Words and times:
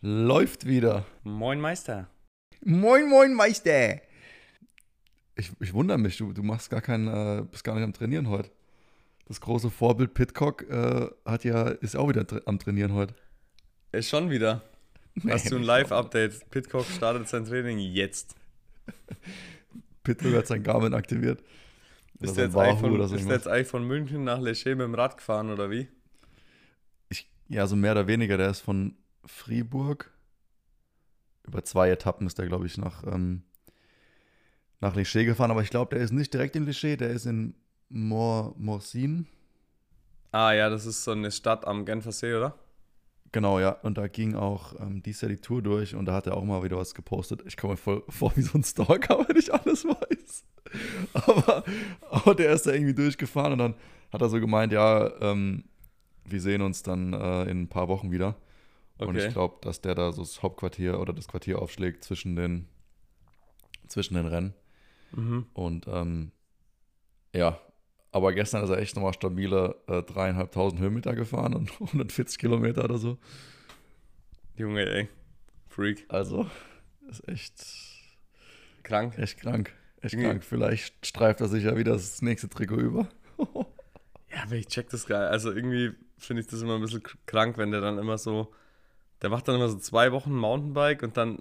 Läuft 0.00 0.66
wieder. 0.66 1.06
Moin 1.24 1.60
Meister. 1.60 2.08
Moin, 2.64 3.08
moin, 3.08 3.34
Meister. 3.34 4.00
Ich, 5.34 5.50
ich 5.58 5.74
wundere 5.74 5.98
mich, 5.98 6.16
du, 6.18 6.32
du 6.32 6.44
machst 6.44 6.70
gar 6.70 6.80
keinen, 6.80 7.08
äh, 7.08 7.42
bist 7.42 7.64
gar 7.64 7.74
nicht 7.74 7.82
am 7.82 7.92
Trainieren 7.92 8.28
heute. 8.28 8.52
Das 9.26 9.40
große 9.40 9.68
Vorbild 9.68 10.14
Pitcock 10.14 10.70
äh, 10.70 11.08
hat 11.24 11.42
ja, 11.42 11.66
ist 11.68 11.96
auch 11.96 12.08
wieder 12.08 12.24
tra 12.24 12.40
am 12.46 12.60
Trainieren 12.60 12.94
heute. 12.94 13.14
Ist 13.90 14.08
schon 14.08 14.30
wieder. 14.30 14.62
Hast 15.28 15.50
du 15.50 15.56
ein 15.56 15.64
Live-Update? 15.64 16.48
Pitcock 16.50 16.86
startet 16.86 17.26
sein 17.28 17.44
Training 17.44 17.80
jetzt. 17.80 18.36
Pitcock 20.04 20.34
hat 20.34 20.46
sein 20.46 20.62
Garmin 20.62 20.94
aktiviert. 20.94 21.42
Du 22.20 22.26
sein 22.26 22.44
jetzt, 22.46 22.54
du 22.54 22.60
irgendwas. 22.60 23.44
jetzt 23.44 23.70
von 23.70 23.84
München 23.84 24.24
nach 24.24 24.40
Leché 24.40 24.70
mit 24.70 24.80
dem 24.80 24.94
Rad 24.94 25.16
gefahren 25.16 25.50
oder 25.50 25.70
wie? 25.70 25.88
Ich, 27.10 27.30
ja, 27.48 27.66
so 27.66 27.76
mehr 27.76 27.92
oder 27.92 28.06
weniger. 28.06 28.36
Der 28.36 28.50
ist 28.50 28.60
von 28.60 28.96
Fribourg. 29.24 30.10
Über 31.44 31.62
zwei 31.64 31.90
Etappen 31.90 32.26
ist 32.26 32.38
der, 32.38 32.46
glaube 32.46 32.66
ich, 32.66 32.76
nach, 32.76 33.04
ähm, 33.04 33.44
nach 34.80 34.96
Leché 34.96 35.24
gefahren. 35.24 35.50
Aber 35.50 35.62
ich 35.62 35.70
glaube, 35.70 35.94
der 35.94 36.04
ist 36.04 36.12
nicht 36.12 36.34
direkt 36.34 36.56
in 36.56 36.68
Leché, 36.68 36.96
der 36.96 37.10
ist 37.10 37.26
in 37.26 37.54
Mor 37.88 38.54
Morsin. 38.58 39.28
Ah 40.32 40.52
ja, 40.52 40.68
das 40.68 40.86
ist 40.86 41.04
so 41.04 41.12
eine 41.12 41.30
Stadt 41.30 41.66
am 41.66 41.84
Genfersee, 41.84 42.34
oder? 42.34 42.58
Genau, 43.32 43.60
ja. 43.60 43.70
Und 43.82 43.98
da 43.98 44.08
ging 44.08 44.34
auch 44.34 44.74
ähm, 44.80 45.02
dies 45.02 45.20
Jahr 45.20 45.28
die 45.28 45.36
Tour 45.36 45.62
durch 45.62 45.94
und 45.94 46.06
da 46.06 46.14
hat 46.14 46.26
er 46.26 46.36
auch 46.36 46.44
mal 46.44 46.62
wieder 46.62 46.76
was 46.78 46.94
gepostet. 46.94 47.42
Ich 47.46 47.56
komme 47.56 47.74
mir 47.74 47.76
voll 47.76 48.02
vor 48.08 48.32
wie 48.36 48.42
so 48.42 48.56
ein 48.56 48.64
Stalker, 48.64 49.18
wenn 49.28 49.36
ich 49.36 49.52
alles 49.52 49.84
weiß. 49.84 50.44
Aber, 51.14 51.64
aber 52.10 52.34
der 52.34 52.52
ist 52.52 52.66
da 52.66 52.72
irgendwie 52.72 52.94
durchgefahren 52.94 53.52
und 53.52 53.58
dann 53.58 53.74
hat 54.12 54.22
er 54.22 54.28
so 54.28 54.40
gemeint, 54.40 54.72
ja, 54.72 55.10
ähm, 55.20 55.64
wir 56.24 56.40
sehen 56.40 56.62
uns 56.62 56.82
dann 56.82 57.12
äh, 57.12 57.44
in 57.44 57.62
ein 57.62 57.68
paar 57.68 57.88
Wochen 57.88 58.10
wieder. 58.10 58.36
Und 58.98 59.08
Okay. 59.10 59.26
ich 59.28 59.32
glaube, 59.32 59.58
dass 59.62 59.80
der 59.80 59.94
da 59.94 60.10
so 60.12 60.22
das 60.22 60.42
Hauptquartier 60.42 60.98
oder 60.98 61.12
das 61.12 61.28
Quartier 61.28 61.60
aufschlägt 61.62 62.02
zwischen 62.02 62.34
den, 62.34 62.66
zwischen 63.86 64.14
den 64.14 64.26
Rennen. 64.26 64.54
Mhm. 65.12 65.46
Und 65.52 65.86
ähm, 65.86 66.32
ja, 67.34 67.60
aber 68.12 68.32
gestern 68.32 68.62
ist 68.64 68.70
er 68.70 68.78
echt 68.78 68.96
nochmal 68.96 69.14
stabile 69.14 69.76
äh, 69.86 70.02
dreieinhalbtausend 70.02 70.80
Höhenmeter 70.80 71.14
gefahren 71.14 71.54
und 71.54 71.70
140 71.80 72.38
Kilometer 72.38 72.84
oder 72.84 72.98
so. 72.98 73.18
Junge, 74.56 74.84
ey. 74.86 75.08
Freak. 75.68 76.04
Also, 76.08 76.48
ist 77.08 77.26
echt, 77.28 77.54
Krank. 78.82 79.16
echt 79.18 79.38
krank. 79.40 79.72
Echt 80.00 80.14
Irgendwie- 80.14 80.28
krank. 80.28 80.44
Vielleicht 80.44 81.06
streift 81.06 81.40
er 81.40 81.48
sich 81.48 81.64
ja 81.64 81.76
wieder 81.76 81.92
das 81.92 82.22
nächste 82.22 82.48
Trikot 82.48 82.76
über. 82.80 83.08
Ja, 84.30 84.42
aber 84.42 84.56
ich 84.56 84.66
check 84.66 84.90
das 84.90 85.06
geil. 85.06 85.26
Also 85.28 85.50
irgendwie 85.50 85.92
finde 86.18 86.42
ich 86.42 86.48
das 86.48 86.60
immer 86.60 86.74
ein 86.74 86.82
bisschen 86.82 87.02
krank, 87.24 87.56
wenn 87.56 87.70
der 87.70 87.80
dann 87.80 87.96
immer 87.96 88.18
so, 88.18 88.52
der 89.22 89.30
macht 89.30 89.48
dann 89.48 89.54
immer 89.54 89.70
so 89.70 89.78
zwei 89.78 90.12
Wochen 90.12 90.34
Mountainbike 90.36 91.02
und 91.02 91.16
dann, 91.16 91.40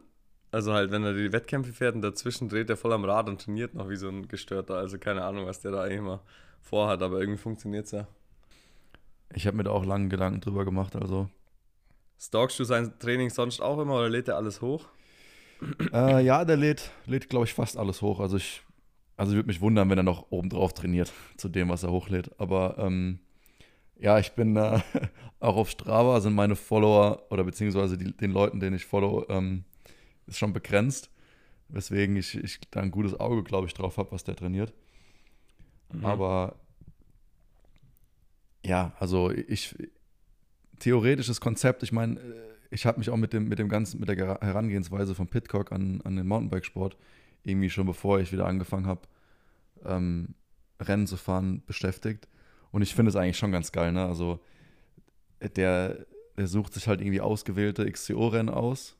also 0.52 0.72
halt, 0.72 0.90
wenn 0.92 1.04
er 1.04 1.14
die 1.14 1.34
Wettkämpfe 1.34 1.74
fährt 1.74 1.96
und 1.96 2.02
dazwischen 2.02 2.48
dreht 2.48 2.70
er 2.70 2.78
voll 2.78 2.94
am 2.94 3.04
Rad 3.04 3.28
und 3.28 3.42
trainiert 3.42 3.74
noch 3.74 3.90
wie 3.90 3.98
so 3.98 4.08
ein 4.08 4.30
Gestörter. 4.30 4.76
Also 4.76 4.98
keine 5.00 5.26
Ahnung, 5.26 5.46
was 5.48 5.60
der 5.60 5.72
da 5.72 5.82
eigentlich 5.82 5.98
immer 5.98 6.24
vorhat, 6.62 7.02
aber 7.02 7.20
irgendwie 7.20 7.40
funktioniert's 7.40 7.92
ja. 7.92 8.08
Ich 9.34 9.46
habe 9.46 9.58
mir 9.58 9.64
da 9.64 9.72
auch 9.72 9.86
lange 9.86 10.10
Gedanken 10.10 10.42
drüber 10.42 10.66
gemacht. 10.66 10.96
Also, 10.96 11.30
Stalkst 12.20 12.58
du 12.60 12.64
sein 12.64 12.98
Training 13.00 13.30
sonst 13.30 13.62
auch 13.62 13.80
immer 13.80 13.96
oder 13.96 14.10
lädt 14.10 14.28
er 14.28 14.38
alles 14.38 14.62
hoch? 14.62 14.86
äh, 15.94 16.24
ja, 16.24 16.46
der 16.46 16.58
lädt, 16.58 16.92
lädt 17.06 17.30
glaube 17.30 17.46
ich, 17.46 17.54
fast 17.54 17.78
alles 17.78 18.02
hoch. 18.02 18.20
Also, 18.20 18.38
ich, 18.38 18.62
also 19.16 19.34
würde 19.34 19.48
mich 19.48 19.62
wundern, 19.62 19.90
wenn 19.90 19.98
er 19.98 20.04
noch 20.04 20.32
obendrauf 20.32 20.74
trainiert 20.74 21.12
zu 21.38 21.50
dem, 21.50 21.70
was 21.70 21.84
er 21.84 21.92
hochlädt. 21.92 22.32
Aber 22.40 22.78
ähm, 22.80 23.20
ja, 24.00 24.18
ich 24.20 24.32
bin 24.32 24.56
äh, 24.56 24.80
auch 25.40 25.58
auf 25.58 25.70
Strava, 25.70 26.22
sind 26.22 26.34
meine 26.34 26.56
Follower 26.56 27.24
oder 27.30 27.44
beziehungsweise 27.44 27.98
die, 27.98 28.16
den 28.16 28.32
Leuten, 28.32 28.60
den 28.60 28.74
ich 28.74 28.86
follow, 28.86 29.26
ähm, 29.30 29.66
ist 30.26 30.38
schon 30.38 30.54
begrenzt. 30.54 31.10
Weswegen 31.70 32.16
ich, 32.16 32.36
ich 32.36 32.62
da 32.72 32.80
ein 32.80 32.92
gutes 32.92 33.20
Auge, 33.20 33.44
glaube 33.44 33.68
ich, 33.68 33.74
drauf 33.74 33.98
habe, 33.98 34.12
was 34.12 34.24
der 34.24 34.36
trainiert. 34.38 34.74
Mhm. 35.92 36.06
Aber 36.06 36.56
ja, 38.66 38.94
also 39.00 39.32
ich 39.32 39.76
theoretisches 40.80 41.42
Konzept, 41.42 41.84
ich 41.84 41.92
meine, 41.92 42.20
äh, 42.20 42.48
ich 42.70 42.86
habe 42.86 43.00
mich 43.00 43.10
auch 43.10 43.18
mit 43.18 43.34
dem, 43.34 43.48
mit 43.48 43.60
dem 43.60 43.70
ganzen, 43.70 44.00
mit 44.00 44.10
der 44.10 44.40
Herangehensweise 44.42 45.16
von 45.16 45.28
Pitcock 45.28 45.72
an, 45.72 46.02
an 46.04 46.16
den 46.16 46.28
Mountainbikesport 46.28 46.98
irgendwie 47.44 47.70
schon 47.70 47.86
bevor 47.86 48.20
ich 48.20 48.32
wieder 48.32 48.46
angefangen 48.46 48.88
habe, 48.88 49.02
ähm, 49.86 50.36
Rennen 50.80 51.08
zu 51.08 51.18
fahren, 51.18 51.64
beschäftigt. 51.66 52.28
Und 52.72 52.82
ich 52.82 52.94
finde 52.94 53.10
es 53.10 53.16
eigentlich 53.16 53.38
schon 53.38 53.52
ganz 53.52 53.72
geil, 53.72 53.92
ne? 53.92 54.06
Also 54.06 54.40
der, 55.56 56.06
der 56.38 56.48
sucht 56.48 56.74
sich 56.74 56.88
halt 56.88 57.02
irgendwie 57.02 57.22
ausgewählte 57.22 57.90
XCO-Rennen 57.90 58.50
aus 58.50 58.96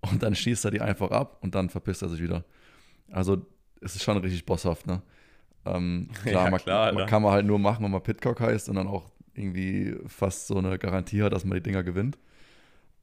und 0.00 0.22
dann 0.22 0.34
schießt 0.34 0.64
er 0.64 0.70
die 0.70 0.80
einfach 0.80 1.10
ab 1.10 1.38
und 1.42 1.54
dann 1.54 1.68
verpisst 1.68 2.02
er 2.02 2.08
sich 2.08 2.22
wieder. 2.22 2.44
Also 3.10 3.46
es 3.80 3.94
ist 3.94 4.02
schon 4.02 4.16
richtig 4.16 4.46
bosshaft, 4.46 4.86
ne? 4.86 5.02
Ähm, 5.66 6.08
klar, 6.24 6.48
Ja, 6.48 6.48
man, 6.48 6.60
klar, 6.62 6.92
man 6.92 7.06
kann 7.06 7.22
man 7.22 7.32
halt 7.32 7.46
nur 7.46 7.58
machen, 7.58 7.84
wenn 7.84 7.90
man 7.90 8.02
Pitcock 8.02 8.40
heißt 8.40 8.68
und 8.68 8.76
dann 8.76 8.88
auch 8.88 9.10
irgendwie 9.34 9.96
fast 10.06 10.46
so 10.48 10.56
eine 10.58 10.78
Garantie 10.78 11.22
hat, 11.22 11.32
dass 11.32 11.44
man 11.44 11.56
die 11.56 11.62
Dinger 11.62 11.82
gewinnt. 11.82 12.18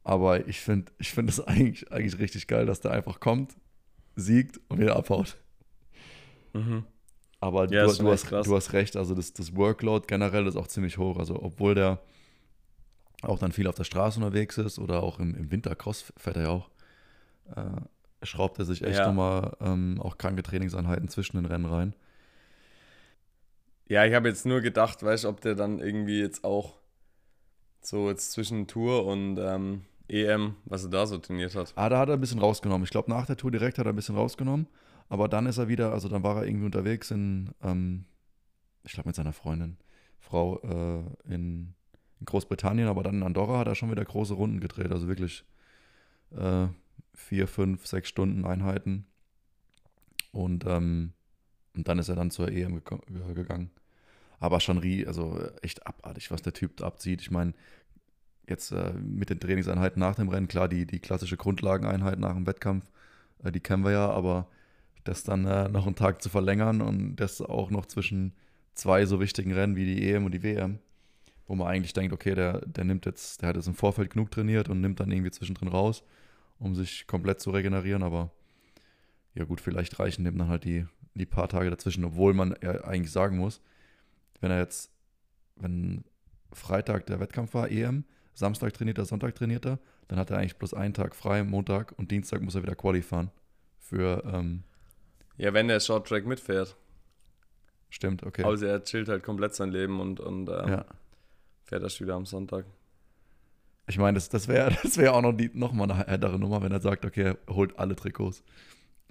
Aber 0.03 0.47
ich 0.47 0.61
finde 0.61 0.91
ich 0.99 1.11
find 1.13 1.29
es 1.29 1.41
eigentlich, 1.47 1.91
eigentlich 1.91 2.19
richtig 2.19 2.47
geil, 2.47 2.65
dass 2.65 2.81
der 2.81 2.91
einfach 2.91 3.19
kommt, 3.19 3.55
siegt 4.15 4.59
und 4.69 4.79
wieder 4.79 4.95
abhaut. 4.97 5.37
Mhm. 6.53 6.85
Aber 7.41 7.67
Ja, 7.69 7.87
du, 7.87 7.93
du, 7.95 8.11
hast, 8.11 8.27
krass. 8.27 8.47
du 8.47 8.55
hast 8.55 8.73
recht, 8.73 8.95
also 8.97 9.15
das, 9.15 9.33
das 9.33 9.55
Workload 9.55 10.05
generell 10.07 10.47
ist 10.47 10.55
auch 10.57 10.67
ziemlich 10.67 10.97
hoch. 10.97 11.17
Also 11.17 11.41
obwohl 11.41 11.75
der 11.75 11.99
auch 13.21 13.39
dann 13.39 13.51
viel 13.51 13.67
auf 13.67 13.75
der 13.75 13.83
Straße 13.83 14.19
unterwegs 14.19 14.57
ist 14.57 14.79
oder 14.79 15.03
auch 15.03 15.19
im, 15.19 15.35
im 15.35 15.51
Winter 15.51 15.75
Cross 15.75 16.13
fährt 16.17 16.37
er 16.37 16.43
ja 16.43 16.49
auch, 16.49 16.69
äh, 17.55 18.25
schraubt 18.25 18.59
er 18.59 18.65
sich 18.65 18.83
echt 18.83 18.97
Ja. 18.97 19.05
nochmal 19.05 19.57
ähm, 19.61 19.99
auch 20.01 20.17
kranke 20.17 20.43
Trainingseinheiten 20.43 21.09
zwischen 21.09 21.37
den 21.37 21.45
Rennen 21.45 21.65
rein. 21.65 21.95
Ja, 23.89 24.05
ich 24.05 24.13
habe 24.13 24.29
jetzt 24.29 24.45
nur 24.45 24.61
gedacht, 24.61 25.01
weißt 25.01 25.23
du, 25.23 25.29
ob 25.29 25.41
der 25.41 25.55
dann 25.55 25.79
irgendwie 25.79 26.19
jetzt 26.19 26.43
auch 26.43 26.77
so 27.81 28.09
jetzt 28.09 28.31
zwischen 28.31 28.67
Tour 28.67 29.03
und 29.05 29.39
ähm, 29.39 29.81
EM, 30.07 30.55
was 30.65 30.83
er 30.83 30.91
da 30.91 31.07
so 31.07 31.17
trainiert 31.17 31.55
hat. 31.55 31.73
Ah, 31.75 31.89
da 31.89 31.97
hat 31.97 32.09
er 32.09 32.13
ein 32.13 32.21
bisschen 32.21 32.39
rausgenommen. 32.39 32.83
Ich 32.83 32.91
glaube, 32.91 33.09
nach 33.09 33.25
der 33.25 33.35
Tour 33.35 33.49
direkt 33.49 33.79
hat 33.79 33.87
er 33.87 33.93
ein 33.93 33.95
bisschen 33.95 34.15
rausgenommen. 34.15 34.67
Aber 35.09 35.27
dann 35.27 35.47
ist 35.47 35.57
er 35.57 35.69
wieder, 35.69 35.91
also 35.91 36.07
dann 36.07 36.21
war 36.21 36.37
er 36.37 36.45
irgendwie 36.45 36.67
unterwegs 36.67 37.09
in, 37.09 37.49
ähm, 37.63 38.05
ich 38.83 38.93
glaube, 38.93 39.09
mit 39.09 39.15
seiner 39.15 39.33
Freundin, 39.33 39.77
Frau 40.19 40.59
äh, 40.59 41.33
in, 41.33 41.73
in 42.19 42.25
Großbritannien. 42.25 42.87
Aber 42.87 43.01
dann 43.01 43.15
in 43.15 43.23
Andorra 43.23 43.57
hat 43.57 43.67
er 43.67 43.73
schon 43.73 43.89
wieder 43.89 44.05
große 44.05 44.35
Runden 44.35 44.59
gedreht. 44.59 44.91
Also 44.91 45.07
wirklich 45.07 45.45
äh, 46.37 46.67
vier, 47.15 47.47
fünf, 47.47 47.87
sechs 47.87 48.07
Stunden 48.09 48.45
Einheiten. 48.45 49.07
Und, 50.31 50.63
ähm, 50.67 51.13
und 51.75 51.87
dann 51.87 51.97
ist 51.97 52.09
er 52.09 52.15
dann 52.15 52.29
zur 52.29 52.51
EM 52.51 52.83
gegangen. 53.33 53.71
Aber 54.39 54.59
schon 54.59 54.81
also 55.05 55.41
echt 55.61 55.85
abartig, 55.85 56.31
was 56.31 56.41
der 56.41 56.53
Typ 56.53 56.77
da 56.77 56.85
abzieht. 56.85 57.21
Ich 57.21 57.31
meine, 57.31 57.53
jetzt 58.47 58.71
äh, 58.71 58.93
mit 58.93 59.29
den 59.29 59.39
Trainingseinheiten 59.39 59.99
nach 59.99 60.15
dem 60.15 60.29
Rennen, 60.29 60.47
klar, 60.47 60.67
die, 60.67 60.85
die 60.85 60.99
klassische 60.99 61.37
Grundlageneinheit 61.37 62.19
nach 62.19 62.33
dem 62.33 62.47
Wettkampf, 62.47 62.89
äh, 63.43 63.51
die 63.51 63.59
kennen 63.59 63.83
wir 63.83 63.91
ja, 63.91 64.09
aber 64.09 64.47
das 65.03 65.23
dann 65.23 65.45
äh, 65.45 65.69
noch 65.69 65.85
einen 65.85 65.95
Tag 65.95 66.21
zu 66.21 66.29
verlängern 66.29 66.81
und 66.81 67.15
das 67.17 67.41
auch 67.41 67.69
noch 67.69 67.85
zwischen 67.85 68.33
zwei 68.73 69.05
so 69.05 69.19
wichtigen 69.19 69.53
Rennen 69.53 69.75
wie 69.75 69.85
die 69.85 70.09
EM 70.09 70.25
und 70.25 70.33
die 70.33 70.43
WM, 70.43 70.79
wo 71.47 71.55
man 71.55 71.67
eigentlich 71.67 71.93
denkt, 71.93 72.13
okay, 72.13 72.35
der, 72.35 72.61
der 72.65 72.83
nimmt 72.83 73.05
jetzt, 73.05 73.41
der 73.41 73.49
hat 73.49 73.55
jetzt 73.55 73.67
im 73.67 73.75
Vorfeld 73.75 74.11
genug 74.11 74.31
trainiert 74.31 74.69
und 74.69 74.81
nimmt 74.81 74.99
dann 74.99 75.11
irgendwie 75.11 75.31
zwischendrin 75.31 75.67
raus, 75.67 76.03
um 76.59 76.75
sich 76.75 77.07
komplett 77.07 77.41
zu 77.41 77.51
regenerieren, 77.51 78.03
aber 78.03 78.31
ja 79.35 79.45
gut, 79.45 79.61
vielleicht 79.61 79.99
reichen 79.99 80.25
dem 80.25 80.37
dann 80.37 80.47
halt 80.47 80.63
die, 80.63 80.85
die 81.13 81.25
paar 81.25 81.49
Tage 81.49 81.69
dazwischen, 81.69 82.03
obwohl 82.03 82.33
man 82.33 82.55
ja 82.61 82.83
eigentlich 82.83 83.11
sagen 83.11 83.37
muss, 83.37 83.61
wenn 84.41 84.51
er 84.51 84.59
jetzt, 84.59 84.91
wenn 85.55 86.03
Freitag 86.53 87.05
der 87.07 87.19
Wettkampf 87.19 87.53
war, 87.53 87.69
EM, 87.69 88.05
Samstag 88.33 88.73
trainiert 88.73 88.97
er, 88.97 89.05
Sonntag 89.05 89.35
trainiert 89.35 89.65
er, 89.65 89.79
dann 90.07 90.17
hat 90.17 90.31
er 90.31 90.37
eigentlich 90.37 90.55
bloß 90.57 90.73
einen 90.73 90.93
Tag 90.93 91.15
frei, 91.15 91.43
Montag 91.43 91.93
und 91.97 92.09
Dienstag 92.11 92.41
muss 92.41 92.55
er 92.55 92.63
wieder 92.63 92.75
Quali 92.75 93.01
fahren. 93.01 93.31
Für, 93.79 94.23
ähm, 94.25 94.63
Ja, 95.37 95.53
wenn 95.53 95.67
der 95.67 95.79
Short 95.79 96.07
Track 96.07 96.25
mitfährt. 96.25 96.75
stimmt, 97.89 98.23
okay. 98.25 98.43
Also 98.43 98.65
er 98.65 98.83
chillt 98.83 99.09
halt 99.09 99.23
komplett 99.23 99.55
sein 99.55 99.71
Leben 99.71 99.99
und, 99.99 100.19
und 100.19 100.47
äh, 100.47 100.69
ja. 100.69 100.85
fährt 101.63 101.83
erst 101.83 101.99
wieder 102.01 102.15
am 102.15 102.25
Sonntag. 102.25 102.65
Ich 103.87 103.97
meine, 103.97 104.15
das, 104.15 104.29
das 104.29 104.47
wäre 104.47 104.75
das 104.83 104.97
wär 104.97 105.13
auch 105.13 105.21
noch, 105.21 105.33
die, 105.33 105.49
noch 105.53 105.73
mal 105.73 105.83
eine 105.91 105.97
härtere 106.07 106.39
Nummer, 106.39 106.61
wenn 106.61 106.71
er 106.71 106.81
sagt, 106.81 107.03
okay, 107.05 107.35
er 107.47 107.55
holt 107.55 107.77
alle 107.77 107.95
Trikots. 107.95 108.43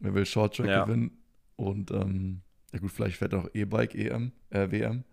Er 0.02 0.14
will 0.14 0.24
Short 0.26 0.56
Track 0.56 0.66
Ja. 0.68 0.84
gewinnen 0.84 1.18
und, 1.56 1.90
ähm, 1.90 2.40
ja 2.72 2.78
gut, 2.78 2.92
vielleicht 2.92 3.16
fährt 3.16 3.32
er 3.32 3.40
noch 3.42 3.50
E-Bike, 3.54 3.94
EM, 3.94 4.32
äh, 4.50 4.70
WM. 4.70 5.04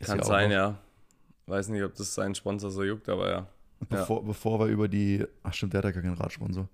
Kann 0.00 0.18
ja 0.18 0.24
sein, 0.24 0.50
ja. 0.50 0.78
Weiß 1.46 1.68
nicht, 1.68 1.82
ob 1.82 1.94
das 1.94 2.14
seinen 2.14 2.34
Sponsor 2.34 2.70
so 2.70 2.84
juckt, 2.84 3.08
aber 3.08 3.30
ja. 3.30 3.46
Bevor, 3.88 4.24
bevor 4.24 4.58
wir 4.60 4.66
über 4.66 4.88
die, 4.88 5.24
ach 5.42 5.54
stimmt, 5.54 5.72
der 5.72 5.78
hat 5.78 5.84
ja 5.86 5.90
gar 5.92 6.02
keinen 6.02 6.16
Radsponsor. 6.16 6.68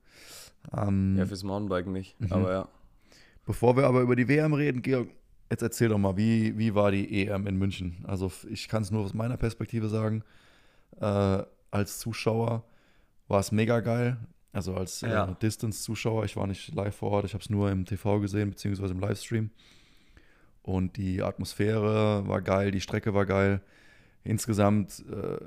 Ähm, 0.76 1.16
Ja, 1.18 1.26
fürs 1.26 1.42
Mountainbiken 1.42 1.92
nicht. 1.92 2.18
Mhm. 2.20 2.32
Aber 2.32 2.52
ja. 2.52 2.68
Bevor 3.46 3.76
wir 3.76 3.84
aber 3.86 4.00
über 4.00 4.16
die 4.16 4.26
WM 4.26 4.54
reden, 4.54 4.80
Georg, 4.82 5.08
jetzt 5.50 5.62
erzähl 5.62 5.90
doch 5.90 5.98
mal, 5.98 6.16
wie, 6.16 6.56
wie 6.58 6.74
war 6.74 6.90
die 6.90 7.26
EM 7.26 7.46
in 7.46 7.56
München? 7.56 8.02
Also 8.06 8.32
ich 8.48 8.68
kann 8.68 8.82
es 8.82 8.90
nur 8.90 9.04
aus 9.04 9.12
meiner 9.14 9.36
Perspektive 9.36 9.88
sagen. 9.88 10.24
Äh, 11.00 11.42
als 11.70 11.98
Zuschauer 11.98 12.64
war 13.28 13.40
es 13.40 13.52
mega 13.52 13.80
geil. 13.80 14.16
Also 14.52 14.74
als 14.74 15.00
Ja. 15.02 15.30
äh, 15.30 15.34
Distance-Zuschauer. 15.42 16.24
Ich 16.24 16.36
war 16.36 16.46
nicht 16.46 16.74
live 16.74 16.94
vor 16.96 17.10
Ort, 17.10 17.26
ich 17.26 17.34
habe 17.34 17.42
es 17.42 17.50
nur 17.50 17.70
im 17.70 17.84
TV 17.84 18.20
gesehen, 18.20 18.50
beziehungsweise 18.50 18.94
im 18.94 19.00
Livestream. 19.00 19.50
Und 20.64 20.96
die 20.96 21.22
Atmosphäre 21.22 22.26
war 22.26 22.40
geil, 22.40 22.70
die 22.70 22.80
Strecke 22.80 23.12
war 23.12 23.26
geil. 23.26 23.60
Insgesamt, 24.24 25.04
äh, 25.10 25.38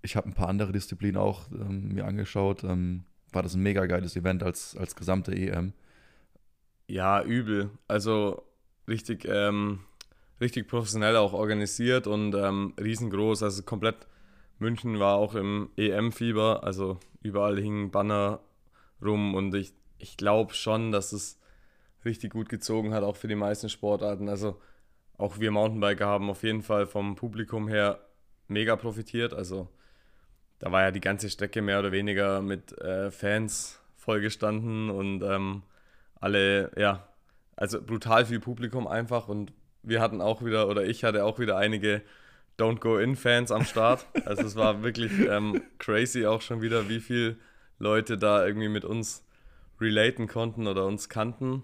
ich 0.00 0.16
habe 0.16 0.30
ein 0.30 0.32
paar 0.32 0.48
andere 0.48 0.72
Disziplinen 0.72 1.20
auch 1.20 1.50
ähm, 1.52 1.92
mir 1.92 2.06
angeschaut. 2.06 2.64
Ähm, 2.64 3.04
war 3.32 3.42
das 3.42 3.52
ein 3.52 3.62
mega 3.62 3.84
geiles 3.84 4.16
Event 4.16 4.42
als, 4.42 4.74
als 4.74 4.96
gesamte 4.96 5.32
EM. 5.32 5.74
Ja, 6.88 7.22
übel. 7.22 7.68
Also 7.86 8.44
richtig, 8.88 9.26
ähm, 9.28 9.80
richtig 10.40 10.68
professionell 10.68 11.16
auch 11.16 11.34
organisiert 11.34 12.06
und 12.06 12.34
ähm, 12.34 12.72
riesengroß. 12.80 13.42
Also 13.42 13.62
komplett 13.62 14.06
München 14.58 14.98
war 14.98 15.16
auch 15.16 15.34
im 15.34 15.68
EM-Fieber. 15.76 16.64
Also 16.64 16.98
überall 17.20 17.60
hingen 17.60 17.90
Banner 17.90 18.40
rum 19.04 19.34
und 19.34 19.54
ich, 19.54 19.74
ich 19.98 20.16
glaube 20.16 20.54
schon, 20.54 20.92
dass 20.92 21.12
es 21.12 21.38
richtig 22.06 22.32
gut 22.32 22.48
gezogen 22.48 22.94
hat, 22.94 23.02
auch 23.02 23.16
für 23.16 23.28
die 23.28 23.34
meisten 23.34 23.68
Sportarten. 23.68 24.30
Also 24.30 24.58
auch 25.18 25.38
wir 25.38 25.50
Mountainbiker 25.50 26.06
haben 26.06 26.30
auf 26.30 26.42
jeden 26.42 26.62
Fall 26.62 26.86
vom 26.86 27.14
Publikum 27.16 27.68
her 27.68 28.00
mega 28.48 28.76
profitiert. 28.76 29.34
Also 29.34 29.68
da 30.58 30.72
war 30.72 30.82
ja 30.82 30.90
die 30.90 31.00
ganze 31.00 31.28
Strecke 31.28 31.60
mehr 31.60 31.78
oder 31.80 31.92
weniger 31.92 32.40
mit 32.40 32.72
äh, 32.78 33.10
Fans 33.10 33.80
vollgestanden 33.96 34.88
und 34.88 35.22
ähm, 35.22 35.62
alle, 36.20 36.70
ja, 36.76 37.08
also 37.56 37.82
brutal 37.82 38.26
viel 38.26 38.40
Publikum 38.40 38.86
einfach 38.86 39.28
und 39.28 39.52
wir 39.82 40.00
hatten 40.00 40.20
auch 40.20 40.44
wieder, 40.44 40.68
oder 40.68 40.84
ich 40.84 41.04
hatte 41.04 41.24
auch 41.24 41.38
wieder 41.38 41.56
einige 41.56 42.02
Don't 42.58 42.80
Go 42.80 42.98
In-Fans 42.98 43.52
am 43.52 43.64
Start. 43.64 44.06
Also 44.24 44.42
es 44.42 44.56
war 44.56 44.82
wirklich 44.82 45.12
ähm, 45.28 45.62
crazy 45.78 46.26
auch 46.26 46.40
schon 46.40 46.62
wieder, 46.62 46.88
wie 46.88 47.00
viele 47.00 47.36
Leute 47.78 48.18
da 48.18 48.44
irgendwie 48.46 48.68
mit 48.68 48.84
uns 48.84 49.24
relaten 49.80 50.26
konnten 50.26 50.66
oder 50.66 50.86
uns 50.86 51.08
kannten. 51.08 51.62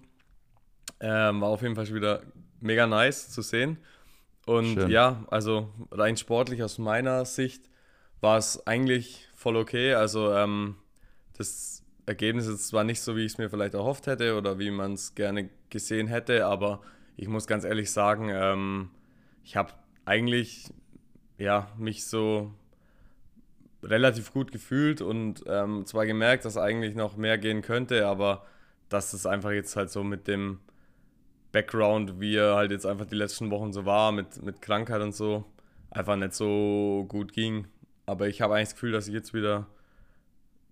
Ähm, 1.02 1.40
war 1.40 1.48
auf 1.48 1.60
jeden 1.60 1.74
Fall 1.74 1.84
schon 1.84 1.96
wieder 1.96 2.22
mega 2.60 2.86
nice 2.86 3.28
zu 3.28 3.42
sehen. 3.42 3.76
Und 4.46 4.74
Schön. 4.74 4.90
ja, 4.90 5.24
also 5.30 5.68
rein 5.90 6.16
sportlich 6.16 6.62
aus 6.62 6.78
meiner 6.78 7.24
Sicht 7.24 7.68
war 8.20 8.38
es 8.38 8.66
eigentlich 8.66 9.28
voll 9.34 9.56
okay. 9.56 9.94
Also 9.94 10.32
ähm, 10.32 10.76
das 11.36 11.84
Ergebnis 12.06 12.46
ist 12.46 12.68
zwar 12.68 12.84
nicht 12.84 13.00
so, 13.00 13.16
wie 13.16 13.24
ich 13.24 13.32
es 13.32 13.38
mir 13.38 13.50
vielleicht 13.50 13.74
erhofft 13.74 14.06
hätte 14.06 14.36
oder 14.36 14.58
wie 14.58 14.70
man 14.70 14.94
es 14.94 15.14
gerne 15.14 15.50
gesehen 15.70 16.06
hätte, 16.06 16.46
aber 16.46 16.80
ich 17.16 17.28
muss 17.28 17.46
ganz 17.46 17.64
ehrlich 17.64 17.90
sagen, 17.90 18.30
ähm, 18.32 18.90
ich 19.44 19.56
habe 19.56 19.72
eigentlich 20.04 20.70
ja, 21.38 21.68
mich 21.76 22.06
so 22.06 22.52
relativ 23.82 24.32
gut 24.32 24.52
gefühlt 24.52 25.00
und 25.00 25.42
ähm, 25.46 25.84
zwar 25.86 26.06
gemerkt, 26.06 26.44
dass 26.44 26.56
eigentlich 26.56 26.94
noch 26.94 27.16
mehr 27.16 27.38
gehen 27.38 27.62
könnte, 27.62 28.06
aber 28.06 28.46
dass 28.88 29.12
es 29.12 29.26
einfach 29.26 29.50
jetzt 29.50 29.74
halt 29.74 29.90
so 29.90 30.04
mit 30.04 30.28
dem 30.28 30.60
Background, 31.52 32.18
wie 32.18 32.36
er 32.36 32.56
halt 32.56 32.70
jetzt 32.70 32.86
einfach 32.86 33.04
die 33.04 33.14
letzten 33.14 33.50
Wochen 33.50 33.72
so 33.72 33.84
war, 33.84 34.10
mit, 34.10 34.42
mit 34.42 34.62
Krankheit 34.62 35.02
und 35.02 35.14
so, 35.14 35.44
einfach 35.90 36.16
nicht 36.16 36.32
so 36.32 37.04
gut 37.08 37.32
ging. 37.32 37.68
Aber 38.06 38.28
ich 38.28 38.40
habe 38.40 38.54
eigentlich 38.54 38.68
das 38.68 38.74
Gefühl, 38.74 38.92
dass 38.92 39.06
ich 39.06 39.14
jetzt 39.14 39.34
wieder 39.34 39.66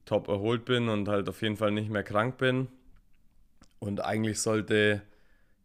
top 0.06 0.28
erholt 0.28 0.64
bin 0.64 0.88
und 0.88 1.06
halt 1.06 1.28
auf 1.28 1.42
jeden 1.42 1.56
Fall 1.56 1.70
nicht 1.70 1.90
mehr 1.90 2.02
krank 2.02 2.38
bin. 2.38 2.68
Und 3.78 4.00
eigentlich 4.00 4.40
sollte, 4.40 5.02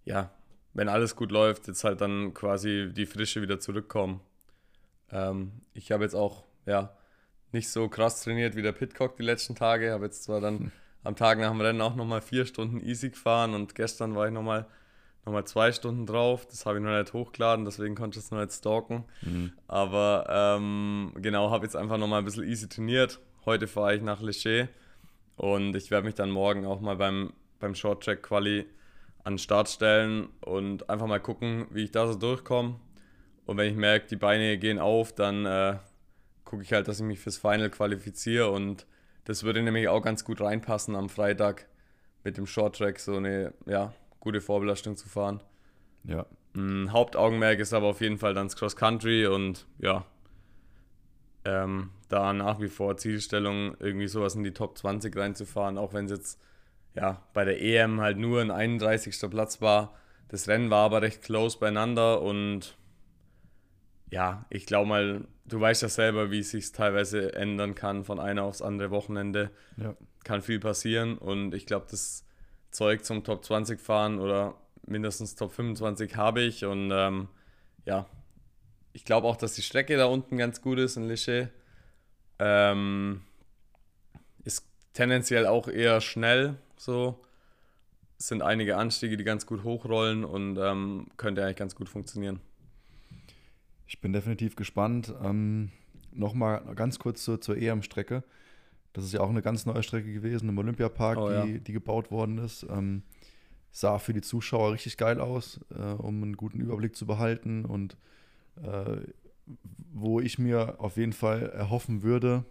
ja, 0.03 0.31
wenn 0.73 0.89
alles 0.89 1.15
gut 1.15 1.31
läuft, 1.31 1.67
jetzt 1.67 1.83
halt 1.83 2.01
dann 2.01 2.33
quasi 2.33 2.91
die 2.93 3.05
Frische 3.05 3.41
wieder 3.41 3.59
zurückkommen. 3.59 4.19
Ähm, 5.11 5.53
ich 5.73 5.91
habe 5.91 6.03
jetzt 6.03 6.15
auch, 6.15 6.43
ja, 6.65 6.95
nicht 7.51 7.69
so 7.69 7.87
krass 7.87 8.21
trainiert 8.21 8.55
wie 8.55 8.61
der 8.61 8.73
Pitcock 8.73 9.15
die 9.15 9.23
letzten 9.23 9.55
Tage. 9.55 9.93
Habe 9.93 10.05
jetzt 10.05 10.23
zwar 10.23 10.41
dann 10.41 10.73
am 11.03 11.15
Tag 11.15 11.39
nach 11.39 11.51
dem 11.51 11.61
Rennen 11.61 11.81
auch 11.81 11.95
nochmal 11.95 12.21
vier 12.21 12.45
Stunden 12.45 12.81
easy 12.81 13.09
gefahren 13.09 13.53
und 13.53 13.75
gestern 13.75 14.15
war 14.15 14.27
ich 14.27 14.33
nochmal 14.33 14.61
noch 14.61 14.67
mal 15.33 15.45
zwei 15.45 15.71
Stunden 15.71 16.05
drauf. 16.05 16.45
Das 16.45 16.65
habe 16.65 16.77
ich 16.77 16.83
noch 16.83 16.97
nicht 16.97 17.13
hochgeladen, 17.13 17.65
deswegen 17.65 17.95
konnte 17.95 18.19
ich 18.19 18.25
es 18.25 18.31
noch 18.31 18.39
nicht 18.39 18.53
stalken. 18.53 19.05
Aber 19.67 20.25
ähm, 20.29 21.13
genau, 21.15 21.51
habe 21.51 21.65
jetzt 21.65 21.75
einfach 21.75 21.97
nochmal 21.97 22.19
ein 22.19 22.25
bisschen 22.25 22.47
easy 22.47 22.69
trainiert. 22.69 23.19
Heute 23.45 23.67
fahre 23.67 23.95
ich 23.95 24.01
nach 24.01 24.21
Lecher 24.21 24.67
und 25.35 25.75
ich 25.75 25.91
werde 25.91 26.05
mich 26.05 26.15
dann 26.15 26.29
morgen 26.29 26.65
auch 26.65 26.79
mal 26.81 26.95
beim, 26.95 27.33
beim 27.59 27.75
Short 27.75 28.03
Track 28.03 28.23
Quali 28.23 28.65
an 29.23 29.33
den 29.33 29.39
Start 29.39 29.69
stellen 29.69 30.29
und 30.41 30.89
einfach 30.89 31.07
mal 31.07 31.19
gucken, 31.19 31.65
wie 31.71 31.83
ich 31.83 31.91
da 31.91 32.07
so 32.07 32.17
durchkomme. 32.17 32.79
Und 33.45 33.57
wenn 33.57 33.69
ich 33.69 33.75
merke, 33.75 34.07
die 34.07 34.15
Beine 34.15 34.57
gehen 34.57 34.79
auf, 34.79 35.13
dann 35.13 35.45
äh, 35.45 35.77
gucke 36.45 36.63
ich 36.63 36.73
halt, 36.73 36.87
dass 36.87 36.99
ich 36.99 37.05
mich 37.05 37.19
fürs 37.19 37.37
Final 37.37 37.69
qualifiziere 37.69 38.49
und 38.49 38.85
das 39.25 39.43
würde 39.43 39.63
nämlich 39.63 39.87
auch 39.87 40.01
ganz 40.01 40.23
gut 40.23 40.41
reinpassen 40.41 40.95
am 40.95 41.09
Freitag 41.09 41.67
mit 42.23 42.37
dem 42.37 42.45
Short 42.45 42.77
Track 42.77 42.99
so 42.99 43.17
eine 43.17 43.53
ja, 43.65 43.93
gute 44.25 44.41
Vorbelastung 44.41 44.97
zu 44.97 45.07
fahren. 45.07 45.41
Ja. 46.03 46.25
Mm, 46.53 46.91
Hauptaugenmerk 46.91 47.59
ist 47.59 47.73
aber 47.73 47.87
auf 47.87 48.01
jeden 48.01 48.17
Fall 48.17 48.33
dann 48.33 48.47
das 48.47 48.57
Cross 48.57 48.75
Country 48.75 49.27
und 49.27 49.67
ja, 49.77 50.03
ähm, 51.45 51.91
da 52.09 52.33
nach 52.33 52.59
wie 52.59 52.67
vor 52.67 52.97
Zielstellung, 52.97 53.77
irgendwie 53.79 54.07
sowas 54.07 54.35
in 54.35 54.43
die 54.43 54.53
Top 54.53 54.77
20 54.77 55.15
reinzufahren, 55.15 55.77
auch 55.77 55.93
wenn 55.93 56.05
es 56.05 56.11
jetzt 56.11 56.41
ja 56.95 57.21
bei 57.33 57.45
der 57.45 57.61
EM 57.61 58.01
halt 58.01 58.17
nur 58.17 58.41
ein 58.41 58.51
31. 58.51 59.29
Platz 59.29 59.61
war. 59.61 59.93
Das 60.27 60.47
Rennen 60.47 60.71
war 60.71 60.85
aber 60.85 61.03
recht 61.03 61.21
close 61.21 61.59
beieinander 61.59 62.21
und 62.21 62.75
ja, 64.09 64.45
ich 64.49 64.65
glaube 64.65 64.89
mal, 64.89 65.27
du 65.45 65.59
weißt 65.59 65.83
ja 65.83 65.89
selber, 65.89 66.31
wie 66.31 66.39
es 66.39 66.49
sich 66.49 66.71
teilweise 66.71 67.33
ändern 67.35 67.75
kann 67.75 68.05
von 68.05 68.19
einer 68.19 68.43
aufs 68.43 68.63
andere 68.63 68.89
Wochenende. 68.89 69.51
Ja. 69.77 69.95
Kann 70.23 70.41
viel 70.41 70.59
passieren 70.59 71.19
und 71.19 71.53
ich 71.53 71.67
glaube, 71.67 71.85
das 71.91 72.24
Zeug 72.75 73.03
zum 73.03 73.23
Top 73.23 73.43
20 73.43 73.79
fahren 73.79 74.19
oder 74.19 74.55
mindestens 74.85 75.35
Top 75.35 75.51
25 75.51 76.15
habe 76.15 76.41
ich 76.41 76.65
und 76.65 76.91
ähm, 76.93 77.27
ja, 77.85 78.05
ich 78.93 79.05
glaube 79.05 79.27
auch, 79.27 79.35
dass 79.35 79.53
die 79.55 79.61
Strecke 79.61 79.97
da 79.97 80.05
unten 80.05 80.37
ganz 80.37 80.61
gut 80.61 80.79
ist 80.79 80.95
in 80.95 81.07
Lische. 81.07 81.49
Ähm, 82.39 83.21
ist 84.43 84.65
tendenziell 84.93 85.47
auch 85.47 85.67
eher 85.67 86.01
schnell 86.01 86.55
so. 86.77 87.19
Es 88.17 88.27
sind 88.27 88.41
einige 88.41 88.77
Anstiege, 88.77 89.17
die 89.17 89.23
ganz 89.23 89.45
gut 89.45 89.63
hochrollen 89.63 90.23
und 90.23 90.57
ähm, 90.57 91.07
könnte 91.17 91.43
eigentlich 91.43 91.57
ganz 91.57 91.75
gut 91.75 91.89
funktionieren. 91.89 92.39
Ich 93.87 93.99
bin 93.99 94.13
definitiv 94.13 94.55
gespannt. 94.55 95.13
Ähm, 95.23 95.71
Nochmal 96.15 96.61
ganz 96.75 96.97
kurz 96.97 97.23
zur, 97.23 97.41
zur 97.41 97.57
EM-Strecke. 97.57 98.23
Das 98.95 99.03
ist 99.03 99.13
ja 99.13 99.19
auch 99.19 99.29
eine 99.29 99.41
ganz 99.41 99.65
neue 99.65 99.83
Strecke 99.83 100.11
gewesen 100.13 100.47
im 100.49 100.57
Olympiapark, 100.57 101.17
Oh, 101.17 101.27
die, 101.29 101.33
ja. 101.33 101.45
die 101.59 101.73
gebaut 101.73 102.11
worden 102.11 102.37
ist. 102.37 102.65
Ähm, 102.69 103.03
sah 103.71 103.99
für 103.99 104.13
die 104.13 104.21
Zuschauer 104.21 104.71
richtig 104.73 104.95
geil 104.97 105.19
aus, 105.19 105.59
äh, 105.77 105.81
um 105.81 106.23
einen 106.23 106.37
guten 106.37 106.61
Überblick 106.61 106.95
zu 106.95 107.05
behalten. 107.05 107.65
Und 107.65 107.97
äh, 108.63 108.97
wo 109.93 110.19
ich 110.21 110.39
mir 110.39 110.75
auf 110.79 110.95
jeden 110.97 111.13
Fall 111.13 111.49
erhoffen 111.49 112.03
würde, 112.03 112.45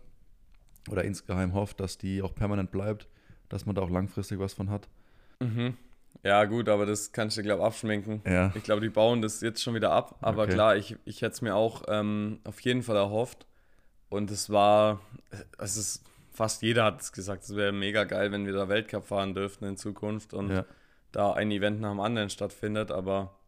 oder 0.90 1.02
insgeheim 1.04 1.54
hofft, 1.54 1.80
dass 1.80 1.96
die 1.96 2.20
auch 2.20 2.34
permanent 2.34 2.70
bleibt, 2.70 3.08
dass 3.48 3.64
man 3.64 3.74
da 3.74 3.80
auch 3.80 3.90
langfristig 3.90 4.38
was 4.38 4.52
von 4.52 4.68
hat. 4.68 4.86
Mhm. 5.40 5.78
Ja, 6.22 6.44
gut, 6.44 6.68
aber 6.68 6.84
das 6.84 7.10
kannst 7.12 7.38
du, 7.38 7.42
glaube 7.42 7.62
ich, 7.62 7.66
abschminken. 7.66 8.20
Ja. 8.26 8.52
Ich 8.54 8.62
glaube, 8.62 8.82
die 8.82 8.90
bauen 8.90 9.22
das 9.22 9.40
jetzt 9.40 9.62
schon 9.62 9.74
wieder 9.74 9.92
ab. 9.92 10.16
Aber 10.20 10.42
Okay. 10.42 10.52
klar, 10.52 10.76
ich, 10.76 10.96
ich 11.06 11.22
hätte 11.22 11.32
es 11.32 11.42
mir 11.42 11.54
auch 11.56 11.84
ähm, 11.88 12.38
auf 12.44 12.60
jeden 12.60 12.82
Fall 12.82 12.96
erhofft. 12.96 13.46
Und 14.10 14.30
es 14.30 14.50
war, 14.50 15.00
es 15.58 15.76
ist, 15.76 16.02
fast 16.34 16.60
jeder 16.62 16.84
hat 16.84 17.00
es 17.00 17.12
gesagt, 17.12 17.44
es 17.44 17.56
wäre 17.56 17.72
mega 17.72 18.04
geil, 18.04 18.30
wenn 18.32 18.44
wir 18.44 18.52
da 18.52 18.68
Weltcup 18.68 19.06
fahren 19.06 19.34
dürften 19.34 19.64
in 19.64 19.76
Zukunft 19.76 20.34
und 20.34 20.50
Ja. 20.50 20.66
da 21.12 21.32
ein 21.32 21.50
Event 21.50 21.80
nach 21.80 21.90
dem 21.92 22.00
anderen 22.00 22.28
stattfindet. 22.28 22.90
Aber 22.90 23.38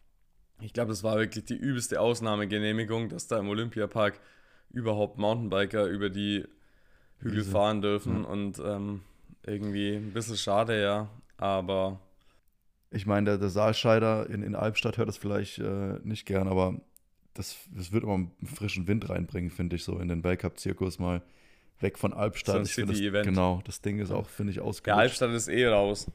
ich 0.61 0.73
glaube, 0.73 0.91
das 0.91 1.03
war 1.03 1.19
wirklich 1.19 1.45
die 1.45 1.57
übelste 1.57 2.01
Ausnahmegenehmigung, 2.01 3.09
dass 3.11 3.27
da 3.27 3.39
im 3.39 3.49
Olympiapark 3.49 4.19
überhaupt 4.71 5.19
Mountainbiker 5.19 5.87
über 5.87 6.09
die 6.11 6.45
Hügel 7.19 7.39
Wiese. 7.41 7.51
fahren 7.51 7.83
dürfen. 7.83 8.23
Ja. 8.23 8.29
Und 8.29 8.59
ähm, 8.61 9.03
irgendwie 9.45 9.97
ein 9.97 10.13
bisschen 10.13 10.37
schade, 10.37 10.81
ja. 10.81 11.09
Aber 11.39 12.01
Ich 12.91 13.05
meine, 13.07 13.25
der, 13.31 13.39
der 13.39 13.49
Saalscheider 13.51 14.29
in, 14.31 14.43
in 14.43 14.55
Albstadt 14.55 14.97
hört 14.97 15.09
das 15.09 15.17
vielleicht 15.19 15.59
äh, 15.59 15.99
nicht 16.05 16.25
gern, 16.25 16.49
aber 16.49 16.81
das, 17.35 17.57
das 17.75 17.93
wird 17.93 18.05
immer 18.05 18.15
einen 18.15 18.31
frischen 18.45 18.87
Wind 18.89 19.09
reinbringen, 19.11 19.51
finde 19.51 19.77
ich, 19.77 19.85
so 19.85 19.99
in 19.99 20.09
den 20.09 20.25
Weltcup-Zirkus 20.25 20.99
mal 20.99 21.23
weg 21.81 21.99
von 21.99 22.13
Albstadt. 22.13 22.57
So 22.57 22.63
Ich 22.63 22.75
finde 22.75 22.93
das, 22.93 22.99
City-Event. 22.99 23.27
Genau, 23.27 23.61
das 23.65 23.81
Ding 23.81 23.99
ist 23.99 24.11
auch, 24.11 24.29
finde 24.29 24.53
ich, 24.53 24.61
ausgelutscht. 24.61 25.01
Albstadt 25.01 25.31
ist 25.33 25.49
eh 25.49 25.67
raus. 25.67 26.07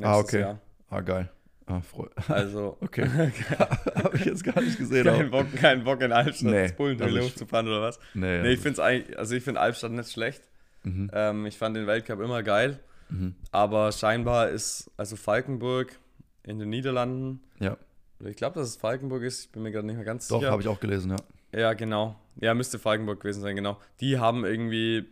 Ah, 0.00 0.18
okay. 0.18 0.40
Jahr. 0.40 0.60
Ah, 0.88 1.00
geil. 1.00 1.28
Ah, 1.66 1.80
freu. 1.80 2.06
Also, 2.28 2.76
Okay. 2.80 3.06
Habe 3.94 4.16
ich 4.16 4.24
jetzt 4.24 4.44
gar 4.44 4.60
nicht 4.60 4.78
gesehen. 4.78 5.04
kein 5.04 5.30
Bock, 5.30 5.46
kein 5.54 5.84
Bock 5.84 6.00
in 6.00 6.12
Albstadt 6.12 6.50
Nee, 6.50 6.62
ins 6.64 6.72
Bullenhöhle 6.72 7.16
also 7.20 7.28
hochzufahren 7.28 7.68
oder 7.68 7.80
was? 7.82 7.98
Nee, 8.14 8.42
Nee, 8.42 8.50
ich 8.52 8.60
finde 8.60 8.72
es 8.74 8.78
eigentlich, 8.80 9.18
also 9.18 9.34
ich 9.34 9.44
finde 9.44 9.60
Albstadt 9.60 9.92
nicht 9.92 10.10
schlecht. 10.10 10.42
Mhm. 10.82 11.10
Ähm, 11.12 11.46
ich 11.46 11.58
fand 11.58 11.76
den 11.76 11.86
Weltcup 11.86 12.20
immer 12.20 12.42
geil. 12.42 12.80
Mhm. 13.08 13.34
Aber 13.52 13.92
scheinbar 13.92 14.48
ist, 14.50 14.90
also 14.96 15.16
Falkenburg 15.16 15.98
in 16.42 16.58
den 16.58 16.70
Niederlanden. 16.70 17.40
Ja. 17.58 17.76
Ich 18.24 18.36
glaube, 18.36 18.58
dass 18.58 18.68
es 18.68 18.76
Falkenburg 18.76 19.22
ist. 19.22 19.44
Ich 19.46 19.50
bin 19.50 19.62
mir 19.62 19.70
gerade 19.72 19.86
nicht 19.86 19.96
mehr 19.96 20.04
ganz 20.04 20.28
Doch, 20.28 20.40
sicher. 20.40 20.50
habe 20.52 20.62
ich 20.62 20.68
auch 20.68 20.80
gelesen, 20.80 21.10
ja. 21.10 21.58
Ja, 21.58 21.72
genau. 21.72 22.16
Ja, 22.36 22.54
müsste 22.54 22.78
Falkenburg 22.78 23.20
gewesen 23.20 23.42
sein, 23.42 23.56
genau. 23.56 23.78
Die 24.00 24.18
haben 24.18 24.44
irgendwie 24.44 25.06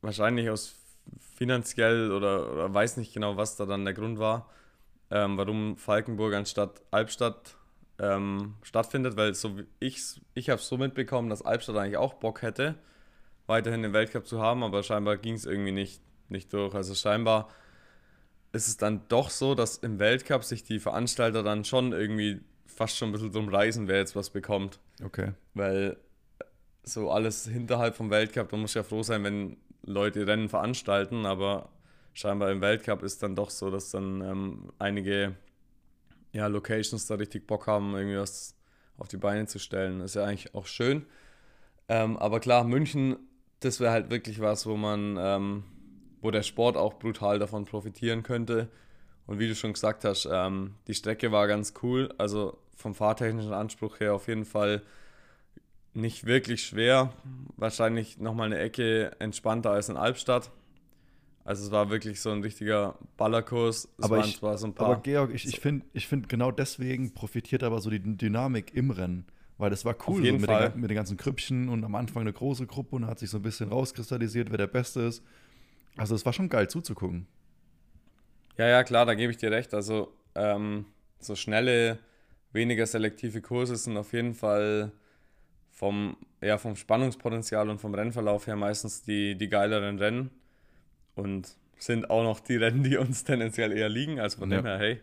wahrscheinlich 0.00 0.50
aus 0.50 0.76
finanziell 1.36 2.12
oder, 2.12 2.52
oder 2.52 2.72
weiß 2.72 2.96
nicht 2.96 3.12
genau, 3.12 3.36
was 3.36 3.56
da 3.56 3.66
dann 3.66 3.84
der 3.84 3.94
Grund 3.94 4.18
war, 4.18 4.48
ähm, 5.10 5.36
warum 5.36 5.76
Falkenburg 5.76 6.34
anstatt 6.34 6.80
Albstadt 6.90 7.56
ähm, 7.98 8.54
stattfindet, 8.62 9.16
weil 9.16 9.34
so 9.34 9.56
ich 9.80 10.20
ich 10.34 10.50
habe 10.50 10.60
es 10.60 10.68
so 10.68 10.76
mitbekommen, 10.76 11.30
dass 11.30 11.42
Albstadt 11.42 11.76
eigentlich 11.76 11.96
auch 11.96 12.14
Bock 12.14 12.42
hätte, 12.42 12.76
weiterhin 13.46 13.82
den 13.82 13.92
Weltcup 13.92 14.26
zu 14.26 14.40
haben, 14.40 14.62
aber 14.62 14.82
scheinbar 14.82 15.16
ging 15.16 15.34
es 15.34 15.44
irgendwie 15.44 15.72
nicht, 15.72 16.00
nicht 16.28 16.52
durch. 16.52 16.74
Also 16.74 16.94
scheinbar 16.94 17.48
ist 18.52 18.68
es 18.68 18.76
dann 18.76 19.02
doch 19.08 19.30
so, 19.30 19.54
dass 19.54 19.78
im 19.78 19.98
Weltcup 19.98 20.44
sich 20.44 20.62
die 20.62 20.78
Veranstalter 20.78 21.42
dann 21.42 21.64
schon 21.64 21.92
irgendwie 21.92 22.40
fast 22.66 22.96
schon 22.96 23.10
ein 23.10 23.12
bisschen 23.12 23.32
drum 23.32 23.48
reisen, 23.48 23.88
wer 23.88 23.98
jetzt 23.98 24.16
was 24.16 24.30
bekommt. 24.30 24.80
Okay. 25.02 25.32
Weil 25.54 25.96
so 26.84 27.10
alles 27.10 27.46
hinterhalb 27.46 27.96
vom 27.96 28.10
Weltcup, 28.10 28.50
da 28.50 28.56
muss 28.56 28.74
ja 28.74 28.82
froh 28.82 29.02
sein, 29.02 29.24
wenn 29.24 29.56
Leute 29.82 30.26
Rennen 30.26 30.48
veranstalten, 30.48 31.26
aber 31.26 31.70
scheinbar 32.12 32.50
im 32.50 32.60
Weltcup 32.60 33.02
ist 33.02 33.22
dann 33.22 33.34
doch 33.34 33.50
so, 33.50 33.70
dass 33.70 33.90
dann 33.90 34.20
ähm, 34.20 34.72
einige 34.78 35.34
ja, 36.32 36.46
Locations 36.46 37.06
da 37.06 37.14
richtig 37.14 37.46
Bock 37.46 37.66
haben, 37.66 37.94
irgendwie 37.94 38.18
was 38.18 38.56
auf 38.98 39.08
die 39.08 39.16
Beine 39.16 39.46
zu 39.46 39.58
stellen. 39.58 40.00
ist 40.00 40.14
ja 40.14 40.24
eigentlich 40.24 40.54
auch 40.54 40.66
schön. 40.66 41.06
Ähm, 41.88 42.16
aber 42.16 42.40
klar, 42.40 42.64
München, 42.64 43.16
das 43.60 43.80
wäre 43.80 43.92
halt 43.92 44.10
wirklich 44.10 44.40
was, 44.40 44.66
wo 44.66 44.76
man, 44.76 45.16
ähm, 45.18 45.64
wo 46.20 46.30
der 46.30 46.42
Sport 46.42 46.76
auch 46.76 46.94
brutal 46.94 47.38
davon 47.38 47.64
profitieren 47.64 48.22
könnte. 48.22 48.68
Und 49.26 49.38
wie 49.38 49.48
du 49.48 49.54
schon 49.54 49.72
gesagt 49.72 50.04
hast, 50.04 50.28
ähm, 50.30 50.74
die 50.86 50.94
Strecke 50.94 51.32
war 51.32 51.46
ganz 51.46 51.74
cool. 51.82 52.12
Also 52.18 52.58
vom 52.76 52.94
fahrtechnischen 52.94 53.52
Anspruch 53.52 54.00
her 54.00 54.14
auf 54.14 54.28
jeden 54.28 54.44
Fall 54.44 54.82
nicht 55.94 56.26
wirklich 56.26 56.64
schwer. 56.64 57.12
Wahrscheinlich 57.56 58.18
nochmal 58.18 58.46
eine 58.46 58.58
Ecke 58.58 59.12
entspannter 59.20 59.70
als 59.70 59.88
in 59.88 59.96
Albstadt. 59.96 60.50
Also 61.44 61.66
es 61.66 61.70
war 61.70 61.90
wirklich 61.90 62.20
so 62.20 62.30
ein 62.30 62.42
richtiger 62.42 62.98
Ballerkurs. 63.16 63.88
Es 63.98 64.04
aber 64.04 64.20
ich, 64.20 64.38
so 64.38 64.48
aber 64.48 64.96
Georg, 65.02 65.32
ich, 65.34 65.46
ich 65.46 65.60
finde 65.60 65.84
ich 65.92 66.08
find 66.08 66.28
genau 66.28 66.50
deswegen 66.50 67.12
profitiert 67.12 67.62
aber 67.62 67.80
so 67.80 67.90
die 67.90 68.00
Dynamik 68.00 68.74
im 68.74 68.90
Rennen. 68.90 69.26
Weil 69.56 69.70
das 69.70 69.84
war 69.84 69.94
cool 70.08 70.24
so 70.24 70.32
mit, 70.32 70.48
den, 70.48 70.80
mit 70.80 70.90
den 70.90 70.96
ganzen 70.96 71.16
Krüppchen 71.16 71.68
und 71.68 71.84
am 71.84 71.94
Anfang 71.94 72.22
eine 72.22 72.32
große 72.32 72.66
Gruppe 72.66 72.96
und 72.96 73.06
hat 73.06 73.20
sich 73.20 73.30
so 73.30 73.38
ein 73.38 73.42
bisschen 73.42 73.68
rauskristallisiert, 73.68 74.50
wer 74.50 74.58
der 74.58 74.66
Beste 74.66 75.02
ist. 75.02 75.22
Also 75.96 76.16
es 76.16 76.26
war 76.26 76.32
schon 76.32 76.48
geil 76.48 76.68
zuzugucken. 76.68 77.28
Ja, 78.56 78.66
ja, 78.66 78.82
klar, 78.82 79.06
da 79.06 79.14
gebe 79.14 79.30
ich 79.30 79.36
dir 79.36 79.52
recht. 79.52 79.74
Also 79.74 80.12
ähm, 80.34 80.86
so 81.20 81.36
schnelle, 81.36 81.98
weniger 82.52 82.86
selektive 82.86 83.42
Kurse 83.42 83.76
sind 83.76 83.96
auf 83.96 84.12
jeden 84.12 84.34
Fall 84.34 84.92
vom, 85.74 86.16
ja, 86.40 86.56
vom 86.56 86.76
Spannungspotenzial 86.76 87.68
und 87.68 87.80
vom 87.80 87.94
Rennverlauf 87.94 88.46
her 88.46 88.56
meistens 88.56 89.02
die, 89.02 89.36
die 89.36 89.48
geileren 89.48 89.98
Rennen 89.98 90.30
und 91.16 91.56
sind 91.76 92.08
auch 92.08 92.22
noch 92.22 92.40
die 92.40 92.56
Rennen, 92.56 92.82
die 92.84 92.96
uns 92.96 93.24
tendenziell 93.24 93.72
eher 93.72 93.88
liegen. 93.90 94.20
Also 94.20 94.38
von 94.38 94.50
Ja. 94.50 94.58
dem 94.62 94.66
her, 94.66 94.78
hey, 94.78 95.00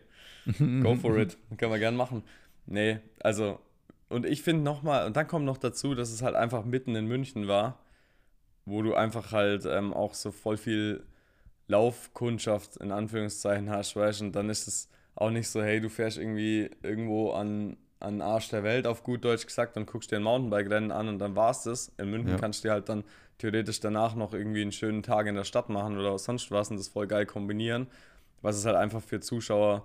go 0.82 0.96
for 1.00 1.16
it. 1.18 1.38
Können 1.58 1.72
wir 1.72 1.78
gern 1.78 1.94
machen. 1.96 2.24
Nee, 2.66 2.98
also, 3.20 3.60
und 4.08 4.24
ich 4.26 4.42
finde 4.42 4.62
nochmal, 4.64 5.06
und 5.06 5.16
dann 5.16 5.26
kommt 5.28 5.44
noch 5.44 5.58
dazu, 5.58 5.94
dass 5.94 6.10
es 6.10 6.22
halt 6.22 6.34
einfach 6.34 6.64
mitten 6.64 6.96
in 6.96 7.06
München 7.06 7.46
war, 7.48 7.78
wo 8.64 8.82
du 8.82 8.94
einfach 8.94 9.32
halt 9.32 9.66
ähm, 9.66 9.92
auch 9.92 10.14
so 10.14 10.30
voll 10.32 10.56
viel 10.56 11.04
Laufkundschaft 11.68 12.76
in 12.78 12.92
Anführungszeichen 12.92 13.70
hast, 13.70 13.96
weißt 13.96 14.20
du, 14.20 14.24
und 14.26 14.32
dann 14.36 14.48
ist 14.50 14.66
es 14.68 14.88
auch 15.14 15.30
nicht 15.30 15.48
so, 15.48 15.62
hey, 15.62 15.80
du 15.80 15.88
fährst 15.88 16.18
irgendwie 16.18 16.70
irgendwo 16.82 17.32
an, 17.32 17.76
an 18.02 18.14
den 18.14 18.22
Arsch 18.22 18.48
der 18.50 18.62
Welt, 18.62 18.86
auf 18.86 19.02
gut 19.04 19.24
Deutsch 19.24 19.46
gesagt, 19.46 19.76
und 19.76 19.86
guckst 19.86 20.10
dir 20.10 20.16
ein 20.16 20.22
Mountainbike-Rennen 20.22 20.90
an 20.92 21.08
und 21.08 21.18
dann 21.18 21.36
war's 21.36 21.62
das. 21.62 21.92
In 21.98 22.10
München 22.10 22.30
Ja. 22.32 22.36
kannst 22.38 22.62
du 22.64 22.68
dir 22.68 22.72
halt 22.72 22.88
dann 22.88 23.04
theoretisch 23.38 23.80
danach 23.80 24.14
noch 24.14 24.34
irgendwie 24.34 24.62
einen 24.62 24.72
schönen 24.72 25.02
Tag 25.02 25.26
in 25.26 25.34
der 25.34 25.44
Stadt 25.44 25.68
machen 25.68 25.98
oder 25.98 26.18
sonst 26.18 26.50
was 26.50 26.70
und 26.70 26.76
das 26.76 26.88
voll 26.88 27.06
geil 27.06 27.26
kombinieren, 27.26 27.86
was 28.40 28.56
es 28.56 28.64
halt 28.66 28.76
einfach 28.76 29.00
für 29.02 29.20
Zuschauer 29.20 29.84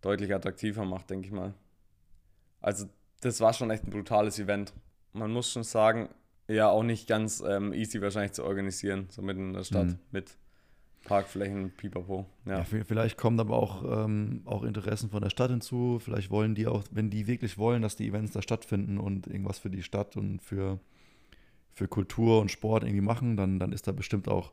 deutlich 0.00 0.34
attraktiver 0.34 0.84
macht, 0.84 1.10
denke 1.10 1.26
ich 1.26 1.32
mal. 1.32 1.54
Also, 2.60 2.86
das 3.20 3.40
war 3.40 3.52
schon 3.52 3.70
echt 3.70 3.84
ein 3.84 3.90
brutales 3.90 4.38
Event. 4.38 4.72
Man 5.12 5.32
muss 5.32 5.50
schon 5.52 5.64
sagen, 5.64 6.08
ja, 6.48 6.68
auch 6.68 6.82
nicht 6.82 7.08
ganz 7.08 7.40
ähm, 7.46 7.72
easy 7.72 8.00
wahrscheinlich 8.02 8.32
zu 8.32 8.44
organisieren, 8.44 9.06
so 9.10 9.22
mitten 9.22 9.48
in 9.48 9.52
der 9.54 9.64
Stadt 9.64 9.86
Mhm. 9.88 9.98
mit 10.10 10.36
Parkflächen, 11.04 11.70
Pipapo. 11.76 12.26
Ja. 12.46 12.58
Ja. 12.58 12.64
vielleicht 12.64 13.16
kommen 13.18 13.38
aber 13.40 13.56
auch, 13.56 14.04
ähm, 14.04 14.42
auch 14.44 14.62
Interessen 14.62 15.10
von 15.10 15.22
der 15.22 15.30
Stadt 15.30 15.50
hinzu. 15.50 15.98
Vielleicht 15.98 16.30
wollen 16.30 16.54
die 16.54 16.66
auch, 16.66 16.84
wenn 16.90 17.10
die 17.10 17.26
wirklich 17.26 17.58
wollen, 17.58 17.82
dass 17.82 17.96
die 17.96 18.06
Events 18.08 18.32
da 18.32 18.42
stattfinden 18.42 18.98
und 18.98 19.26
irgendwas 19.26 19.58
für 19.58 19.70
die 19.70 19.82
Stadt 19.82 20.16
und 20.16 20.40
für, 20.40 20.78
für 21.72 21.88
Kultur 21.88 22.40
und 22.40 22.50
Sport 22.50 22.84
irgendwie 22.84 23.00
machen, 23.00 23.36
dann, 23.36 23.58
dann 23.58 23.72
ist 23.72 23.86
da 23.88 23.92
bestimmt 23.92 24.28
auch 24.28 24.52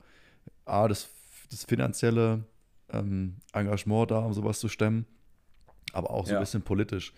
A, 0.65 0.88
das, 0.88 1.10
das 1.51 1.65
finanzielle 1.65 2.44
ähm, 2.91 3.36
Engagement 3.53 4.10
da, 4.12 4.20
um 4.20 4.34
sowas 4.34 4.60
zu 4.60 4.70
stemmen, 4.70 5.06
aber 5.94 6.10
auch 6.10 6.25
so 6.25 6.32
Ja. 6.34 6.39
ein 6.39 6.44
bisschen 6.44 6.62
politisch. 6.63 7.13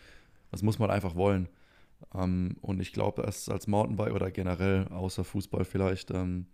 Das 0.51 0.61
muss 0.61 0.79
man 0.79 0.91
einfach 0.91 1.15
wollen. 1.15 1.47
Ähm, 2.13 2.57
und 2.61 2.81
ich 2.81 2.91
glaube, 2.91 3.21
dass 3.21 3.47
als 3.47 3.67
Mountainbike 3.67 4.13
oder 4.13 4.31
generell, 4.31 4.87
außer 4.89 5.23
Fußball 5.23 5.63
vielleicht, 5.63 6.11
ähm, 6.11 6.47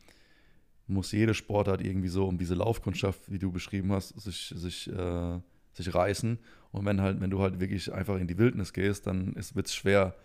muss 0.88 1.12
jede 1.12 1.34
Sportart 1.34 1.82
irgendwie 1.82 2.08
so 2.08 2.26
um 2.28 2.38
diese 2.38 2.56
Laufkundschaft, 2.56 3.32
wie 3.32 3.40
du 3.40 3.52
beschrieben 3.52 3.92
hast, 3.92 4.20
sich, 4.20 4.54
sich, 4.56 4.92
äh, 4.92 5.40
sich 5.74 5.94
reißen. 5.94 6.40
Und 6.72 6.86
wenn 6.86 7.02
halt, 7.02 7.20
wenn 7.22 7.30
du 7.30 7.42
halt 7.42 7.60
wirklich 7.60 7.92
einfach 7.94 8.18
in 8.18 8.28
die 8.28 8.38
Wildnis 8.38 8.74
gehst, 8.74 9.08
dann 9.08 9.36
wird 9.36 9.68
es 9.68 9.76
schwer, 9.76 10.16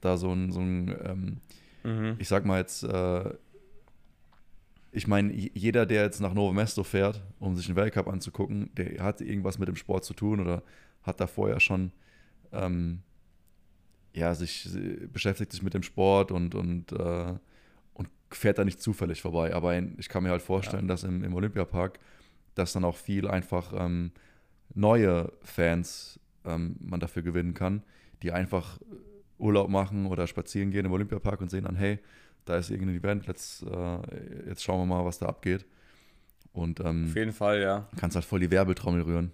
da 0.00 0.16
so 0.16 0.32
ein, 0.32 0.52
so 0.52 0.60
ein 0.60 0.96
ähm, 1.04 1.40
Mhm. 1.84 2.16
ich 2.18 2.28
sag 2.28 2.44
mal 2.44 2.58
jetzt, 2.58 2.82
äh, 2.82 3.34
ich 4.90 5.06
meine, 5.06 5.32
jeder, 5.32 5.86
der 5.86 6.02
jetzt 6.02 6.20
nach 6.20 6.34
Novo 6.34 6.52
Mesto 6.52 6.82
fährt, 6.82 7.22
um 7.38 7.54
sich 7.54 7.66
einen 7.66 7.76
Weltcup 7.76 8.08
anzugucken, 8.08 8.70
der 8.74 9.02
hat 9.02 9.20
irgendwas 9.20 9.58
mit 9.58 9.68
dem 9.68 9.76
Sport 9.76 10.04
zu 10.04 10.14
tun 10.14 10.40
oder 10.40 10.62
hat 11.02 11.20
da 11.20 11.26
vorher 11.26 11.60
schon, 11.60 11.92
ähm, 12.52 13.02
ja, 14.14 14.34
sich 14.34 14.74
äh, 14.74 15.06
beschäftigt 15.06 15.52
sich 15.52 15.62
mit 15.62 15.74
dem 15.74 15.82
Sport 15.82 16.32
und, 16.32 16.54
und, 16.54 16.92
äh, 16.92 16.96
und 17.28 17.40
fährt 18.30 18.58
da 18.58 18.64
nicht 18.64 18.80
zufällig 18.80 19.22
vorbei. 19.22 19.54
Aber 19.54 19.76
ich 19.98 20.08
kann 20.08 20.22
mir 20.22 20.30
halt 20.30 20.42
vorstellen, 20.42 20.88
dass 20.88 21.04
im, 21.04 21.24
im 21.24 21.34
Olympiapark, 21.34 21.98
dass 22.54 22.72
dann 22.72 22.84
auch 22.84 22.96
viel 22.96 23.28
einfach 23.28 23.72
ähm, 23.74 24.12
neue 24.74 25.32
Fans 25.42 26.20
ähm, 26.44 26.76
man 26.80 27.00
dafür 27.00 27.22
gewinnen 27.22 27.54
kann, 27.54 27.82
die 28.22 28.32
einfach 28.32 28.78
Urlaub 29.38 29.68
machen 29.68 30.06
oder 30.06 30.26
spazieren 30.26 30.70
gehen 30.70 30.84
im 30.84 30.92
Olympiapark 30.92 31.40
und 31.40 31.50
sehen 31.50 31.64
dann, 31.64 31.76
hey, 31.76 31.98
da 32.44 32.56
ist 32.56 32.70
irgendein 32.70 32.96
Event, 32.96 33.26
jetzt, 33.26 33.62
äh, 33.62 34.48
jetzt 34.48 34.62
schauen 34.62 34.80
wir 34.80 34.96
mal, 34.96 35.04
was 35.04 35.18
da 35.18 35.26
abgeht. 35.26 35.66
Und 36.52 36.80
ähm, 36.80 37.06
Auf 37.08 37.16
jeden 37.16 37.32
Fall, 37.32 37.60
ja. 37.60 37.88
kannst 37.96 38.16
halt 38.16 38.24
voll 38.24 38.40
die 38.40 38.50
Werbetrommel 38.50 39.02
rühren. 39.02 39.32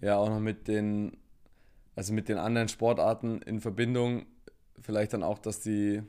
Ja, 0.00 0.16
auch 0.16 0.28
noch 0.28 0.40
mit 0.40 0.68
den, 0.68 1.16
also 1.96 2.12
mit 2.12 2.28
den 2.28 2.38
anderen 2.38 2.68
Sportarten 2.68 3.42
in 3.42 3.60
Verbindung, 3.60 4.26
vielleicht 4.80 5.12
dann 5.12 5.22
auch, 5.22 5.38
dass 5.38 5.60
die 5.60 6.02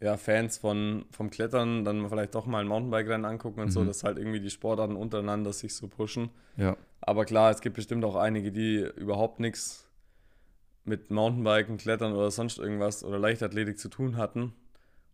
ja, 0.00 0.16
Fans 0.16 0.58
von, 0.58 1.06
vom 1.10 1.28
Klettern 1.30 1.84
dann 1.84 2.08
vielleicht 2.08 2.34
doch 2.34 2.46
mal 2.46 2.60
ein 2.60 2.68
Mountainbike-Rennen 2.68 3.24
angucken 3.24 3.60
und 3.60 3.70
so, 3.72 3.80
Mhm. 3.82 3.86
dass 3.86 4.04
halt 4.04 4.16
irgendwie 4.18 4.40
die 4.40 4.50
Sportarten 4.50 4.94
untereinander 4.96 5.52
sich 5.52 5.74
so 5.74 5.88
pushen. 5.88 6.30
Ja, 6.56 6.76
Aber 7.00 7.24
klar, 7.24 7.50
es 7.50 7.60
gibt 7.60 7.76
bestimmt 7.76 8.04
auch 8.04 8.16
einige, 8.16 8.52
die 8.52 8.78
überhaupt 8.96 9.40
nichts 9.40 9.88
mit 10.84 11.10
Mountainbiken, 11.10 11.76
Klettern 11.76 12.12
oder 12.14 12.30
sonst 12.30 12.58
irgendwas 12.58 13.04
oder 13.04 13.18
Leichtathletik 13.18 13.78
zu 13.78 13.88
tun 13.88 14.16
hatten 14.16 14.52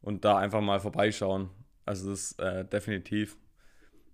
und 0.03 0.25
da 0.25 0.39
einfach 0.39 0.61
mal 0.61 0.81
vorbeischauen. 0.81 1.51
Also 1.87 2.11
das 2.11 2.33
ist 2.33 2.41
äh, 2.41 2.65
definitiv. 2.65 3.37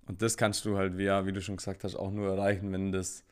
Und 0.07 0.23
das 0.23 0.37
kannst 0.37 0.65
du 0.65 0.77
halt, 0.77 0.97
wie, 0.99 1.05
ja, 1.05 1.27
wie 1.27 1.33
du 1.33 1.41
schon 1.43 1.57
gesagt 1.57 1.85
hast, 1.85 1.95
auch 1.97 2.11
nur 2.11 2.31
erreichen, 2.31 2.73
wenn 2.73 2.91
das 2.93 3.25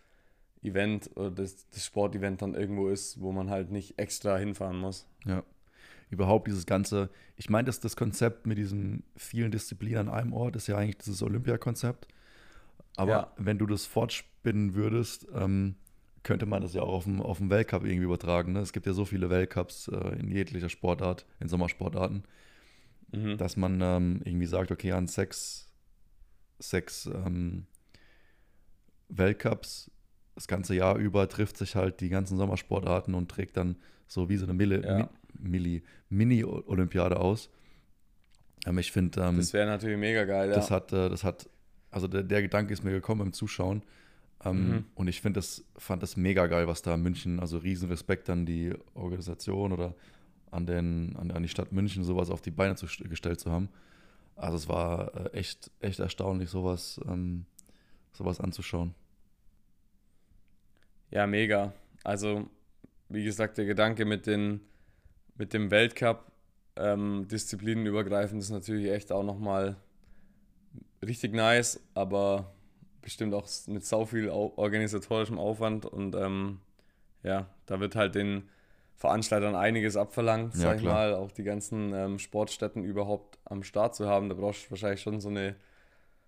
Event 0.62 1.10
oder 1.16 1.30
das, 1.30 1.68
das 1.70 1.84
Sportevent 1.84 2.42
dann 2.42 2.54
irgendwo 2.54 2.88
ist, 2.88 3.20
wo 3.20 3.32
man 3.32 3.48
halt 3.50 3.70
nicht 3.70 3.98
extra 3.98 4.36
hinfahren 4.36 4.78
muss. 4.78 5.06
ja. 5.24 5.42
Überhaupt 6.10 6.48
dieses 6.48 6.66
ganze, 6.66 7.10
ich 7.36 7.50
meine, 7.50 7.66
das, 7.66 7.80
das 7.80 7.96
Konzept 7.96 8.46
mit 8.46 8.58
diesen 8.58 9.02
vielen 9.16 9.50
Disziplinen 9.50 10.08
an 10.08 10.14
einem 10.14 10.32
Ort 10.32 10.56
ist 10.56 10.66
ja 10.66 10.76
eigentlich 10.76 10.98
dieses 10.98 11.22
Olympiakonzept. 11.22 12.08
Aber 12.96 13.10
Ja. 13.10 13.32
wenn 13.36 13.58
du 13.58 13.66
das 13.66 13.86
fortspinnen 13.86 14.74
würdest, 14.74 15.26
ähm, 15.34 15.76
könnte 16.22 16.46
man 16.46 16.62
das 16.62 16.74
ja 16.74 16.82
auch 16.82 16.92
auf 16.92 17.04
dem, 17.04 17.20
auf 17.22 17.38
dem 17.38 17.50
Weltcup 17.50 17.84
irgendwie 17.84 18.04
übertragen. 18.04 18.52
Ne? 18.52 18.60
Es 18.60 18.72
gibt 18.72 18.86
ja 18.86 18.92
so 18.92 19.04
viele 19.04 19.30
Weltcups 19.30 19.88
äh, 19.88 20.18
in 20.18 20.30
jeglicher 20.30 20.68
Sportart, 20.68 21.26
in 21.40 21.48
Sommersportarten. 21.48 22.24
Mhm. 23.10 23.38
dass 23.38 23.56
man 23.56 23.80
ähm, 23.80 24.20
irgendwie 24.24 24.44
sagt, 24.44 24.70
okay, 24.70 24.92
an 24.92 25.06
sechs, 25.06 25.72
sechs 26.58 27.06
ähm, 27.06 27.64
Weltcups 29.08 29.90
das 30.38 30.46
ganze 30.46 30.72
Jahr 30.74 30.96
über 30.96 31.28
trifft 31.28 31.56
sich 31.56 31.74
halt 31.74 32.00
die 32.00 32.08
ganzen 32.08 32.36
Sommersportarten 32.36 33.14
und 33.14 33.28
trägt 33.28 33.56
dann 33.56 33.76
so 34.06 34.28
wie 34.28 34.36
so 34.36 34.44
eine 34.44 34.54
Mille, 34.54 34.84
Ja. 34.84 35.10
Mi, 35.40 35.82
Mini-Olympiade 36.10 37.18
aus. 37.18 37.50
Ähm, 38.64 38.78
ich 38.78 38.92
finde, 38.92 39.20
ähm, 39.20 39.36
das 39.36 39.52
wäre 39.52 39.66
natürlich 39.66 39.98
mega 39.98 40.24
geil, 40.24 40.48
ja. 40.48 40.54
das 40.54 40.70
hat, 40.70 40.92
äh, 40.92 41.08
das 41.08 41.24
hat, 41.24 41.48
also 41.90 42.06
der, 42.06 42.22
der 42.22 42.42
Gedanke 42.42 42.72
ist 42.72 42.84
mir 42.84 42.92
gekommen 42.92 43.20
beim 43.20 43.32
Zuschauen. 43.32 43.82
Ähm, 44.44 44.68
Mhm. 44.68 44.84
Und 44.94 45.08
ich 45.08 45.20
finde 45.20 45.38
das, 45.38 45.64
fand 45.76 46.04
das 46.04 46.16
mega 46.16 46.46
geil, 46.46 46.68
was 46.68 46.82
da 46.82 46.96
München, 46.96 47.40
also 47.40 47.58
riesen 47.58 47.88
Respekt 47.88 48.30
an 48.30 48.46
die 48.46 48.72
Organisation 48.94 49.72
oder 49.72 49.96
an, 50.52 50.66
den, 50.66 51.16
an, 51.16 51.32
an 51.32 51.42
die 51.42 51.48
Stadt 51.48 51.72
München, 51.72 52.04
sowas 52.04 52.30
auf 52.30 52.40
die 52.40 52.52
Beine 52.52 52.76
zu, 52.76 52.86
gestellt 53.08 53.40
zu 53.40 53.50
haben. 53.50 53.68
Also 54.36 54.56
es 54.56 54.68
war 54.68 55.34
äh, 55.34 55.38
echt, 55.38 55.72
echt 55.80 55.98
erstaunlich, 55.98 56.48
sowas, 56.48 57.00
ähm, 57.08 57.44
sowas 58.12 58.38
anzuschauen. 58.40 58.94
Ja, 61.10 61.26
mega. 61.26 61.72
Also, 62.04 62.48
wie 63.08 63.24
gesagt, 63.24 63.58
der 63.58 63.64
Gedanke 63.64 64.04
mit, 64.04 64.26
den, 64.26 64.60
mit 65.36 65.52
dem 65.52 65.70
Weltcup 65.70 66.30
ähm, 66.76 67.26
disziplinenübergreifend 67.28 68.42
ist 68.42 68.50
natürlich 68.50 68.90
echt 68.90 69.12
auch 69.12 69.24
nochmal 69.24 69.76
richtig 71.04 71.32
nice, 71.32 71.80
aber 71.94 72.52
bestimmt 73.02 73.34
auch 73.34 73.48
mit 73.66 73.84
sau 73.84 74.04
viel 74.04 74.28
organisatorischem 74.28 75.38
Aufwand 75.38 75.86
und 75.86 76.14
ähm, 76.14 76.60
ja, 77.22 77.48
da 77.66 77.80
wird 77.80 77.96
halt 77.96 78.14
den 78.14 78.48
Veranstaltern 78.96 79.54
einiges 79.54 79.96
abverlangt, 79.96 80.54
Ja, 80.54 80.60
sag 80.60 80.78
ich 80.78 80.84
mal, 80.84 81.14
auch 81.14 81.30
die 81.30 81.44
ganzen 81.44 81.94
ähm, 81.94 82.18
Sportstätten 82.18 82.82
überhaupt 82.84 83.38
am 83.44 83.62
Start 83.62 83.94
zu 83.94 84.08
haben. 84.08 84.28
Da 84.28 84.34
brauchst 84.34 84.66
du 84.66 84.70
wahrscheinlich 84.70 85.00
schon 85.00 85.20
so 85.20 85.28
eine, 85.28 85.54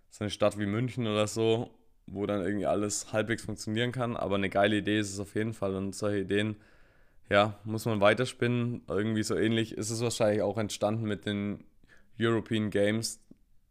so 0.09 0.25
eine 0.25 0.31
Stadt 0.31 0.59
wie 0.59 0.67
München 0.67 1.07
oder 1.07 1.27
so, 1.27 1.71
wo 2.11 2.27
dann 2.27 2.43
irgendwie 2.43 2.67
alles 2.67 3.13
halbwegs 3.13 3.45
funktionieren 3.45 3.93
kann. 3.93 4.17
Aber 4.17 4.37
eine 4.37 4.51
geile 4.51 4.77
Idee 4.77 4.99
ist 4.99 5.13
es 5.13 5.21
auf 5.21 5.35
jeden 5.35 5.55
Fall 5.55 5.75
und 5.75 5.95
solche 5.95 6.21
Ideen, 6.21 6.57
ja, 7.29 7.59
muss 7.65 7.87
man 7.87 8.01
weiterspinnen. 8.01 8.83
Irgendwie 8.89 9.23
so 9.23 9.37
ähnlich 9.37 9.73
ist 9.73 9.91
es 9.91 10.01
wahrscheinlich 10.01 10.43
auch 10.43 10.59
entstanden 10.59 11.05
mit 11.05 11.27
den 11.27 11.65
European 12.19 12.71
Games. 12.71 13.21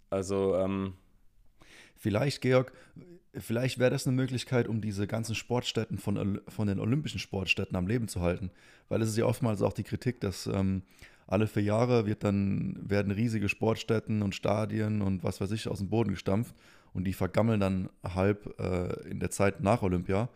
Also, 0.10 0.56
ähm, 0.56 0.94
Vielleicht, 2.00 2.42
Georg, 2.42 2.72
vielleicht 3.34 3.78
wäre 3.78 3.92
das 3.92 4.08
eine 4.08 4.16
Möglichkeit, 4.16 4.70
um 4.70 4.80
diese 4.80 5.06
ganzen 5.06 5.36
Sportstätten 5.36 5.98
von, 5.98 6.40
von 6.48 6.68
den 6.68 6.80
olympischen 6.80 7.20
Sportstätten 7.20 7.76
am 7.76 7.88
Leben 7.88 8.08
zu 8.08 8.22
halten. 8.22 8.52
Weil 8.88 9.02
es 9.02 9.10
ist 9.10 9.18
ja 9.18 9.26
oftmals 9.26 9.62
auch 9.62 9.74
die 9.74 9.84
Kritik, 9.84 10.22
dass 10.22 10.48
ähm, 10.48 10.84
alle 11.28 11.46
vier 11.46 11.64
Jahre 11.64 12.06
wird 12.06 12.24
dann, 12.24 12.80
werden 12.82 13.12
riesige 13.12 13.50
Sportstätten 13.50 14.22
und 14.22 14.34
Stadien 14.34 15.02
und 15.02 15.26
was 15.26 15.42
weiß 15.42 15.52
ich 15.52 15.68
aus 15.68 15.80
dem 15.80 15.90
Boden 15.90 16.12
gestampft 16.12 16.56
und 16.94 17.04
die 17.06 17.14
vergammeln 17.14 17.60
dann 17.60 17.90
halb 18.04 18.60
äh, 18.60 19.10
in 19.10 19.20
der 19.20 19.30
Zeit 19.30 19.62
nach 19.62 19.82
Olympia. 19.82 20.30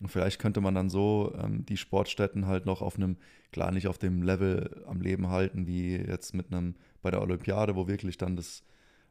Und 0.00 0.08
vielleicht 0.08 0.38
könnte 0.38 0.60
man 0.60 0.74
dann 0.74 0.90
so 0.90 1.34
ähm, 1.38 1.64
die 1.64 1.76
Sportstätten 1.76 2.46
halt 2.46 2.66
noch 2.66 2.82
auf 2.82 2.96
einem, 2.96 3.16
klar 3.52 3.70
nicht 3.72 3.88
auf 3.88 3.98
dem 3.98 4.22
Level 4.22 4.84
am 4.86 5.00
Leben 5.00 5.28
halten, 5.28 5.66
wie 5.66 5.96
jetzt 5.96 6.34
mit 6.34 6.52
einem 6.52 6.74
bei 7.02 7.10
der 7.10 7.22
Olympiade, 7.22 7.76
wo 7.76 7.88
wirklich 7.88 8.18
dann 8.18 8.36
das 8.36 8.62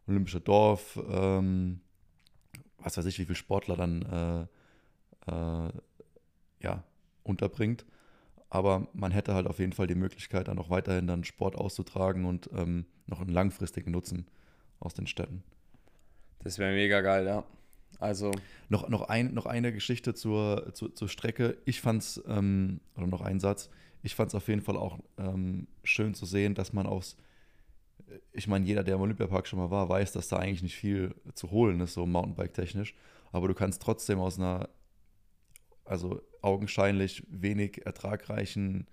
olympische 0.08 0.42
Dorf, 0.42 1.00
ähm, 1.10 1.82
was 2.78 2.98
weiß 2.98 3.06
ich, 3.06 3.18
wie 3.18 3.26
viele 3.26 3.36
Sportler 3.36 3.76
dann 3.76 4.02
äh, 5.28 5.32
äh, 5.32 5.72
ja, 6.60 6.84
unterbringt. 7.24 7.86
Aber 8.50 8.88
man 8.94 9.12
hätte 9.12 9.34
halt 9.34 9.48
auf 9.48 9.60
jeden 9.60 9.74
Fall 9.74 9.88
die 9.88 9.96
Möglichkeit, 9.96 10.48
dann 10.48 10.60
auch 10.60 10.70
weiterhin 10.70 11.08
dann 11.08 11.24
Sport 11.24 11.56
auszutragen 11.56 12.26
und 12.26 12.50
ähm, 12.54 12.86
noch 13.08 13.22
einen 13.22 13.32
langfristigen 13.32 13.92
Nutzen 13.92 14.28
aus 14.80 14.94
den 14.94 15.08
Städten. 15.08 15.44
Das 16.46 16.60
wäre 16.60 16.74
mega 16.74 17.02
geil, 17.02 17.26
ja. 17.26 17.44
Also, 18.00 18.32
Noch, 18.70 18.88
noch, 18.90 19.04
ein, 19.10 19.34
noch 19.34 19.46
eine 19.46 19.74
Geschichte 19.74 20.14
zur, 20.14 20.74
zur, 20.74 20.94
zur 20.94 21.10
Strecke. 21.10 21.58
Ich 21.66 21.82
fand's, 21.82 22.22
ähm, 22.28 22.80
oder 22.96 23.08
noch 23.08 23.22
ein 23.22 23.40
Satz, 23.40 23.70
ich 24.04 24.16
fand 24.16 24.30
es 24.30 24.36
auf 24.36 24.48
jeden 24.48 24.62
Fall 24.62 24.78
auch 24.78 25.00
ähm, 25.18 25.68
schön 25.84 26.14
zu 26.14 26.26
sehen, 26.26 26.54
dass 26.54 26.72
man 26.74 26.86
aus, 26.86 27.18
ich 28.32 28.48
meine, 28.48 28.66
jeder, 28.66 28.84
der 28.84 28.96
im 28.96 29.02
Olympiapark 29.02 29.48
schon 29.48 29.60
mal 29.60 29.72
war, 29.72 29.90
weiß, 29.90 30.12
dass 30.12 30.28
da 30.28 30.38
eigentlich 30.38 30.62
nicht 30.62 30.76
viel 30.76 31.16
zu 31.34 31.50
holen 31.52 31.80
ist, 31.82 31.94
so 31.96 32.06
Mountainbike-technisch. 32.06 32.94
Aber 33.32 33.48
du 33.48 33.54
kannst 33.54 33.82
trotzdem 33.82 34.20
aus 34.20 34.38
einer, 34.38 34.70
also 35.84 36.22
augenscheinlich 36.42 37.24
wenig 37.30 37.86
ertragreichen 37.86 38.88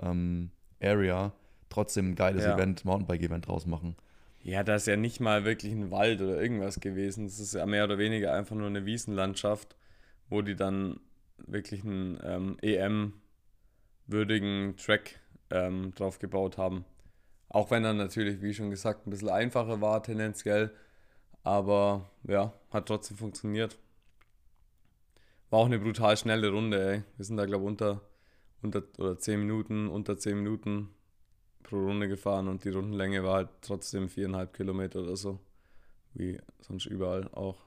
ähm, 0.00 0.50
Area 0.82 1.32
trotzdem 1.68 2.10
ein 2.10 2.14
geiles 2.14 2.44
Ja. 2.44 2.54
Event, 2.54 2.84
Mountainbike-Event 2.84 3.46
draus 3.46 3.66
machen. 3.66 3.94
Ja, 4.48 4.62
da 4.64 4.76
ist 4.76 4.86
ja 4.86 4.96
nicht 4.96 5.20
mal 5.20 5.44
wirklich 5.44 5.72
ein 5.72 5.90
Wald 5.90 6.22
oder 6.22 6.40
irgendwas 6.40 6.80
gewesen. 6.80 7.26
Es 7.26 7.38
ist 7.38 7.52
ja 7.52 7.66
mehr 7.66 7.84
oder 7.84 7.98
weniger 7.98 8.32
einfach 8.32 8.56
nur 8.56 8.68
eine 8.68 8.86
Wiesenlandschaft, 8.86 9.76
wo 10.30 10.40
die 10.40 10.56
dann 10.56 11.00
wirklich 11.36 11.84
einen 11.84 12.18
ähm, 12.24 12.56
EM-würdigen 14.06 14.74
Track 14.78 15.20
ähm, 15.50 15.94
drauf 15.94 16.18
gebaut 16.18 16.56
haben. 16.56 16.86
Auch 17.50 17.70
wenn 17.70 17.84
er 17.84 17.92
natürlich, 17.92 18.40
wie 18.40 18.54
schon 18.54 18.70
gesagt, 18.70 19.06
ein 19.06 19.10
bisschen 19.10 19.28
einfacher 19.28 19.82
war 19.82 20.02
tendenziell. 20.02 20.72
Aber 21.42 22.10
ja, 22.24 22.54
hat 22.70 22.86
trotzdem 22.86 23.18
funktioniert. 23.18 23.76
War 25.50 25.58
auch 25.60 25.66
eine 25.66 25.78
brutal 25.78 26.16
schnelle 26.16 26.48
Runde, 26.50 26.92
ey. 26.92 27.02
Wir 27.16 27.24
sind 27.24 27.36
da, 27.36 27.44
glaube 27.44 27.64
ich, 27.64 27.68
unter, 27.68 28.00
unter 28.62 28.82
oder 28.96 29.18
10 29.18 29.40
Minuten, 29.40 29.88
unter 29.88 30.16
10 30.16 30.38
Minuten 30.38 30.88
pro 31.68 31.76
Runde 31.84 32.08
gefahren 32.08 32.48
und 32.48 32.64
die 32.64 32.70
Rundenlänge 32.70 33.22
war 33.22 33.34
halt 33.34 33.48
trotzdem 33.60 34.08
viereinhalb 34.08 34.54
Kilometer 34.54 35.00
oder 35.00 35.16
so. 35.16 35.38
Wie 36.14 36.38
sonst 36.60 36.86
überall 36.86 37.28
auch. 37.32 37.58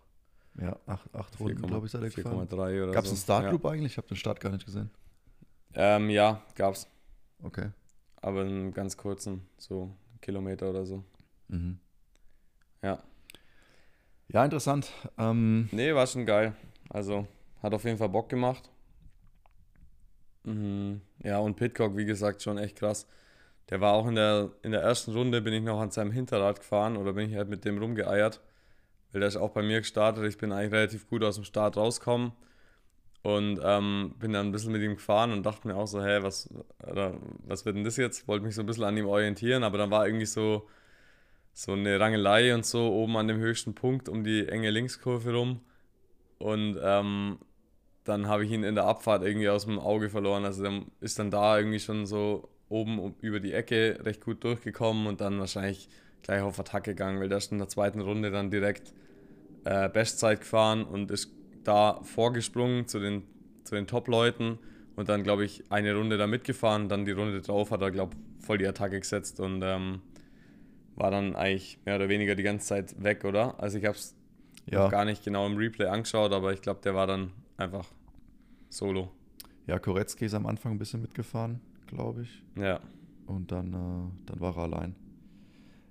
Ja, 0.60 0.78
acht, 0.86 1.14
acht 1.16 1.40
Runden, 1.40 1.62
glaube 1.62 1.88
ich, 1.88 1.94
ihr 1.94 2.00
gefahren. 2.02 2.48
4,3 2.50 2.84
oder 2.84 2.92
Gab 2.92 3.04
es 3.06 3.10
so. 3.12 3.14
einen 3.14 3.22
Startgroup 3.22 3.66
eigentlich? 3.66 3.94
Ich 3.94 3.98
habe 3.98 4.08
den 4.08 4.18
Start 4.18 4.40
gar 4.40 4.52
nicht 4.52 4.66
gesehen. 4.66 4.90
Ja. 5.76 5.96
Ähm, 5.98 6.10
ja, 6.10 6.42
gab's. 6.56 6.88
Okay. 7.44 7.70
Aber 8.18 8.42
einen 8.42 8.74
ganz 8.74 8.98
kurzen, 8.98 9.48
so 9.58 9.96
Kilometer 10.20 10.70
oder 10.72 10.86
so. 10.86 11.04
Mhm. 11.48 11.80
Ja. 12.82 13.02
Ja, 14.28 14.44
interessant. 14.44 14.92
Ähm, 15.18 15.70
Nee, 15.72 15.94
war 15.94 16.08
schon 16.08 16.26
geil. 16.26 16.54
Also, 16.90 17.28
hat 17.62 17.74
auf 17.74 17.84
jeden 17.86 17.98
Fall 17.98 18.10
Bock 18.10 18.30
gemacht. 18.30 18.70
Mhm. 20.44 21.02
Ja, 21.24 21.38
und 21.40 21.56
Pitcock, 21.56 21.96
wie 21.96 22.06
gesagt, 22.06 22.42
schon 22.42 22.58
echt 22.58 22.78
krass. 22.78 23.08
Der 23.72 23.82
war 23.82 23.94
auch 23.94 24.08
in 24.08 24.16
der, 24.16 24.52
in 24.64 24.72
der 24.72 24.82
ersten 24.82 25.14
Runde, 25.14 25.42
bin 25.42 25.54
ich 25.54 25.64
noch 25.64 25.80
an 25.80 25.92
seinem 25.92 26.12
Hinterrad 26.12 26.60
gefahren 26.60 26.98
oder 26.98 27.14
bin 27.14 27.30
ich 27.30 27.36
halt 27.38 27.50
mit 27.50 27.66
dem 27.66 27.80
rumgeeiert. 27.80 28.42
Weil 29.12 29.22
der 29.22 29.30
ist 29.30 29.38
auch 29.38 29.52
bei 29.52 29.64
mir 29.64 29.80
gestartet. 29.80 30.26
Ich 30.26 30.38
bin 30.38 30.52
eigentlich 30.52 30.74
relativ 30.74 31.08
gut 31.10 31.24
aus 31.24 31.36
dem 31.36 31.46
Start 31.46 31.78
rausgekommen. 31.78 32.34
Und 33.24 33.60
ähm, 33.64 34.16
bin 34.20 34.34
dann 34.34 34.48
ein 34.48 34.52
bisschen 34.52 34.72
mit 34.72 34.82
ihm 34.82 34.96
gefahren 34.96 35.32
und 35.32 35.46
dachte 35.46 35.68
mir 35.68 35.76
auch 35.76 35.86
so, 35.86 36.04
hä, 36.04 36.20
was, 36.22 36.50
oder, 36.90 37.14
was 37.46 37.66
wird 37.66 37.76
denn 37.76 37.84
das 37.84 37.98
jetzt? 37.98 38.28
Wollte 38.28 38.46
mich 38.46 38.56
so 38.56 38.62
ein 38.62 38.66
bisschen 38.66 38.84
an 38.84 38.98
ihm 38.98 39.06
orientieren, 39.06 39.64
aber 39.64 39.78
dann 39.78 39.92
war 39.92 40.08
irgendwie 40.08 40.26
so, 40.26 40.68
so 41.54 41.74
eine 41.74 42.00
Rangelei 42.00 42.54
und 42.56 42.66
so 42.66 42.92
oben 42.92 43.16
an 43.18 43.28
dem 43.28 43.38
höchsten 43.38 43.76
Punkt 43.76 44.10
um 44.10 44.24
die 44.24 44.48
enge 44.48 44.72
Linkskurve 44.72 45.34
rum. 45.34 45.62
Und 46.40 46.80
ähm, 46.82 47.38
dann 48.06 48.28
habe 48.28 48.44
ich 48.44 48.52
ihn 48.52 48.64
in 48.64 48.76
der 48.76 48.86
Abfahrt 48.86 49.22
irgendwie 49.22 49.50
aus 49.50 49.66
dem 49.66 49.78
Auge 49.78 50.10
verloren. 50.10 50.44
Also 50.44 50.64
der 50.64 50.82
ist 51.00 51.20
dann 51.20 51.30
da 51.30 51.60
irgendwie 51.60 51.80
schon 51.80 52.08
so 52.08 52.50
oben 52.72 53.16
über 53.22 53.40
die 53.40 53.54
Ecke 53.54 54.00
recht 54.04 54.24
gut 54.24 54.44
durchgekommen 54.44 55.08
und 55.08 55.22
dann 55.22 55.40
wahrscheinlich 55.40 55.90
gleich 56.24 56.42
auf 56.42 56.60
Attack 56.60 56.86
gegangen, 56.86 57.20
weil 57.20 57.30
der 57.30 57.40
ist 57.40 57.52
in 57.52 57.58
der 57.58 57.68
zweiten 57.68 58.02
Runde 58.02 58.32
dann 58.32 58.50
direkt 58.52 58.94
äh, 59.66 59.90
Bestzeit 59.90 60.42
gefahren 60.42 60.84
und 60.84 61.12
ist 61.12 61.32
da 61.64 62.02
vorgesprungen 62.04 62.88
zu 62.88 63.00
den, 63.00 63.24
zu 63.64 63.76
den 63.76 63.88
Top-Leuten 63.88 64.58
und 64.96 65.10
dann, 65.10 65.24
glaube 65.24 65.46
ich, 65.46 65.64
eine 65.70 65.96
Runde 65.96 66.18
da 66.18 66.28
mitgefahren. 66.28 66.90
Dann 66.90 67.06
die 67.06 67.12
Runde 67.12 67.42
drauf 67.42 67.72
hat 67.72 67.82
er, 67.82 67.92
glaube 67.92 68.16
ich, 68.16 68.46
voll 68.46 68.58
die 68.58 68.68
Attacke 68.68 69.00
gesetzt 69.00 69.40
und 69.40 69.62
ähm, 69.64 70.02
war 70.96 71.12
dann 71.12 71.36
eigentlich 71.36 71.80
mehr 71.86 71.96
oder 71.96 72.10
weniger 72.10 72.36
die 72.36 72.44
ganze 72.44 72.68
Zeit 72.68 73.04
weg, 73.04 73.24
oder? 73.26 73.60
Also 73.60 73.78
ich 73.78 73.86
habe 73.86 73.98
es 73.98 74.16
ja, 74.66 74.84
noch 74.84 74.92
gar 74.92 75.06
nicht 75.06 75.24
genau 75.24 75.46
im 75.46 75.58
Replay 75.58 75.88
angeschaut, 75.88 76.32
aber 76.34 76.54
ich 76.54 76.62
glaube, 76.62 76.82
der 76.84 76.96
war 76.96 77.08
dann 77.08 77.32
einfach 77.58 77.88
solo. 78.70 79.12
ja, 79.68 79.80
Koretzki 79.80 80.26
ist 80.26 80.34
am 80.34 80.46
Anfang 80.46 80.74
ein 80.74 80.80
bisschen 80.80 81.02
mitgefahren, 81.02 81.60
glaube 81.92 82.24
ich. 82.24 82.44
Ja. 82.56 82.80
Und 83.26 83.52
dann, 83.52 83.68
äh, 83.68 84.26
dann 84.26 84.40
war 84.40 84.58
er 84.58 84.64
allein. 84.64 84.96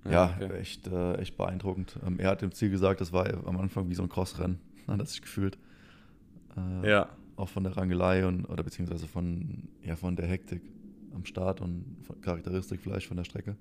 Ja, 0.09 0.35
okay. 0.41 0.53
echt, 0.59 0.87
äh, 0.89 1.15
echt 1.17 1.37
beeindruckend. 1.37 1.99
Ähm, 2.07 2.19
er 2.19 2.31
hat 2.31 2.43
im 2.43 2.53
Ziel 2.53 2.71
gesagt, 2.71 3.01
das 3.01 3.13
war 3.13 3.27
am 3.47 3.59
Anfang 3.59 3.89
wie 3.89 3.95
so 3.95 4.03
ein 4.03 4.09
Crossrennen. 4.09 4.59
Hat 4.87 5.07
sich 5.09 5.21
gefühlt. 5.21 5.59
Äh, 6.57 6.91
Ja, 6.91 7.09
Auch 7.37 7.49
von 7.49 7.65
der 7.65 7.77
Rangelei 7.77 8.27
und 8.27 8.47
oder 8.47 8.63
beziehungsweise 8.63 9.07
von, 9.07 9.69
ja, 9.83 9.97
von 9.97 10.17
der 10.17 10.27
Hektik 10.27 10.63
am 11.15 11.25
Start 11.27 11.61
und 11.61 11.97
von 12.03 12.21
Charakteristik 12.21 12.81
vielleicht 12.81 13.07
von 13.07 13.17
der 13.17 13.25
Strecke. 13.25 13.57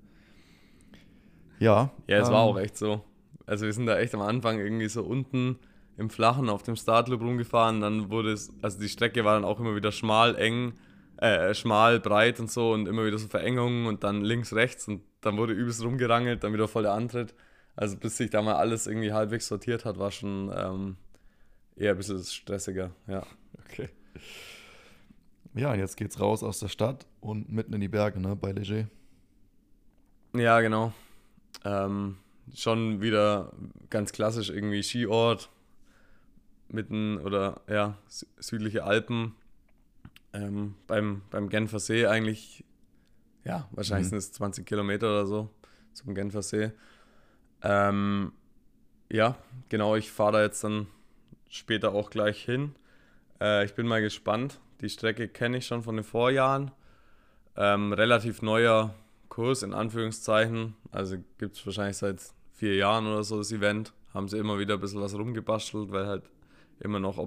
Ja. 1.58 1.90
ja, 2.06 2.18
es 2.18 2.28
ähm, 2.28 2.34
war 2.34 2.42
auch 2.42 2.58
echt 2.58 2.76
so. 2.76 3.04
Also 3.46 3.66
wir 3.66 3.72
sind 3.72 3.86
da 3.86 3.98
echt 3.98 4.14
am 4.14 4.22
Anfang 4.22 4.58
irgendwie 4.58 4.88
so 4.88 5.02
unten 5.02 5.58
im 5.98 6.08
Flachen 6.08 6.48
auf 6.48 6.62
dem 6.62 6.76
Startloop 6.76 7.20
rumgefahren. 7.20 7.80
Dann 7.80 8.10
wurde 8.10 8.32
es, 8.32 8.50
also 8.62 8.80
die 8.80 8.88
Strecke 8.88 9.24
war 9.24 9.34
dann 9.34 9.44
auch 9.44 9.60
immer 9.60 9.76
wieder 9.76 9.92
schmal, 9.92 10.36
eng, 10.36 10.72
äh, 11.20 11.54
schmal, 11.54 12.00
breit 12.00 12.40
und 12.40 12.50
so 12.50 12.72
und 12.72 12.88
immer 12.88 13.04
wieder 13.04 13.18
so 13.18 13.28
Verengungen 13.28 13.86
und 13.86 14.04
dann 14.04 14.22
links, 14.22 14.54
rechts 14.54 14.88
und 14.88 15.02
dann 15.20 15.36
wurde 15.36 15.52
übelst 15.52 15.84
rumgerangelt, 15.84 16.42
dann 16.42 16.52
wieder 16.54 16.66
voll 16.66 16.84
der 16.84 16.92
Antritt. 16.92 17.34
Also 17.76 17.96
bis 17.96 18.16
sich 18.16 18.30
da 18.30 18.42
mal 18.42 18.54
alles 18.54 18.86
irgendwie 18.86 19.12
halbwegs 19.12 19.46
sortiert 19.46 19.84
hat, 19.84 19.98
war 19.98 20.10
schon 20.10 20.50
ähm, 20.54 20.96
eher 21.76 21.92
ein 21.92 21.96
bisschen 21.96 22.22
stressiger, 22.22 22.90
ja. 23.06 23.22
Okay. 23.64 23.88
Ja, 25.54 25.72
und 25.72 25.78
jetzt 25.78 25.96
geht's 25.96 26.20
raus 26.20 26.42
aus 26.42 26.58
der 26.60 26.68
Stadt 26.68 27.06
und 27.20 27.50
mitten 27.50 27.74
in 27.74 27.80
die 27.80 27.88
Berge, 27.88 28.20
ne, 28.20 28.36
bei 28.36 28.52
Leger. 28.52 28.88
Ja, 30.34 30.60
genau. 30.60 30.92
Ähm, 31.64 32.16
schon 32.54 33.02
wieder 33.02 33.52
ganz 33.90 34.12
klassisch 34.12 34.48
irgendwie 34.50 34.82
Skiort. 34.82 35.50
mitten 36.68 37.18
oder 37.18 37.60
ja, 37.68 37.96
südliche 38.38 38.84
Alpen 38.84 39.34
ähm, 40.32 40.74
beim, 40.86 41.22
beim 41.30 41.48
Genfer 41.48 41.78
See 41.78 42.06
eigentlich, 42.06 42.64
ja, 43.44 43.68
wahrscheinlich 43.72 44.06
mhm. 44.06 44.10
sind 44.10 44.18
es 44.18 44.32
20 44.32 44.66
Kilometer 44.66 45.08
oder 45.08 45.26
so 45.26 45.50
zum 45.92 46.14
Genfer 46.14 46.42
See. 46.42 46.72
Ähm, 47.62 48.32
ja, 49.10 49.36
genau, 49.68 49.96
ich 49.96 50.10
fahre 50.10 50.32
da 50.32 50.42
jetzt 50.42 50.62
dann 50.64 50.86
später 51.48 51.92
auch 51.92 52.10
gleich 52.10 52.44
hin. 52.44 52.74
Äh, 53.40 53.64
ich 53.64 53.74
bin 53.74 53.86
mal 53.86 54.00
gespannt. 54.00 54.60
Die 54.80 54.88
Strecke 54.88 55.28
kenne 55.28 55.58
ich 55.58 55.66
schon 55.66 55.82
von 55.82 55.96
den 55.96 56.04
Vorjahren. 56.04 56.70
Ähm, 57.56 57.92
relativ 57.92 58.40
neuer 58.40 58.94
Kurs 59.28 59.62
in 59.62 59.74
Anführungszeichen. 59.74 60.76
Also 60.92 61.16
gibt 61.38 61.56
es 61.56 61.66
wahrscheinlich 61.66 61.96
seit 61.96 62.22
vier 62.52 62.76
Jahren 62.76 63.06
oder 63.06 63.24
so 63.24 63.38
das 63.38 63.52
Event. 63.52 63.92
Haben 64.14 64.28
sie 64.28 64.38
immer 64.38 64.58
wieder 64.58 64.74
ein 64.74 64.80
bisschen 64.80 65.00
was 65.00 65.14
rumgebastelt, 65.14 65.90
weil 65.92 66.06
halt 66.06 66.30
immer 66.78 67.00
noch 67.00 67.18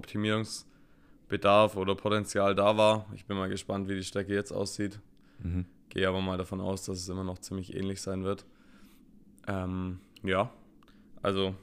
Optimierungsbedarf 1.24 1.76
oder 1.76 1.94
Potenzial 1.94 2.54
da 2.54 2.76
war. 2.76 3.06
Ich 3.14 3.26
bin 3.26 3.36
mal 3.36 3.48
gespannt, 3.48 3.88
wie 3.88 3.94
die 3.94 4.04
Strecke 4.04 4.34
jetzt 4.34 4.52
aussieht. 4.52 5.00
Mhm. 5.42 5.66
Gehe 5.88 6.08
aber 6.08 6.20
mal 6.20 6.38
davon 6.38 6.60
aus, 6.60 6.84
dass 6.84 6.98
es 6.98 7.08
immer 7.08 7.24
noch 7.24 7.38
ziemlich 7.38 7.74
ähnlich 7.74 8.00
sein 8.00 8.24
wird. 8.24 8.44
Ähm, 9.46 10.00
ja, 10.22 10.50
also 11.22 11.54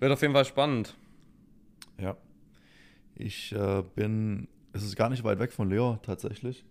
wird 0.00 0.12
auf 0.12 0.22
jeden 0.22 0.34
Fall 0.34 0.44
spannend. 0.44 0.96
Ja. 1.98 2.16
Ich 3.14 3.52
äh, 3.52 3.82
bin, 3.94 4.48
es 4.72 4.82
ist 4.82 4.96
gar 4.96 5.08
nicht 5.08 5.24
weit 5.24 5.38
weg 5.38 5.52
von 5.52 5.70
Leo 5.70 5.98
tatsächlich. 6.02 6.64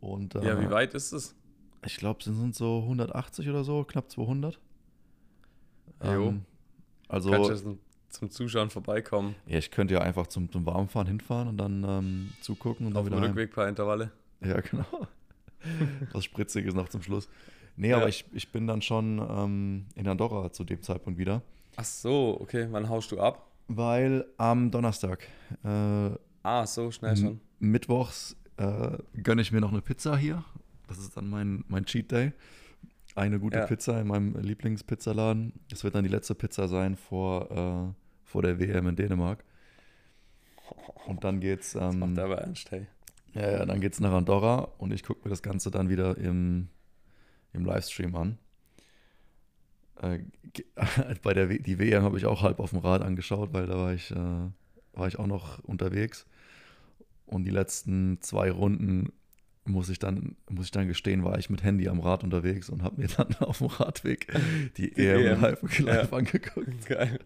Und, 0.00 0.34
äh, 0.34 0.46
ja, 0.46 0.60
wie 0.60 0.70
weit 0.70 0.94
ist 0.94 1.12
es? 1.12 1.34
Ich 1.84 1.96
glaube, 1.96 2.20
es 2.20 2.26
sind 2.26 2.54
so 2.54 2.80
180 2.82 3.48
oder 3.48 3.64
so, 3.64 3.84
knapp 3.84 4.10
200. 4.10 4.58
Jo. 6.02 6.28
Ähm, 6.28 6.44
also, 7.08 7.30
zum 8.14 8.30
Zuschauen 8.30 8.70
vorbeikommen? 8.70 9.34
Ja, 9.46 9.58
ich 9.58 9.70
könnte 9.70 9.94
ja 9.94 10.00
einfach 10.00 10.26
zum, 10.26 10.50
zum 10.50 10.64
Warmfahren 10.66 11.06
hinfahren 11.06 11.48
und 11.48 11.58
dann 11.58 11.84
ähm, 11.86 12.32
zugucken 12.40 12.86
und 12.86 12.96
Auf 12.96 13.04
dann 13.04 13.06
wieder. 13.06 13.16
Auf 13.16 13.22
dem 13.22 13.30
Rückweg 13.30 13.50
ein 13.50 13.54
paar 13.54 13.68
Intervalle. 13.68 14.10
Ja, 14.40 14.60
genau. 14.60 15.06
Was 16.12 16.24
Spritziges 16.24 16.74
noch 16.74 16.88
zum 16.88 17.02
Schluss. 17.02 17.28
Nee, 17.76 17.90
ja. 17.90 17.96
aber 17.96 18.08
ich, 18.08 18.24
ich 18.32 18.52
bin 18.52 18.66
dann 18.66 18.82
schon 18.82 19.18
ähm, 19.18 19.86
in 19.94 20.06
Andorra 20.06 20.52
zu 20.52 20.64
dem 20.64 20.82
Zeitpunkt 20.82 21.18
wieder. 21.18 21.42
Ach 21.76 21.84
so, 21.84 22.38
okay. 22.40 22.68
Wann 22.70 22.88
haust 22.88 23.10
du 23.10 23.18
ab? 23.18 23.50
Weil 23.68 24.26
am 24.36 24.70
Donnerstag. 24.70 25.26
Äh, 25.64 26.10
ah, 26.42 26.66
so 26.66 26.90
schnell 26.90 27.16
schon. 27.16 27.40
Mittwochs 27.58 28.36
äh, 28.58 28.98
gönne 29.22 29.42
ich 29.42 29.50
mir 29.50 29.60
noch 29.60 29.72
eine 29.72 29.82
Pizza 29.82 30.16
hier. 30.16 30.44
Das 30.86 30.98
ist 30.98 31.16
dann 31.16 31.28
mein, 31.28 31.64
mein 31.68 31.84
Cheat 31.86 32.12
Day. 32.12 32.32
Eine 33.14 33.38
gute 33.38 33.58
ja. 33.58 33.66
Pizza 33.66 34.00
in 34.00 34.08
meinem 34.08 34.36
Lieblingspizzaladen. 34.40 35.52
Das 35.70 35.84
wird 35.84 35.94
dann 35.94 36.04
die 36.04 36.10
letzte 36.10 36.34
Pizza 36.34 36.68
sein 36.68 36.96
vor, 36.96 37.50
äh, 37.50 38.03
vor 38.34 38.42
der 38.42 38.58
WM 38.58 38.88
in 38.88 38.96
Dänemark. 38.96 39.44
Und 41.06 41.22
dann 41.22 41.38
geht's. 41.38 41.76
Ähm, 41.76 41.80
das 41.80 41.94
macht 41.94 42.18
aber 42.18 42.38
ernst, 42.38 42.68
hey. 42.72 42.86
Ja, 43.32 43.48
ja, 43.48 43.64
dann 43.64 43.80
geht's 43.80 44.00
nach 44.00 44.12
Andorra 44.12 44.72
und 44.78 44.92
ich 44.92 45.04
gucke 45.04 45.20
mir 45.22 45.30
das 45.30 45.40
Ganze 45.40 45.70
dann 45.70 45.88
wieder 45.88 46.18
im, 46.18 46.66
im 47.52 47.64
Livestream 47.64 48.16
an. 48.16 48.38
Äh, 50.02 50.18
bei 51.22 51.32
der 51.32 51.48
w 51.48 51.58
die 51.58 51.78
WM 51.78 52.02
habe 52.02 52.18
ich 52.18 52.26
auch 52.26 52.42
halb 52.42 52.58
auf 52.58 52.70
dem 52.70 52.80
Rad 52.80 53.02
angeschaut, 53.02 53.52
weil 53.52 53.66
da 53.66 53.76
war 53.76 53.94
ich, 53.94 54.10
äh, 54.10 54.16
war 54.94 55.06
ich 55.06 55.16
auch 55.20 55.28
noch 55.28 55.60
unterwegs. 55.60 56.26
Und 57.26 57.44
die 57.44 57.52
letzten 57.52 58.20
zwei 58.20 58.50
Runden 58.50 59.12
muss 59.64 59.90
ich 59.90 60.00
dann, 60.00 60.34
muss 60.50 60.64
ich 60.66 60.72
dann 60.72 60.88
gestehen, 60.88 61.22
war 61.22 61.38
ich 61.38 61.50
mit 61.50 61.62
Handy 61.62 61.88
am 61.88 62.00
Rad 62.00 62.24
unterwegs 62.24 62.68
und 62.68 62.82
habe 62.82 63.00
mir 63.00 63.06
dann 63.16 63.32
auf 63.36 63.58
dem 63.58 63.68
Radweg 63.68 64.26
die, 64.76 64.92
die 64.92 65.06
EM, 65.06 65.20
EM 65.20 65.40
live, 65.40 65.78
live 65.78 66.10
ja. 66.10 66.16
angeguckt. 66.18 66.86
Geil. 66.86 67.20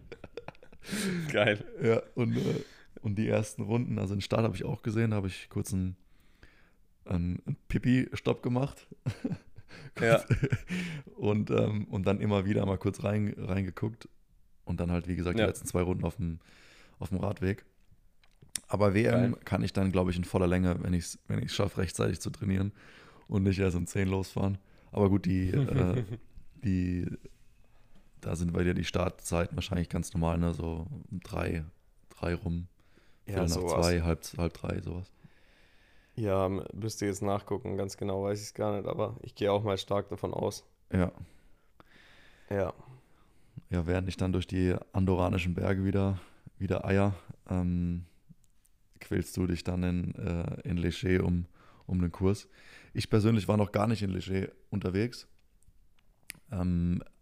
Geil. 1.31 1.63
Ja, 1.81 2.01
und, 2.15 2.37
äh, 2.37 2.63
und 3.01 3.15
die 3.15 3.27
ersten 3.27 3.63
Runden, 3.63 3.99
also 3.99 4.15
den 4.15 4.21
Start 4.21 4.43
habe 4.43 4.55
ich 4.55 4.65
auch 4.65 4.81
gesehen, 4.81 5.11
da 5.11 5.17
habe 5.17 5.27
ich 5.27 5.49
kurz 5.49 5.73
einen, 5.73 5.95
einen, 7.05 7.41
einen 7.45 7.57
Pipi-Stopp 7.67 8.43
gemacht. 8.43 8.87
ja. 10.01 10.23
und, 11.15 11.51
ähm, 11.51 11.85
und 11.85 12.05
dann 12.05 12.19
immer 12.19 12.45
wieder 12.45 12.65
mal 12.65 12.77
kurz 12.77 13.03
rein, 13.03 13.33
reingeguckt. 13.37 14.09
Und 14.65 14.79
dann 14.79 14.91
halt, 14.91 15.07
wie 15.07 15.15
gesagt, 15.15 15.39
die 15.39 15.43
letzten 15.43 15.67
zwei 15.67 15.81
Runden 15.81 16.03
auf 16.03 16.17
dem, 16.17 16.39
auf 16.99 17.09
dem 17.09 17.17
Radweg. 17.17 17.65
Aber 18.67 18.93
WM 18.93 19.31
Geil. 19.31 19.41
kann 19.45 19.63
ich 19.63 19.73
dann, 19.73 19.91
glaube 19.91 20.11
ich, 20.11 20.17
in 20.17 20.23
voller 20.23 20.45
Länge, 20.45 20.77
wenn 20.83 20.93
ich 20.93 21.05
es 21.05 21.19
wenn 21.27 21.47
schaffe, 21.49 21.79
rechtzeitig 21.79 22.19
zu 22.19 22.29
trainieren 22.29 22.71
und 23.27 23.43
nicht 23.43 23.57
erst 23.59 23.75
um 23.75 23.87
10 23.87 24.07
losfahren. 24.07 24.59
Aber 24.91 25.09
gut, 25.09 25.25
die, 25.25 25.49
äh, 25.49 26.03
die, 26.63 27.07
da 28.21 28.35
sind 28.35 28.53
bei 28.53 28.63
dir 28.63 28.73
die 28.73 28.83
Startzeiten 28.83 29.55
wahrscheinlich 29.55 29.89
ganz 29.89 30.13
normal, 30.13 30.37
ne? 30.37 30.53
So 30.53 30.87
um 31.09 31.19
drei, 31.21 31.63
drei 32.09 32.35
rum. 32.35 32.67
Ja, 33.25 33.45
nach 33.45 33.47
zwei, 33.47 34.01
halb, 34.01 34.21
halb 34.37 34.53
drei, 34.53 34.81
sowas. 34.81 35.11
Ja, 36.15 36.49
müsste 36.73 37.05
jetzt 37.05 37.21
nachgucken, 37.21 37.77
ganz 37.77 37.95
genau 37.95 38.23
weiß 38.23 38.39
ich 38.39 38.47
es 38.47 38.53
gar 38.53 38.75
nicht, 38.75 38.87
aber 38.87 39.15
ich 39.21 39.35
gehe 39.35 39.51
auch 39.51 39.63
mal 39.63 39.77
stark 39.77 40.09
davon 40.09 40.33
aus. 40.33 40.65
Ja. 40.91 41.11
Ja. 42.49 42.73
Ja, 43.69 43.85
während 43.85 44.09
ich 44.09 44.17
dann 44.17 44.33
durch 44.33 44.47
die 44.47 44.75
andoranischen 44.93 45.53
Berge 45.53 45.85
wieder, 45.85 46.19
wieder 46.57 46.85
eier, 46.85 47.13
ähm, 47.49 48.05
quälst 48.99 49.37
du 49.37 49.47
dich 49.47 49.63
dann 49.63 49.83
in, 49.83 50.15
äh, 50.15 50.67
in 50.67 50.77
Leger 50.77 51.23
um, 51.23 51.45
um 51.85 52.01
den 52.01 52.11
Kurs. 52.11 52.47
Ich 52.93 53.09
persönlich 53.09 53.47
war 53.47 53.57
noch 53.57 53.71
gar 53.71 53.87
nicht 53.87 54.01
in 54.01 54.09
Leger 54.09 54.49
unterwegs. 54.71 55.27
Ähm, 56.51 57.01
äh, 57.05 57.18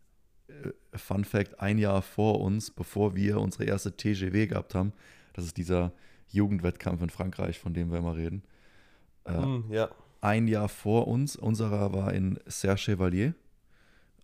Fun 0.93 1.25
Fact: 1.25 1.59
Ein 1.59 1.77
Jahr 1.77 2.01
vor 2.01 2.41
uns, 2.41 2.71
bevor 2.71 3.15
wir 3.15 3.39
unsere 3.39 3.65
erste 3.65 3.95
TGW 3.95 4.47
gehabt 4.47 4.75
haben, 4.75 4.93
das 5.33 5.45
ist 5.45 5.57
dieser 5.57 5.91
Jugendwettkampf 6.29 7.01
in 7.01 7.09
Frankreich, 7.09 7.59
von 7.59 7.73
dem 7.73 7.91
wir 7.91 7.99
immer 7.99 8.15
reden. 8.15 8.43
Äh, 9.25 9.39
mm, 9.39 9.71
ja. 9.71 9.89
Ein 10.21 10.47
Jahr 10.47 10.69
vor 10.69 11.07
uns, 11.07 11.35
unserer 11.35 11.93
war 11.93 12.13
in 12.13 12.39
Serre 12.45 12.77
Chevalier, 12.77 13.33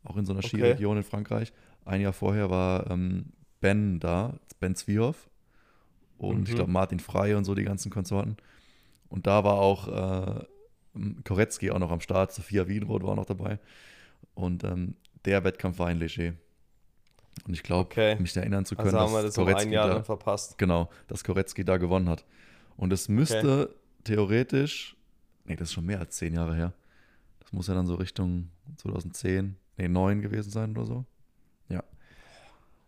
auch 0.03 0.17
in 0.17 0.25
so 0.25 0.33
einer 0.33 0.39
okay. 0.39 0.57
Skiregion 0.57 0.97
in 0.97 1.03
Frankreich. 1.03 1.53
Ein 1.85 2.01
Jahr 2.01 2.13
vorher 2.13 2.49
war 2.49 2.89
ähm, 2.89 3.25
Ben 3.61 3.99
da, 3.99 4.39
Ben 4.59 4.75
Zwiehoff 4.75 5.29
und 6.17 6.39
mhm. 6.39 6.43
ich 6.47 6.55
glaube 6.55 6.71
Martin 6.71 6.99
Frey 6.99 7.35
und 7.35 7.43
so 7.43 7.55
die 7.55 7.63
ganzen 7.63 7.91
Konsorten. 7.91 8.37
Und 9.09 9.27
da 9.27 9.43
war 9.43 9.55
auch 9.55 9.87
äh, 9.87 10.45
Koretzky 11.23 11.71
auch 11.71 11.79
noch 11.79 11.91
am 11.91 12.01
Start, 12.01 12.33
Sophia 12.33 12.67
Wienroth 12.67 13.03
war 13.03 13.11
auch 13.11 13.15
noch 13.15 13.25
dabei. 13.25 13.59
Und 14.33 14.63
ähm, 14.63 14.95
der 15.25 15.43
Wettkampf 15.43 15.79
war 15.79 15.89
in 15.91 15.99
Leger. 15.99 16.33
Und 17.47 17.53
ich 17.53 17.63
glaube, 17.63 17.89
okay. 17.89 18.15
mich 18.19 18.35
erinnern 18.37 18.65
zu 18.65 18.75
können, 18.75 18.95
also 18.95 19.15
dass 19.15 19.25
das 19.25 19.35
Koretzky 19.35 19.67
um 19.67 19.73
da, 19.73 20.03
verpasst. 20.03 20.57
Genau, 20.57 20.89
dass 21.07 21.23
Koretzky 21.23 21.65
da 21.65 21.77
gewonnen 21.77 22.07
hat. 22.07 22.25
Und 22.77 22.93
es 22.93 23.09
müsste 23.09 23.63
okay. 23.63 23.73
theoretisch, 24.03 24.95
nee, 25.45 25.55
das 25.55 25.69
ist 25.69 25.73
schon 25.73 25.85
mehr 25.85 25.99
als 25.99 26.15
zehn 26.15 26.33
Jahre 26.35 26.55
her. 26.55 26.73
Das 27.39 27.51
muss 27.51 27.67
ja 27.67 27.73
dann 27.73 27.87
so 27.87 27.95
Richtung 27.95 28.49
2010, 28.77 29.55
nee, 29.77 29.87
9 29.87 30.21
gewesen 30.21 30.51
sein 30.51 30.71
oder 30.71 30.85
so. 30.85 31.05
Ja. 31.69 31.83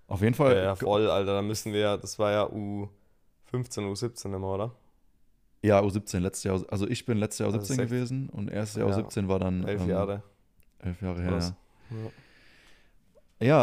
Auf 0.08 0.22
jeden 0.22 0.36
Fall. 0.36 0.56
Ja, 0.56 0.64
ja 0.64 0.76
voll, 0.76 1.10
Alter. 1.10 1.34
Da 1.34 1.42
müssen 1.42 1.74
wir 1.74 1.80
ja, 1.80 1.98
das 1.98 2.20
war 2.20 2.32
ja 2.32 2.50
U. 2.50 2.88
15, 3.46 3.84
U17 3.86 4.36
immer, 4.36 4.54
oder? 4.54 4.72
Ja, 5.62 5.82
U17, 5.82 6.20
letztes 6.20 6.44
Jahr. 6.44 6.64
Also 6.70 6.88
ich 6.88 7.06
bin 7.06 7.18
letztes 7.18 7.40
Jahr 7.40 7.50
U17 7.50 7.54
also 7.56 7.76
gewesen 7.78 8.30
und 8.30 8.50
erstes 8.50 8.78
Jahr 8.78 8.90
ja, 8.90 8.98
U17 8.98 9.28
war 9.28 9.40
dann. 9.40 9.64
Elf 9.64 9.82
ähm, 9.82 9.90
Jahre. 9.90 10.24
Elf 10.80 11.02
Jahre 11.02 11.22
her, 11.22 11.32
ja. 11.32 11.38
Ja, 11.40 12.12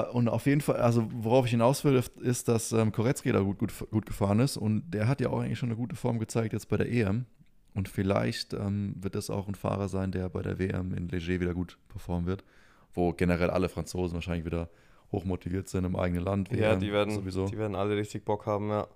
und 0.00 0.28
auf 0.28 0.46
jeden 0.46 0.60
Fall, 0.60 0.76
also 0.76 1.08
worauf 1.12 1.46
ich 1.46 1.52
hinaus 1.52 1.82
will, 1.84 2.02
ist, 2.20 2.48
dass 2.48 2.72
ähm, 2.72 2.92
Koretzky 2.92 3.32
da 3.32 3.40
gut, 3.40 3.58
gut, 3.58 3.72
gut 3.90 4.06
gefahren 4.06 4.40
ist 4.40 4.56
und 4.56 4.90
der 4.90 5.08
hat 5.08 5.20
ja 5.20 5.30
auch 5.30 5.40
eigentlich 5.40 5.58
schon 5.58 5.70
eine 5.70 5.76
gute 5.76 5.96
Form 5.96 6.18
gezeigt 6.18 6.52
jetzt 6.52 6.68
bei 6.68 6.76
der 6.76 6.90
EM. 6.90 7.26
Und 7.74 7.88
vielleicht 7.88 8.52
ähm, 8.52 8.94
wird 9.00 9.14
das 9.14 9.30
auch 9.30 9.48
ein 9.48 9.54
Fahrer 9.54 9.88
sein, 9.88 10.12
der 10.12 10.28
bei 10.28 10.42
der 10.42 10.58
WM 10.58 10.92
in 10.92 11.08
Leger 11.08 11.40
wieder 11.40 11.54
gut 11.54 11.78
performen 11.88 12.26
wird, 12.26 12.44
wo 12.92 13.12
generell 13.14 13.48
alle 13.48 13.70
Franzosen 13.70 14.14
wahrscheinlich 14.14 14.44
wieder 14.44 14.68
hochmotiviert 15.10 15.68
sind 15.68 15.84
im 15.84 15.96
eigenen 15.96 16.22
Land. 16.22 16.52
Ja, 16.52 16.72
WM 16.72 16.80
die 16.80 16.92
werden, 16.92 17.14
sowieso. 17.14 17.46
die 17.46 17.56
werden 17.56 17.74
alle 17.74 17.96
richtig 17.96 18.26
Bock 18.26 18.44
haben, 18.44 18.68
ja. 18.68 18.86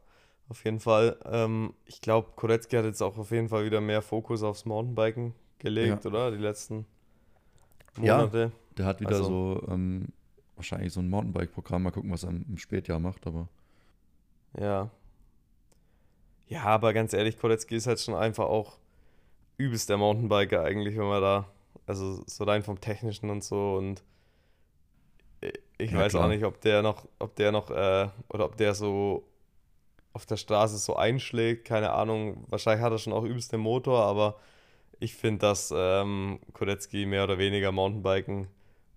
Auf 0.48 0.64
jeden 0.64 0.78
Fall. 0.78 1.16
Ähm, 1.24 1.72
ich 1.86 2.00
glaube, 2.00 2.28
Koretzki 2.36 2.76
hat 2.76 2.84
jetzt 2.84 3.02
auch 3.02 3.18
auf 3.18 3.30
jeden 3.30 3.48
Fall 3.48 3.64
wieder 3.64 3.80
mehr 3.80 4.02
Fokus 4.02 4.42
aufs 4.42 4.64
Mountainbiken 4.64 5.34
gelegt, 5.58 6.04
ja. 6.04 6.10
oder? 6.10 6.30
Die 6.30 6.36
letzten 6.36 6.86
Monate. 7.96 8.38
Ja, 8.38 8.50
der 8.76 8.84
hat 8.84 9.00
wieder 9.00 9.16
also, 9.16 9.60
so 9.60 9.68
ähm, 9.72 10.08
wahrscheinlich 10.57 10.92
so 10.92 11.01
ein 11.01 11.09
Mountainbike-Programm. 11.09 11.83
Mal 11.83 11.90
gucken, 11.92 12.11
was 12.11 12.25
er 12.25 12.31
im 12.31 12.59
Spätjahr 12.59 12.99
macht, 12.99 13.27
aber. 13.27 13.49
Ja. 14.59 14.90
Ja, 16.49 16.64
aber 16.64 16.92
ganz 16.92 17.12
ehrlich, 17.12 17.38
Koletzki 17.38 17.77
ist 17.77 17.87
halt 17.87 18.01
schon 18.01 18.14
einfach 18.14 18.45
auch 18.45 18.79
übelst 19.59 19.88
der 19.88 19.97
Mountainbiker 19.97 20.62
eigentlich, 20.62 20.97
wenn 20.97 21.07
man 21.07 21.21
da, 21.21 21.47
also 21.87 22.23
so 22.27 22.45
rein 22.45 22.62
vom 22.62 22.81
Technischen 22.81 23.31
und 23.31 23.42
so 23.42 23.77
und 23.77 24.03
ich 25.79 25.90
ja, 25.90 25.99
weiß 25.99 26.12
klar. 26.12 26.25
auch 26.25 26.29
nicht, 26.29 26.45
ob 26.45 26.61
der 26.61 26.83
noch, 26.83 27.07
ob 27.19 27.35
der 27.37 27.53
noch, 27.53 27.71
äh, 27.71 28.09
oder 28.29 28.45
ob 28.47 28.57
der 28.57 28.75
so 28.75 29.25
auf 30.12 30.25
der 30.25 30.37
Straße 30.37 30.79
so 30.79 30.97
einschlägt. 30.97 31.66
Keine 31.66 31.92
Ahnung, 31.92 32.45
wahrscheinlich 32.49 32.83
hat 32.83 32.92
er 32.92 32.99
schon 32.99 33.12
auch 33.12 33.25
übelst 33.25 33.53
den 33.53 33.61
Motor, 33.61 34.05
aber 34.05 34.37
ich 34.99 35.14
finde, 35.14 35.40
dass 35.40 35.73
ähm, 35.77 36.40
Kodetzky 36.55 37.05
mehr 37.05 37.25
oder 37.25 37.38
weniger 37.38 37.71
Mountainbiken 37.73 38.49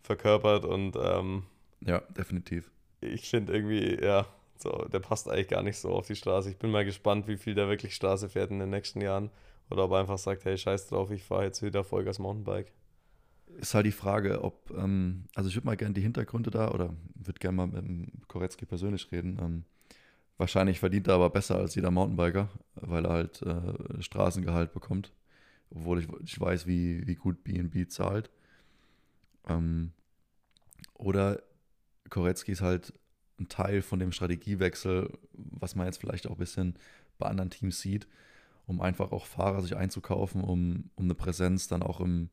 verkörpert 0.04 0.66
und 0.66 0.96
ähm, 1.02 1.44
ja, 1.82 2.00
definitiv. 2.16 2.72
Ich 3.02 3.30
finde 3.30 3.54
irgendwie, 3.54 4.02
ja, 4.02 4.26
So, 4.58 4.86
der 4.92 5.00
passt 5.00 5.30
eigentlich 5.30 5.48
gar 5.50 5.64
nicht 5.64 5.78
so 5.80 5.90
auf 5.92 6.08
die 6.08 6.16
Straße. 6.16 6.50
Ich 6.50 6.58
bin 6.58 6.72
mal 6.72 6.86
gespannt, 6.86 7.28
wie 7.28 7.38
viel 7.38 7.56
der 7.56 7.70
wirklich 7.70 7.96
Straße 7.96 8.30
fährt 8.30 8.52
in 8.52 8.60
den 8.60 8.70
nächsten 8.70 9.02
Jahren. 9.02 9.32
Oder 9.70 9.86
ob 9.86 9.92
er 9.92 10.00
einfach 10.00 10.18
sagt, 10.18 10.46
hey, 10.46 10.58
scheiß 10.58 10.88
drauf, 10.88 11.12
ich 11.12 11.24
fahre 11.24 11.46
jetzt 11.46 11.62
wieder 11.64 11.84
Vollgas 11.84 12.20
Mountainbike. 12.20 12.74
Ist 13.48 13.74
halt 13.74 13.86
die 13.88 13.92
Frage, 13.92 14.44
ob, 14.44 14.72
ähm, 14.78 15.26
also 15.34 15.50
ich 15.50 15.56
würde 15.56 15.66
mal 15.66 15.76
gerne 15.78 15.94
die 15.94 16.02
Hintergründe 16.02 16.52
da 16.52 16.70
oder 16.72 16.96
würde 17.16 17.40
gerne 17.40 17.58
mal 17.58 17.68
mit 17.68 17.78
dem 17.78 18.12
Koretzki 18.28 18.66
persönlich 18.66 19.12
reden. 19.12 19.40
Ähm, 19.42 19.64
wahrscheinlich 20.38 20.80
verdient 20.80 21.08
er 21.08 21.16
aber 21.16 21.30
besser 21.32 21.58
als 21.58 21.76
jeder 21.76 21.92
Mountainbiker, 21.92 22.50
weil 22.76 23.06
er 23.06 23.12
halt 23.12 23.42
äh, 23.44 24.02
Straßengehalt 24.02 24.74
bekommt. 24.74 25.14
Obwohl 25.72 26.00
ich, 26.00 26.08
ich 26.24 26.40
weiß, 26.40 26.68
wie, 26.68 27.08
wie 27.08 27.16
gut 27.16 27.44
BNB 27.44 27.90
zahlt. 27.90 28.32
Ähm, 29.48 29.94
oder 30.94 31.42
Koretzki 32.10 32.52
ist 32.52 32.62
halt 32.62 32.94
ein 33.40 33.48
Teil 33.48 33.82
von 33.82 34.00
dem 34.00 34.12
Strategiewechsel, 34.12 35.18
was 35.34 35.76
man 35.76 35.86
jetzt 35.86 35.98
vielleicht 35.98 36.28
auch 36.28 36.34
ein 36.34 36.38
bisschen 36.38 36.76
bei 37.18 37.28
anderen 37.28 37.50
Teams 37.50 37.80
sieht, 37.80 38.08
um 38.68 38.82
einfach 38.82 39.12
auch 39.12 39.26
Fahrer 39.26 39.62
sich 39.62 39.76
einzukaufen, 39.76 40.44
um, 40.44 40.90
um 40.96 41.06
eine 41.06 41.16
Präsenz 41.16 41.68
dann 41.68 41.84
auch 41.84 42.00
im 42.02 42.30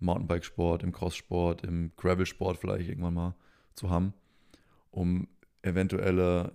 Mountainbikesport, 0.00 0.82
im 0.82 0.92
Crosssport, 0.92 1.62
im 1.62 1.92
Gravelsport 1.96 2.58
vielleicht 2.58 2.88
irgendwann 2.88 3.14
mal 3.14 3.34
zu 3.74 3.90
haben, 3.90 4.14
um 4.90 5.28
eventuelle, 5.62 6.52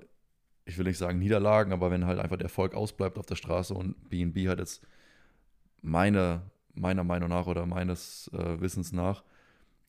ich 0.66 0.78
will 0.78 0.86
nicht 0.86 0.98
sagen 0.98 1.20
Niederlagen, 1.20 1.72
aber 1.72 1.92
wenn 1.92 2.06
halt 2.06 2.20
einfach 2.20 2.38
der 2.38 2.46
Erfolg 2.46 2.74
ausbleibt 2.74 3.18
auf 3.18 3.26
der 3.26 3.36
Straße 3.36 3.74
und 3.74 4.10
BNB 4.10 4.48
hat 4.48 4.60
jetzt 4.60 4.86
meine, 5.82 6.50
meiner 6.74 7.04
Meinung 7.04 7.30
nach 7.30 7.48
oder 7.48 7.66
meines 7.66 8.30
äh, 8.34 8.60
Wissens 8.60 8.92
nach 8.92 9.24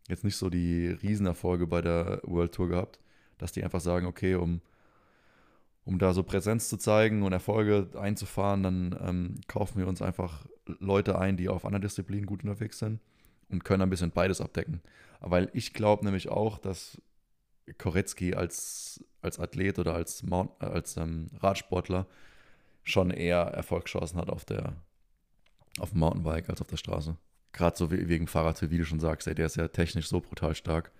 jetzt 0.08 0.24
nicht 0.24 0.36
so 0.36 0.50
die 0.50 0.88
Riesenerfolge 0.88 1.66
bei 1.66 1.82
der 1.82 2.20
World 2.24 2.52
Tour 2.52 2.68
gehabt, 2.68 3.00
dass 3.38 3.52
die 3.52 3.64
einfach 3.64 3.80
sagen, 3.80 4.06
okay, 4.06 4.34
um, 4.34 4.60
um 5.84 5.98
da 5.98 6.12
so 6.12 6.22
Präsenz 6.22 6.68
zu 6.68 6.76
zeigen 6.76 7.22
und 7.22 7.32
Erfolge 7.32 7.88
einzufahren, 7.98 8.62
dann 8.62 8.98
ähm, 9.00 9.40
kaufen 9.46 9.78
wir 9.78 9.88
uns 9.88 10.02
einfach 10.02 10.46
Leute 10.66 11.18
ein, 11.18 11.36
die 11.36 11.48
auf 11.48 11.64
anderen 11.64 11.82
Disziplinen 11.82 12.26
gut 12.26 12.42
unterwegs 12.42 12.78
sind 12.78 13.00
und 13.48 13.64
können 13.64 13.82
ein 13.82 13.90
bisschen 13.90 14.10
beides 14.10 14.40
abdecken. 14.40 14.80
Weil 15.20 15.50
ich 15.52 15.72
glaube 15.72 16.04
nämlich 16.04 16.28
auch, 16.28 16.58
dass 16.58 17.00
Koretzki 17.78 18.34
als, 18.34 19.04
als 19.22 19.38
Athlet 19.38 19.78
oder 19.78 19.94
als, 19.94 20.22
Mount, 20.22 20.50
äh, 20.60 20.66
als 20.66 20.96
ähm, 20.96 21.30
Radsportler 21.40 22.06
schon 22.82 23.10
eher 23.10 23.40
Erfolgschancen 23.40 24.18
hat 24.18 24.30
auf 24.30 24.44
der 24.44 24.76
auf 25.78 25.90
dem 25.90 26.00
Mountainbike 26.00 26.48
als 26.48 26.60
auf 26.60 26.68
der 26.68 26.76
Straße. 26.76 27.16
Gerade 27.56 27.74
so 27.74 27.90
wegen 27.90 28.26
Fahrrad, 28.26 28.60
wie 28.70 28.76
du 28.76 28.84
schon 28.84 29.00
sagst, 29.00 29.26
ey, 29.26 29.34
der 29.34 29.46
ist 29.46 29.56
ja 29.56 29.66
technisch 29.68 30.08
so 30.08 30.20
brutal 30.20 30.54
stark. 30.54 30.92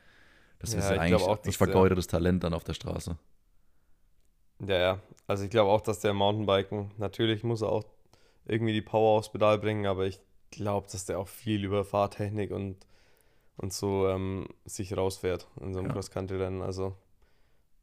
Das 0.58 0.72
ja, 0.72 0.78
ist 0.78 0.90
ja 0.90 0.98
eigentlich 0.98 1.22
auch, 1.22 1.36
das 1.36 1.54
vergeudetes 1.54 2.06
Talent 2.06 2.44
dann 2.44 2.54
auf 2.54 2.64
der 2.64 2.72
Straße. 2.72 3.18
Ja, 4.66 4.78
ja. 4.78 5.00
Also 5.26 5.44
ich 5.44 5.50
glaube 5.50 5.70
auch, 5.70 5.82
dass 5.82 6.00
der 6.00 6.14
Mountainbiken, 6.14 6.92
natürlich 6.96 7.44
muss 7.44 7.60
er 7.60 7.68
auch 7.68 7.84
irgendwie 8.46 8.72
die 8.72 8.80
Power 8.80 9.18
aufs 9.18 9.30
Pedal 9.30 9.58
bringen, 9.58 9.84
aber 9.84 10.06
ich 10.06 10.18
glaube, 10.50 10.86
dass 10.90 11.04
der 11.04 11.18
auch 11.18 11.28
viel 11.28 11.62
über 11.62 11.84
Fahrtechnik 11.84 12.52
und, 12.52 12.78
und 13.58 13.74
so 13.74 14.08
ähm, 14.08 14.48
sich 14.64 14.96
rausfährt 14.96 15.46
in 15.60 15.74
so 15.74 15.80
einem 15.80 15.88
ja. 15.88 15.92
Cross-Country-Rennen. 15.92 16.62
Also 16.62 16.96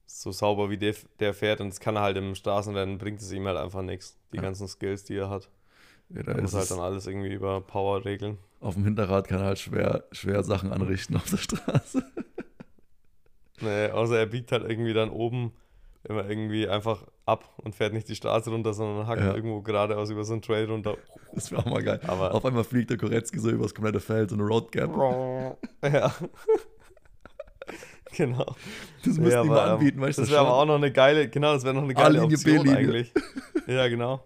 so 0.08 0.32
sauber 0.32 0.72
wie 0.72 0.80
der, 0.80 0.96
der 1.20 1.36
fährt 1.36 1.62
und 1.62 1.70
das 1.70 1.80
kann 1.80 1.96
er 1.96 2.02
halt 2.02 2.18
im 2.18 2.34
Straßenrennen, 2.34 2.98
bringt 2.98 3.22
es 3.22 3.32
ihm 3.32 3.46
halt 3.46 3.58
einfach 3.58 3.84
nichts. 3.84 4.18
Die 4.32 4.38
ja. 4.38 4.42
ganzen 4.42 4.68
Skills, 4.68 5.04
die 5.04 5.16
er 5.16 5.30
hat. 5.30 5.48
Da 6.14 6.40
muss 6.40 6.54
halt 6.54 6.70
dann 6.70 6.80
alles 6.80 7.08
irgendwie 7.08 7.34
über 7.34 7.62
Power 7.62 8.06
regeln. 8.06 8.38
Auf 8.60 8.76
dem 8.76 8.84
Hinterrad 8.84 9.28
kann 9.28 9.40
er 9.40 9.46
halt 9.48 9.60
schwer, 9.60 10.04
schwer 10.12 10.44
Sachen 10.44 10.72
anrichten 10.72 11.16
auf 11.16 11.30
der 11.30 11.38
Straße. 11.38 12.04
Nee, 13.62 13.88
außer 13.92 14.18
er 14.20 14.26
biegt 14.26 14.52
halt 14.52 14.70
irgendwie 14.70 14.94
dann 14.94 15.10
oben 15.10 15.54
immer 16.04 16.28
irgendwie 16.30 16.68
einfach 16.68 17.06
ab 17.26 17.54
und 17.58 17.76
fährt 17.76 17.94
nicht 17.94 18.10
die 18.10 18.16
Straße 18.16 18.50
runter, 18.50 18.74
sondern 18.74 19.08
hackt 19.08 19.22
ja. 19.22 19.34
irgendwo 19.34 19.62
geradeaus 19.62 20.10
über 20.10 20.24
so 20.26 20.34
einen 20.34 20.42
Trail 20.42 20.66
runter. 20.70 20.98
Das 21.34 21.52
wäre 21.52 21.62
auch 21.62 21.66
mal 21.66 21.82
geil. 21.82 22.02
Aber 22.08 22.34
Auf 22.34 22.44
einmal 22.46 22.66
fliegt 22.66 22.90
der 22.90 22.98
Koretzki 22.98 23.40
so 23.40 23.50
übers 23.50 23.74
komplette 23.74 24.02
Feld, 24.02 24.32
so 24.32 24.36
eine 24.36 24.44
Road 24.44 24.72
Gap. 24.72 24.92
Ja. 25.84 26.14
genau. 28.18 28.56
Das 29.06 29.18
müssten 29.18 29.30
ja, 29.30 29.44
die 29.44 29.50
mal 29.50 29.72
anbieten, 29.72 30.02
weißt 30.02 30.18
du? 30.18 30.24
Das 30.24 30.32
wäre 30.32 30.42
aber 30.42 30.56
auch 30.56 30.66
noch 30.66 30.76
eine 30.76 30.92
geile, 30.92 31.30
genau, 31.30 31.54
das 31.54 31.64
wäre 31.64 31.74
noch 31.74 31.84
eine 31.84 31.94
geile 31.94 32.20
A-Linie, 32.20 32.36
Option 32.36 32.70
eigentlich. 32.70 33.14
Ja, 33.68 33.88
genau. 33.88 34.26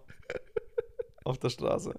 Auf 1.28 1.38
der 1.38 1.50
Straße. 1.50 1.94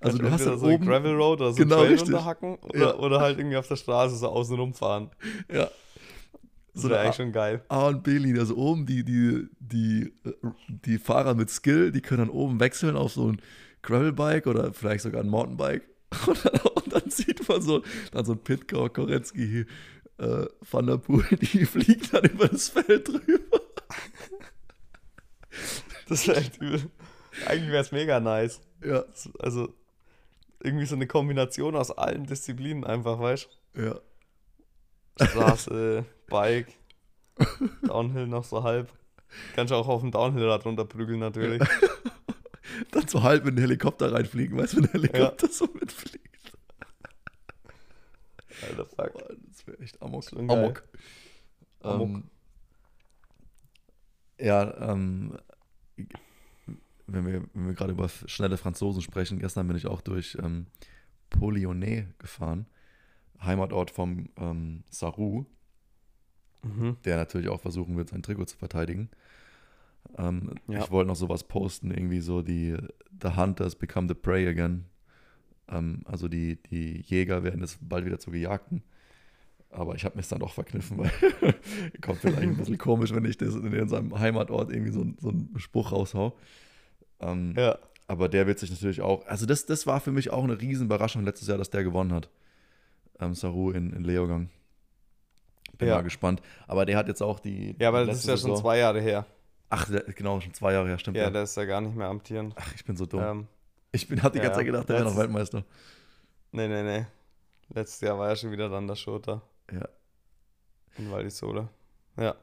Also 0.00 0.18
du 0.18 0.30
hast 0.30 0.44
so 0.44 0.52
oben 0.52 0.86
Gravel 0.86 1.16
Road 1.16 1.40
oder 1.40 1.50
so 1.50 1.56
genau, 1.56 1.78
Trail 1.78 1.88
richtig. 1.88 2.14
runterhacken 2.14 2.54
oder, 2.62 2.78
ja. 2.78 2.94
oder 2.94 3.20
halt 3.20 3.38
irgendwie 3.38 3.56
auf 3.56 3.66
der 3.66 3.74
Straße 3.74 4.14
so 4.14 4.28
außen 4.28 4.56
rumfahren. 4.56 5.10
Ja. 5.52 5.68
So 6.72 6.88
wäre 6.88 7.00
eigentlich 7.00 7.16
schon 7.16 7.32
geil. 7.32 7.64
A 7.68 7.88
und 7.88 8.04
B-Linie, 8.04 8.40
also 8.40 8.54
oben 8.56 8.86
die, 8.86 9.02
die, 9.02 9.48
die, 9.58 10.12
die 10.68 10.98
Fahrer 10.98 11.34
mit 11.34 11.50
Skill, 11.50 11.90
die 11.90 12.00
können 12.00 12.28
dann 12.28 12.30
oben 12.30 12.60
wechseln 12.60 12.96
auf 12.96 13.12
so 13.12 13.32
ein 13.32 13.42
Gravelbike 13.82 14.46
oder 14.46 14.72
vielleicht 14.72 15.02
sogar 15.02 15.22
ein 15.22 15.28
Mountainbike. 15.28 15.82
Und 16.26 16.42
dann, 16.42 16.60
und 16.74 16.92
dann 16.94 17.10
sieht 17.10 17.46
man 17.46 17.60
so, 17.60 17.82
dann 18.12 18.24
so 18.24 18.32
ein 18.32 18.38
Pitcock, 18.38 18.94
Koretzki, 18.94 19.66
äh, 20.16 20.46
Van 20.70 20.86
der 20.86 20.96
Poel, 20.96 21.26
die 21.30 21.66
fliegen 21.66 22.08
dann 22.12 22.24
über 22.24 22.48
das 22.48 22.70
Feld 22.70 23.08
drüber. 23.08 23.60
Das 26.08 26.26
wäre 26.26 26.38
echt 26.38 26.56
übel. 26.56 26.90
Eigentlich 27.46 27.70
wäre 27.70 27.82
es 27.82 27.92
mega 27.92 28.20
nice. 28.20 28.60
Ja. 28.82 29.04
Also 29.38 29.74
irgendwie 30.60 30.86
so 30.86 30.94
eine 30.94 31.06
Kombination 31.06 31.76
aus 31.76 31.90
allen 31.90 32.26
Disziplinen 32.26 32.84
einfach, 32.84 33.18
weißt 33.20 33.48
du? 33.74 33.82
Ja. 33.82 34.00
Straße, 35.20 36.04
Bike, 36.28 36.72
Downhill 37.82 38.26
noch 38.26 38.44
so 38.44 38.62
halb. 38.62 38.92
Kannst 39.54 39.72
du 39.72 39.76
auch 39.76 39.88
auf 39.88 40.00
dem 40.00 40.10
Downhill-Rad 40.10 40.64
runterprügeln 40.64 41.20
natürlich. 41.20 41.62
Dann 42.90 43.08
so 43.08 43.22
halb 43.22 43.46
in 43.46 43.56
den 43.56 43.62
Helikopter 43.62 44.12
reinfliegen, 44.12 44.56
weißt 44.56 44.74
du, 44.74 44.76
wenn 44.76 44.84
der 44.84 44.92
Helikopter 44.92 45.46
ja. 45.46 45.52
so 45.52 45.68
mitfliegt. 45.74 46.52
Alter, 48.62 48.86
fuck. 48.86 49.12
Oh, 49.14 49.34
das 49.48 49.66
wäre 49.66 49.78
echt 49.78 50.00
Amok. 50.02 50.32
Amok. 50.32 50.82
Amok. 51.80 52.08
Ähm, 52.08 52.30
ja, 54.40 54.92
ähm, 54.92 55.38
wenn 57.08 57.26
wir, 57.26 57.42
wenn 57.54 57.66
wir 57.66 57.74
gerade 57.74 57.92
über 57.92 58.08
schnelle 58.08 58.56
Franzosen 58.56 59.02
sprechen, 59.02 59.38
gestern 59.38 59.66
bin 59.66 59.76
ich 59.76 59.86
auch 59.86 60.00
durch 60.00 60.36
ähm, 60.42 60.66
Polyonnais 61.30 62.06
gefahren, 62.18 62.66
Heimatort 63.40 63.90
vom 63.90 64.28
ähm, 64.36 64.84
Saru, 64.90 65.46
mhm. 66.62 66.96
der 67.04 67.16
natürlich 67.16 67.48
auch 67.48 67.60
versuchen 67.60 67.96
wird, 67.96 68.10
sein 68.10 68.22
Trikot 68.22 68.46
zu 68.46 68.56
verteidigen. 68.56 69.10
Ähm, 70.16 70.54
ja. 70.68 70.84
Ich 70.84 70.90
wollte 70.90 71.08
noch 71.08 71.16
sowas 71.16 71.44
posten, 71.44 71.90
irgendwie 71.90 72.20
so 72.20 72.42
die 72.42 72.76
The 73.20 73.36
Hunters 73.36 73.74
become 73.74 74.08
the 74.08 74.14
prey 74.14 74.46
again. 74.46 74.84
Ähm, 75.68 76.02
also 76.04 76.28
die, 76.28 76.62
die 76.62 77.00
Jäger 77.02 77.42
werden 77.42 77.60
jetzt 77.60 77.78
bald 77.80 78.04
wieder 78.04 78.18
zu 78.18 78.30
Gejagten. 78.30 78.82
Aber 79.70 79.94
ich 79.94 80.04
habe 80.04 80.16
mich 80.16 80.28
dann 80.28 80.40
doch 80.40 80.52
verkniffen, 80.54 80.98
weil 80.98 81.10
kommt 82.00 82.20
vielleicht 82.20 82.42
ein 82.42 82.56
bisschen 82.56 82.78
komisch, 82.78 83.12
wenn 83.12 83.24
ich 83.26 83.36
das 83.36 83.54
in 83.54 83.88
seinem 83.88 84.18
Heimatort 84.18 84.72
irgendwie 84.72 84.92
so, 84.92 85.04
so 85.18 85.28
einen 85.28 85.52
Spruch 85.58 85.92
raushau. 85.92 86.38
Ähm, 87.20 87.54
ja. 87.56 87.78
Aber 88.06 88.28
der 88.28 88.46
wird 88.46 88.58
sich 88.58 88.70
natürlich 88.70 89.02
auch. 89.02 89.26
Also, 89.26 89.46
das, 89.46 89.66
das 89.66 89.86
war 89.86 90.00
für 90.00 90.12
mich 90.12 90.30
auch 90.30 90.44
eine 90.44 90.60
Riesenüberraschung 90.60 91.24
letztes 91.24 91.48
Jahr, 91.48 91.58
dass 91.58 91.70
der 91.70 91.84
gewonnen 91.84 92.12
hat. 92.12 92.30
Ähm, 93.20 93.34
Saru 93.34 93.70
in, 93.70 93.92
in 93.92 94.04
Leogang. 94.04 94.50
Bin 95.76 95.88
ja. 95.88 95.96
mal 95.96 96.02
gespannt. 96.02 96.42
Aber 96.66 96.86
der 96.86 96.96
hat 96.96 97.08
jetzt 97.08 97.22
auch 97.22 97.38
die. 97.38 97.76
Ja, 97.78 97.88
aber 97.88 98.06
das 98.06 98.18
ist 98.18 98.26
ja 98.26 98.36
Saison. 98.36 98.52
schon 98.52 98.60
zwei 98.62 98.78
Jahre 98.78 99.00
her. 99.00 99.26
Ach, 99.70 99.88
genau, 100.14 100.40
schon 100.40 100.54
zwei 100.54 100.72
Jahre 100.72 100.88
her, 100.88 100.98
stimmt. 100.98 101.16
Ja, 101.16 101.24
ja. 101.24 101.30
der 101.30 101.42
ist 101.42 101.56
ja 101.56 101.64
gar 101.64 101.80
nicht 101.80 101.94
mehr 101.94 102.08
amtierend. 102.08 102.54
Ach, 102.56 102.74
ich 102.74 102.84
bin 102.84 102.96
so 102.96 103.06
dumm. 103.06 103.22
Ähm, 103.22 103.46
ich 103.92 104.08
bin, 104.08 104.22
hatte 104.22 104.34
die 104.34 104.38
ja, 104.38 104.44
ganze 104.44 104.58
Zeit 104.58 104.66
gedacht, 104.66 104.88
der 104.88 104.96
wäre 104.96 105.04
noch 105.04 105.16
Weltmeister. 105.16 105.64
Nee, 106.52 106.68
nee, 106.68 106.82
nee. 106.82 107.06
Letztes 107.74 108.00
Jahr 108.00 108.18
war 108.18 108.28
ja 108.28 108.36
schon 108.36 108.50
wieder 108.50 108.68
dann 108.68 108.86
der 108.86 108.96
Schurter. 108.96 109.42
Ja. 109.70 109.86
In 110.96 111.10
Valdisole. 111.10 111.68
Ja. 112.16 112.34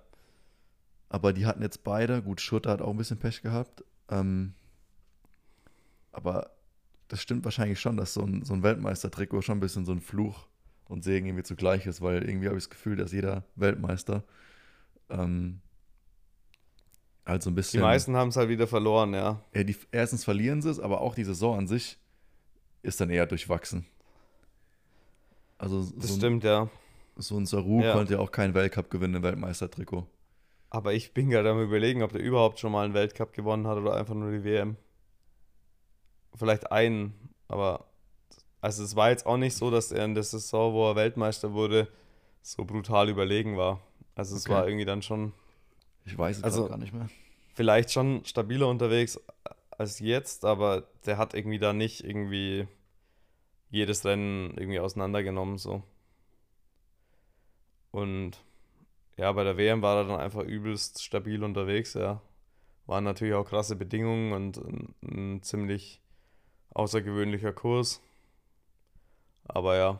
Aber 1.09 1.33
die 1.33 1.45
hatten 1.45 1.61
jetzt 1.61 1.83
beide, 1.83 2.21
gut, 2.21 2.41
Schurter 2.41 2.71
hat 2.71 2.81
auch 2.81 2.91
ein 2.91 2.97
bisschen 2.97 3.17
Pech 3.17 3.41
gehabt. 3.41 3.83
Ähm, 4.09 4.53
aber 6.15 6.51
das 7.07 7.21
stimmt 7.21 7.43
wahrscheinlich 7.43 7.79
schon, 7.79 7.97
dass 7.97 8.13
so 8.13 8.21
ein, 8.21 8.43
so 8.43 8.53
ein 8.53 8.63
Weltmeistertrikot 8.63 9.41
schon 9.41 9.57
ein 9.57 9.61
bisschen 9.61 9.85
so 9.85 9.91
ein 9.91 9.99
Fluch 9.99 10.47
und 10.87 11.03
Segen 11.03 11.27
irgendwie 11.27 11.43
zugleich 11.43 11.85
ist, 11.85 12.01
weil 12.01 12.27
irgendwie 12.27 12.47
habe 12.47 12.57
ich 12.57 12.63
das 12.63 12.69
Gefühl, 12.69 12.95
dass 12.95 13.11
jeder 13.11 13.43
Weltmeister 13.55 14.23
ähm, 15.09 15.61
halt 17.25 17.43
so 17.43 17.49
ein 17.49 17.55
bisschen. 17.55 17.79
Die 17.79 17.83
meisten 17.83 18.15
haben 18.15 18.29
es 18.29 18.37
halt 18.37 18.49
wieder 18.49 18.67
verloren, 18.67 19.13
ja. 19.13 19.41
ja 19.53 19.63
die, 19.63 19.75
erstens 19.91 20.23
verlieren 20.23 20.61
sie 20.61 20.69
es, 20.69 20.79
aber 20.79 21.01
auch 21.01 21.15
die 21.15 21.23
Saison 21.23 21.57
an 21.57 21.67
sich 21.67 21.99
ist 22.81 23.01
dann 23.01 23.09
eher 23.09 23.25
durchwachsen. 23.25 23.85
Also 25.57 25.81
das 25.81 26.09
so 26.09 26.17
stimmt, 26.17 26.43
ein, 26.43 26.47
ja. 26.47 26.69
So 27.17 27.37
ein 27.37 27.45
Saru 27.45 27.81
ja. 27.81 27.93
konnte 27.93 28.13
ja 28.13 28.19
auch 28.19 28.31
keinen 28.31 28.53
Weltcup 28.53 28.89
gewinnen 28.89 29.15
im 29.15 29.23
Weltmeistertrikot. 29.23 30.07
Aber 30.69 30.93
ich 30.93 31.13
bin 31.13 31.29
gerade 31.29 31.49
am 31.51 31.61
überlegen, 31.61 32.03
ob 32.03 32.11
der 32.11 32.21
überhaupt 32.21 32.59
schon 32.59 32.71
mal 32.71 32.85
einen 32.85 32.93
Weltcup 32.93 33.33
gewonnen 33.33 33.67
hat 33.67 33.77
oder 33.77 33.95
einfach 33.95 34.15
nur 34.15 34.31
die 34.31 34.43
WM. 34.43 34.75
Vielleicht 36.35 36.71
einen, 36.71 37.13
aber 37.47 37.85
also 38.61 38.83
es 38.83 38.95
war 38.95 39.09
jetzt 39.09 39.25
auch 39.25 39.37
nicht 39.37 39.55
so, 39.55 39.69
dass 39.69 39.91
er 39.91 40.05
in 40.05 40.15
der 40.15 40.23
Saison, 40.23 40.73
wo 40.73 40.89
er 40.89 40.95
Weltmeister 40.95 41.53
wurde, 41.53 41.87
so 42.41 42.65
brutal 42.65 43.09
überlegen 43.09 43.57
war. 43.57 43.79
Also 44.15 44.35
es 44.35 44.45
okay. 44.45 44.53
war 44.53 44.67
irgendwie 44.67 44.85
dann 44.85 45.01
schon. 45.01 45.33
Ich 46.05 46.17
weiß 46.17 46.37
es 46.37 46.43
Also- 46.43 46.67
gar 46.67 46.77
nicht 46.77 46.93
mehr. 46.93 47.09
Vielleicht 47.53 47.91
schon 47.91 48.25
stabiler 48.25 48.67
unterwegs 48.67 49.19
als 49.71 49.99
jetzt, 49.99 50.43
aber 50.45 50.83
der 51.05 51.17
hat 51.17 51.33
irgendwie 51.33 51.59
da 51.59 51.73
nicht 51.73 52.03
irgendwie 52.03 52.67
jedes 53.69 54.03
Rennen 54.03 54.57
irgendwie 54.57 54.79
auseinandergenommen 54.79 55.57
so. 55.57 55.83
Und 57.91 58.43
ja, 59.17 59.31
bei 59.31 59.43
der 59.43 59.57
WM 59.57 59.81
war 59.81 59.97
er 59.97 60.03
dann 60.05 60.19
einfach 60.19 60.43
übelst 60.43 61.01
stabil 61.01 61.43
unterwegs, 61.43 61.93
ja. 61.93 62.21
Waren 62.87 63.05
natürlich 63.05 63.33
auch 63.33 63.45
krasse 63.45 63.75
Bedingungen 63.75 64.33
und 64.33 64.57
ein, 64.57 64.95
ein 65.01 65.43
ziemlich 65.43 66.01
außergewöhnlicher 66.75 67.53
Kurs. 67.53 68.01
Aber 69.45 69.75
ja, 69.77 69.99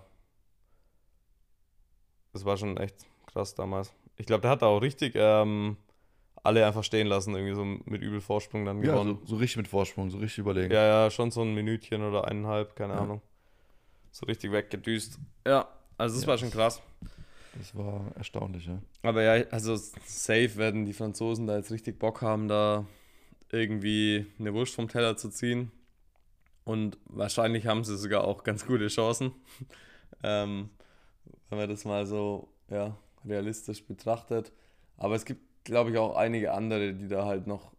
das 2.33 2.45
war 2.45 2.57
schon 2.57 2.77
echt 2.77 2.95
krass 3.27 3.55
damals. 3.55 3.93
Ich 4.17 4.25
glaube, 4.25 4.41
der 4.41 4.51
hat 4.51 4.61
da 4.61 4.67
auch 4.67 4.79
richtig 4.81 5.13
ähm, 5.15 5.77
alle 6.43 6.65
einfach 6.65 6.83
stehen 6.83 7.07
lassen, 7.07 7.35
irgendwie 7.35 7.55
so 7.55 7.63
mit 7.65 8.01
übel 8.01 8.21
Vorsprung 8.21 8.65
dann 8.65 8.81
Ja, 8.83 8.91
gewonnen. 8.93 9.19
so, 9.21 9.25
so 9.27 9.35
richtig 9.37 9.57
mit 9.57 9.67
Vorsprung, 9.67 10.09
so 10.09 10.17
richtig 10.17 10.39
überlegen. 10.39 10.73
Ja, 10.73 10.85
ja, 10.85 11.11
schon 11.11 11.31
so 11.31 11.41
ein 11.41 11.53
Minütchen 11.53 12.03
oder 12.03 12.25
eineinhalb, 12.27 12.75
keine 12.75 12.93
Ja. 12.93 13.01
Ahnung. 13.01 13.21
So 14.11 14.25
richtig 14.25 14.51
weggedüst. 14.51 15.19
Ja, 15.45 15.67
also 15.97 16.15
das 16.15 16.23
Ja. 16.23 16.29
war 16.29 16.37
schon 16.37 16.51
krass. 16.51 16.81
Das 17.57 17.75
war 17.75 18.11
erstaunlich, 18.15 18.65
ja. 18.65 18.81
Aber 19.01 19.21
ja, 19.23 19.45
also 19.49 19.75
safe 19.77 20.57
werden 20.57 20.85
die 20.85 20.93
Franzosen 20.93 21.47
da 21.47 21.55
jetzt 21.57 21.71
richtig 21.71 21.99
Bock 21.99 22.21
haben, 22.21 22.47
da 22.47 22.85
irgendwie 23.51 24.25
eine 24.39 24.53
Wurst 24.53 24.75
vom 24.75 24.87
Teller 24.89 25.15
zu 25.15 25.29
ziehen. 25.29 25.71
Und 26.65 26.97
wahrscheinlich 27.05 27.67
haben 27.67 27.83
sie 27.83 27.97
sogar 27.97 28.25
auch 28.25 28.43
ganz 28.43 28.65
gute 28.65 28.87
Chancen. 28.87 29.31
ähm, 30.23 30.69
wenn 31.49 31.59
man 31.59 31.69
das 31.69 31.85
mal 31.85 32.05
so 32.05 32.49
ja, 32.69 32.97
realistisch 33.23 33.85
betrachtet. 33.85 34.51
Aber 34.97 35.15
es 35.15 35.25
gibt, 35.25 35.63
glaube 35.63 35.91
ich, 35.91 35.97
auch 35.97 36.15
einige 36.15 36.53
andere, 36.53 36.93
die 36.93 37.07
da 37.07 37.25
halt 37.25 37.47
noch 37.47 37.71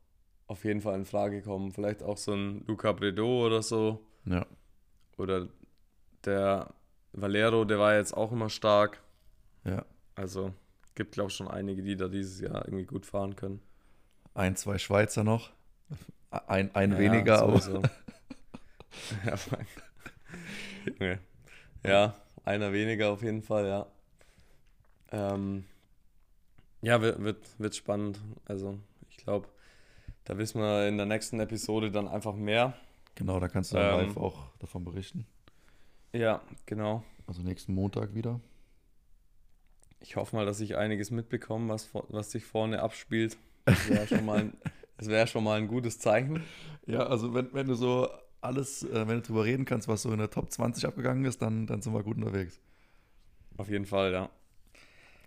auf 0.46 0.64
jeden 0.64 0.81
Fall 0.81 0.94
in 0.94 1.05
Frage 1.05 1.42
kommen. 1.42 1.72
Vielleicht 1.72 2.03
auch 2.03 2.16
so 2.16 2.33
ein 2.33 2.64
Luca 2.66 2.92
Bredo 2.92 3.44
oder 3.44 3.62
so. 3.62 4.07
Ja. 4.25 4.46
Oder 5.18 5.49
der 6.25 6.72
Valero, 7.12 7.64
der 7.64 7.79
war 7.79 7.96
jetzt 7.96 8.16
auch 8.16 8.31
immer 8.31 8.51
stark. 8.51 9.03
Ja. 9.64 9.85
Also 10.14 10.53
gibt, 10.94 11.12
glaube 11.12 11.31
ich, 11.31 11.37
schon 11.37 11.49
einige, 11.49 11.83
die 11.83 11.96
da 11.96 12.09
dieses 12.09 12.40
Jahr 12.40 12.64
irgendwie 12.66 12.87
gut 12.87 13.07
fahren 13.07 13.37
können. 13.37 13.61
Ein, 14.35 14.57
zwei 14.57 14.79
Schweizer 14.79 15.25
noch. 15.25 15.51
Ein, 16.31 16.75
ein 16.75 16.92
Ja, 16.92 16.99
weniger, 16.99 17.42
aber. 17.42 17.83
ja. 19.25 19.37
Junge. 20.99 21.19
ja, 21.85 22.15
einer 22.45 22.73
weniger 22.73 23.11
auf 23.11 23.23
jeden 23.23 23.43
Fall, 23.43 23.67
ja. 23.67 23.87
Ähm, 25.13 25.65
ja, 26.83 27.01
wird, 27.01 27.23
wird, 27.23 27.59
wird 27.59 27.75
spannend. 27.77 28.21
Also, 28.45 28.79
ich 29.11 29.17
glaube, 29.17 29.49
da 30.25 30.37
wissen 30.39 30.61
wir 30.61 30.89
in 30.89 30.97
der 30.97 31.07
nächsten 31.07 31.41
Episode 31.41 31.91
dann 31.91 32.09
einfach 32.09 32.35
mehr. 32.35 32.75
genau, 33.15 33.41
da 33.41 33.49
kannst 33.49 33.73
du 33.73 33.77
dann 33.77 34.01
Ähm, 34.01 34.09
live 34.09 34.17
auch 34.17 34.51
davon 34.59 34.85
berichten. 34.85 35.27
Ja, 36.13 36.41
genau. 36.67 37.05
Also 37.27 37.43
nächsten 37.43 37.75
Montag 37.75 38.15
wieder. 38.15 38.41
Ich 40.01 40.17
hoffe 40.17 40.37
mal, 40.37 40.47
dass 40.47 40.61
ich 40.61 40.77
einiges 40.77 41.11
mitbekomme, 41.11 41.69
was, 41.73 41.91
was 41.93 42.31
sich 42.31 42.45
vorne 42.45 42.83
abspielt. 42.83 43.37
Das 43.65 43.89
wäre 43.89 44.07
schon, 44.07 44.25
mal 44.25 44.39
ein- 44.39 44.57
das 44.99 45.09
wär 45.09 45.27
schon 45.27 45.43
mal 45.45 45.59
ein 45.59 45.67
gutes 45.69 45.99
Zeichen. 45.99 46.43
Ja, 46.87 47.01
also 47.07 47.35
wenn, 47.35 47.53
wenn 47.53 47.67
du 47.67 47.75
so 47.75 48.09
alles, 48.47 48.83
äh, 48.85 49.07
wenn 49.09 49.17
du 49.17 49.23
drüber 49.23 49.45
reden 49.45 49.65
kannst, 49.65 49.89
was 49.89 50.03
so 50.03 50.13
in 50.13 50.19
der 50.19 50.31
Top 50.31 50.51
20 50.51 50.87
abgegangen 50.87 51.25
ist, 51.25 51.43
dann, 51.43 51.67
dann 51.67 51.83
sind 51.83 51.93
wir 51.93 52.03
gut 52.03 52.17
unterwegs. 52.17 52.59
Auf 53.59 53.69
jeden 53.69 53.87
Fall, 53.87 54.13
ja. 54.13 54.31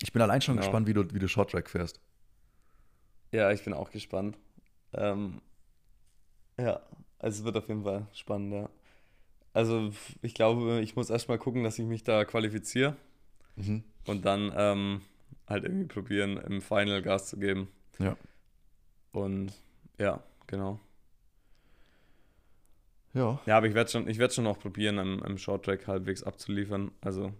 Ich 0.01 0.11
bin 0.13 0.21
allein 0.21 0.41
schon 0.41 0.55
Genau. 0.55 0.65
gespannt, 0.67 0.87
wie 0.87 0.93
du, 0.93 1.13
wie 1.13 1.19
du 1.19 1.27
Short 1.27 1.51
Track 1.51 1.69
fährst. 1.69 1.99
Ja, 3.31 3.51
ich 3.51 3.63
bin 3.63 3.73
auch 3.73 3.91
gespannt. 3.91 4.37
Ähm, 4.93 5.41
ja, 6.59 6.81
also 7.19 7.39
es 7.39 7.45
wird 7.45 7.57
auf 7.57 7.67
jeden 7.67 7.83
Fall 7.83 8.07
spannend, 8.13 8.53
ja. 8.53 8.69
Also 9.53 9.91
ich 10.21 10.33
glaube, 10.33 10.79
ich 10.81 10.95
muss 10.95 11.09
erstmal 11.09 11.37
gucken, 11.37 11.63
dass 11.63 11.79
ich 11.79 11.85
mich 11.85 12.03
da 12.03 12.23
qualifiziere 12.25 12.95
Mhm. 13.55 13.83
und 14.05 14.25
dann 14.25 14.53
ähm, 14.55 15.01
halt 15.47 15.65
irgendwie 15.65 15.87
probieren, 15.87 16.37
im 16.37 16.61
Final 16.61 17.01
Gas 17.01 17.27
zu 17.29 17.37
geben. 17.37 17.67
Ja. 17.99 18.15
Und 19.11 19.51
ja, 19.97 20.23
genau. 20.47 20.79
Ja. 23.13 23.39
Ja, 23.45 23.57
aber 23.57 23.67
ich 23.67 23.73
werde 23.73 23.89
schon, 23.89 24.07
ich 24.07 24.17
werde 24.19 24.33
schon 24.33 24.43
noch 24.43 24.59
probieren, 24.59 24.97
im, 24.97 25.23
im 25.23 25.37
Short 25.37 25.65
Track 25.65 25.87
halbwegs 25.87 26.23
abzuliefern. 26.23 26.91
Also 27.01 27.33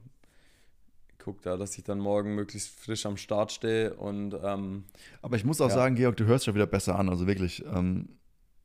ich 1.12 1.20
gucke 1.20 1.42
da, 1.44 1.58
dass 1.58 1.78
ich 1.78 1.84
dann 1.84 2.00
morgen 2.00 2.34
möglichst 2.36 2.70
frisch 2.80 3.06
am 3.06 3.18
Start 3.18 3.52
stehe 3.52 3.94
und 3.94 4.36
ähm, 4.44 4.86
Aber 5.22 5.36
ich 5.36 5.46
muss 5.46 5.62
auch 5.62 5.70
Ja. 5.70 5.76
sagen, 5.76 5.96
Georg, 5.96 6.18
du 6.18 6.26
hörst 6.26 6.46
schon 6.46 6.56
wieder 6.56 6.68
besser 6.68 6.98
an. 6.98 7.10
Also 7.10 7.28
wirklich. 7.28 7.64
Ähm, 7.66 8.10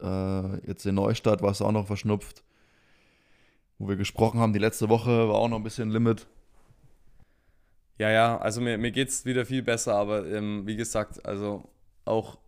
äh, 0.00 0.66
jetzt 0.66 0.86
in 0.86 0.94
Neustadt 0.94 1.42
warst 1.42 1.60
du 1.60 1.64
auch 1.66 1.72
noch 1.72 1.86
verschnupft. 1.86 2.42
Wo 3.78 3.88
wir 3.88 3.96
gesprochen 3.96 4.40
haben, 4.40 4.52
die 4.52 4.58
letzte 4.60 4.88
Woche 4.88 5.28
war 5.28 5.34
auch 5.34 5.48
noch 5.48 5.56
ein 5.58 5.62
bisschen 5.64 5.90
Limit. 5.90 6.26
Ja, 7.98 8.10
ja, 8.10 8.38
also 8.38 8.60
mir, 8.60 8.76
mir 8.78 8.90
geht 8.90 9.08
es 9.08 9.24
wieder 9.24 9.46
viel 9.46 9.62
besser, 9.62 9.94
aber 9.94 10.26
ähm, 10.26 10.66
wie 10.66 10.74
gesagt, 10.76 11.24
also 11.26 11.68
auch, 12.04 12.38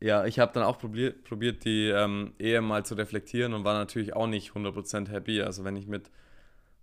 ja, 0.00 0.24
ich 0.26 0.38
habe 0.38 0.52
dann 0.52 0.62
auch 0.62 0.78
probiert, 0.78 1.24
probiert 1.24 1.64
die 1.64 1.88
ähm, 1.88 2.32
EM 2.38 2.64
mal 2.66 2.84
zu 2.84 2.94
reflektieren 2.94 3.52
und 3.52 3.64
war 3.64 3.74
natürlich 3.74 4.14
auch 4.14 4.28
nicht 4.28 4.52
100% 4.52 5.08
happy. 5.08 5.42
Also 5.42 5.64
wenn 5.64 5.76
ich 5.76 5.86
mit 5.88 6.10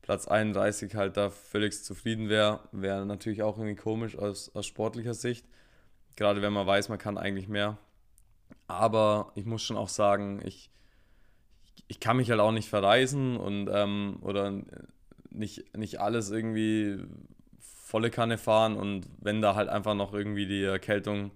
Platz 0.01 0.27
31 0.27 0.95
halt 0.95 1.15
da 1.17 1.29
völlig 1.29 1.81
zufrieden 1.83 2.29
wäre, 2.29 2.59
wäre 2.71 3.05
natürlich 3.05 3.41
auch 3.41 3.57
irgendwie 3.57 3.75
komisch 3.75 4.17
aus, 4.17 4.53
aus 4.53 4.65
sportlicher 4.65 5.13
Sicht. 5.13 5.45
Gerade 6.17 6.41
wenn 6.41 6.53
man 6.53 6.67
weiß, 6.67 6.89
man 6.89 6.97
kann 6.97 7.17
eigentlich 7.17 7.47
mehr. 7.47 7.77
Aber 8.67 9.31
ich 9.35 9.45
muss 9.45 9.63
schon 9.63 9.77
auch 9.77 9.89
sagen, 9.89 10.41
ich, 10.43 10.69
ich 11.87 11.99
kann 11.99 12.17
mich 12.17 12.29
halt 12.29 12.41
auch 12.41 12.51
nicht 12.51 12.69
verreisen 12.69 13.37
und 13.37 13.69
ähm, 13.71 14.17
oder 14.21 14.61
nicht, 15.29 15.75
nicht 15.77 16.01
alles 16.01 16.31
irgendwie 16.31 16.99
volle 17.59 18.09
Kanne 18.09 18.37
fahren 18.37 18.75
und 18.75 19.07
wenn 19.19 19.41
da 19.41 19.55
halt 19.55 19.69
einfach 19.69 19.93
noch 19.93 20.13
irgendwie 20.13 20.47
die 20.47 20.63
Erkältung 20.63 21.31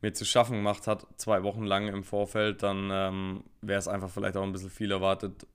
mir 0.00 0.12
zu 0.12 0.24
schaffen 0.24 0.56
gemacht 0.56 0.86
hat, 0.86 1.06
zwei 1.16 1.42
Wochen 1.42 1.64
lang 1.64 1.88
im 1.88 2.04
Vorfeld, 2.04 2.62
dann 2.62 2.90
ähm, 2.92 3.44
wäre 3.60 3.78
es 3.78 3.88
einfach 3.88 4.10
vielleicht 4.10 4.36
auch 4.36 4.42
ein 4.42 4.52
bisschen 4.52 4.70
viel 4.70 4.90
erwartet, 4.90 5.46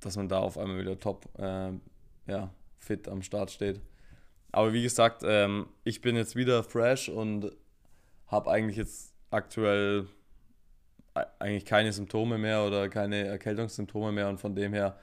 dass 0.00 0.16
man 0.16 0.28
da 0.28 0.38
auf 0.38 0.58
einmal 0.58 0.78
wieder 0.78 0.98
top 0.98 1.26
äh, 1.38 1.72
ja, 2.26 2.50
fit 2.78 3.08
am 3.08 3.22
Start 3.22 3.50
steht. 3.50 3.80
Aber 4.52 4.72
wie 4.72 4.82
gesagt, 4.82 5.22
ähm, 5.24 5.68
ich 5.84 6.00
bin 6.00 6.16
jetzt 6.16 6.36
wieder 6.36 6.62
fresh 6.62 7.08
und 7.08 7.52
habe 8.26 8.50
eigentlich 8.50 8.76
jetzt 8.76 9.14
aktuell 9.30 10.06
eigentlich 11.38 11.64
keine 11.64 11.92
Symptome 11.92 12.38
mehr 12.38 12.64
oder 12.64 12.88
keine 12.88 13.26
Erkältungssymptome 13.26 14.12
mehr 14.12 14.28
und 14.28 14.38
von 14.38 14.54
dem 14.54 14.72
her 14.72 14.98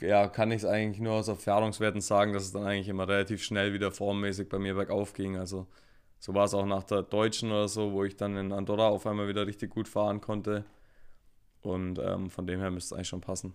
ja, 0.00 0.26
kann 0.28 0.50
ich 0.50 0.58
es 0.58 0.64
eigentlich 0.64 1.00
nur 1.00 1.14
aus 1.14 1.28
Erfahrungswerten 1.28 2.00
sagen, 2.00 2.32
dass 2.32 2.44
es 2.44 2.52
dann 2.52 2.64
eigentlich 2.64 2.88
immer 2.88 3.06
relativ 3.06 3.42
schnell 3.42 3.72
wieder 3.72 3.92
formmäßig 3.92 4.48
bei 4.48 4.58
mir 4.58 4.74
bergauf 4.74 5.12
ging. 5.12 5.36
Also 5.36 5.68
so 6.22 6.32
war 6.34 6.44
es 6.44 6.54
auch 6.54 6.66
nach 6.66 6.84
der 6.84 7.02
Deutschen 7.02 7.50
oder 7.50 7.66
so, 7.66 7.90
wo 7.90 8.04
ich 8.04 8.14
dann 8.14 8.36
in 8.36 8.52
Andorra 8.52 8.86
auf 8.86 9.08
einmal 9.08 9.26
wieder 9.26 9.44
richtig 9.44 9.70
gut 9.70 9.88
fahren 9.88 10.20
konnte. 10.20 10.64
Und 11.62 11.98
ähm, 11.98 12.30
von 12.30 12.46
dem 12.46 12.60
her 12.60 12.70
müsste 12.70 12.94
es 12.94 12.96
eigentlich 12.96 13.08
schon 13.08 13.20
passen. 13.20 13.54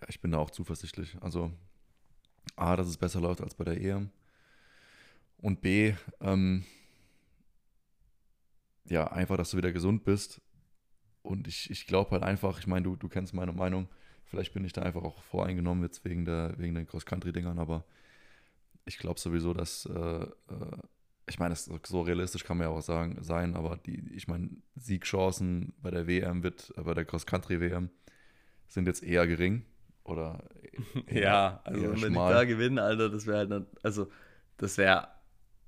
Ja, 0.00 0.08
ich 0.08 0.20
bin 0.20 0.32
da 0.32 0.38
auch 0.38 0.50
zuversichtlich. 0.50 1.16
Also, 1.20 1.52
A, 2.56 2.74
dass 2.74 2.88
es 2.88 2.96
besser 2.96 3.20
läuft 3.20 3.40
als 3.42 3.54
bei 3.54 3.62
der 3.62 3.80
EM. 3.80 4.10
Und 5.38 5.60
B, 5.60 5.94
ähm, 6.20 6.64
ja, 8.86 9.06
einfach, 9.06 9.36
dass 9.36 9.52
du 9.52 9.56
wieder 9.56 9.70
gesund 9.70 10.02
bist. 10.02 10.40
Und 11.22 11.46
ich, 11.46 11.70
ich 11.70 11.86
glaube 11.86 12.10
halt 12.10 12.24
einfach, 12.24 12.58
ich 12.58 12.66
meine, 12.66 12.82
du, 12.82 12.96
du 12.96 13.08
kennst 13.08 13.34
meine 13.34 13.52
Meinung. 13.52 13.86
Vielleicht 14.24 14.52
bin 14.52 14.64
ich 14.64 14.72
da 14.72 14.82
einfach 14.82 15.04
auch 15.04 15.22
voreingenommen 15.22 15.84
jetzt 15.84 16.04
wegen 16.04 16.24
der, 16.24 16.58
wegen 16.58 16.74
den 16.74 16.88
Cross-Country-Dingern, 16.88 17.60
aber 17.60 17.84
ich 18.84 18.98
glaube 18.98 19.20
sowieso, 19.20 19.54
dass, 19.54 19.86
äh, 19.86 20.24
äh, 20.24 20.28
ich 21.28 21.38
meine, 21.38 21.50
das- 21.54 21.70
so 21.86 22.02
realistisch 22.02 22.44
kann 22.44 22.58
man 22.58 22.66
ja 22.68 22.72
auch 22.72 22.80
sagen, 22.82 23.18
sein, 23.22 23.54
aber 23.56 23.76
die, 23.76 24.02
ich 24.14 24.28
meine, 24.28 24.50
Siegchancen 24.76 25.72
bei 25.82 25.90
der 25.90 26.06
WM 26.06 26.42
wird, 26.42 26.72
äh, 26.76 26.82
bei 26.82 26.94
der 26.94 27.04
Cross-Country-WM 27.04 27.90
sind 28.68 28.86
jetzt 28.86 29.02
eher 29.02 29.26
gering. 29.26 29.64
Oder 30.04 30.44
eher- 31.06 31.22
Ja, 31.22 31.60
also 31.64 31.80
wenn 31.82 31.98
ich 31.98 32.06
schmal. 32.06 32.34
da 32.34 32.44
gewinne, 32.44 32.82
Alter, 32.82 33.08
das 33.08 33.26
wäre 33.26 33.38
halt, 33.38 33.50
nicht, 33.50 33.66
also 33.82 34.10
das 34.58 34.76
wäre, 34.76 35.08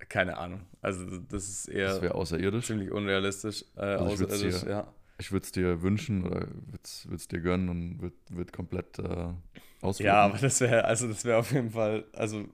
keine 0.08 0.36
Ahnung, 0.36 0.60
also 0.82 1.18
das 1.20 1.48
ist 1.48 1.68
eher 1.68 1.88
Das 1.94 2.02
wäre 2.02 2.14
außerirdisch. 2.14 2.66
ziemlich 2.66 2.90
unrealistisch, 2.90 3.64
äh, 3.76 3.80
Also 3.80 4.24
außerirdisch, 4.26 4.60
dir- 4.62 4.70
ja. 4.70 4.92
Ich 5.18 5.32
würde 5.32 5.44
es 5.46 5.52
dir 5.52 5.80
wünschen 5.80 6.26
oder 6.26 6.40
würde 6.42 7.14
es 7.14 7.28
dir 7.28 7.40
gönnen 7.40 7.70
und 7.70 8.02
würde 8.02 8.16
würd 8.28 8.52
komplett 8.52 8.98
äh, 8.98 9.32
ausführen. 9.80 10.06
Ja, 10.08 10.20
aber 10.20 10.36
das 10.36 10.60
wäre, 10.60 10.84
also 10.84 11.08
das 11.08 11.24
wäre 11.24 11.38
auf 11.38 11.50
jeden 11.52 11.70
Fall, 11.70 12.04
also 12.12 12.46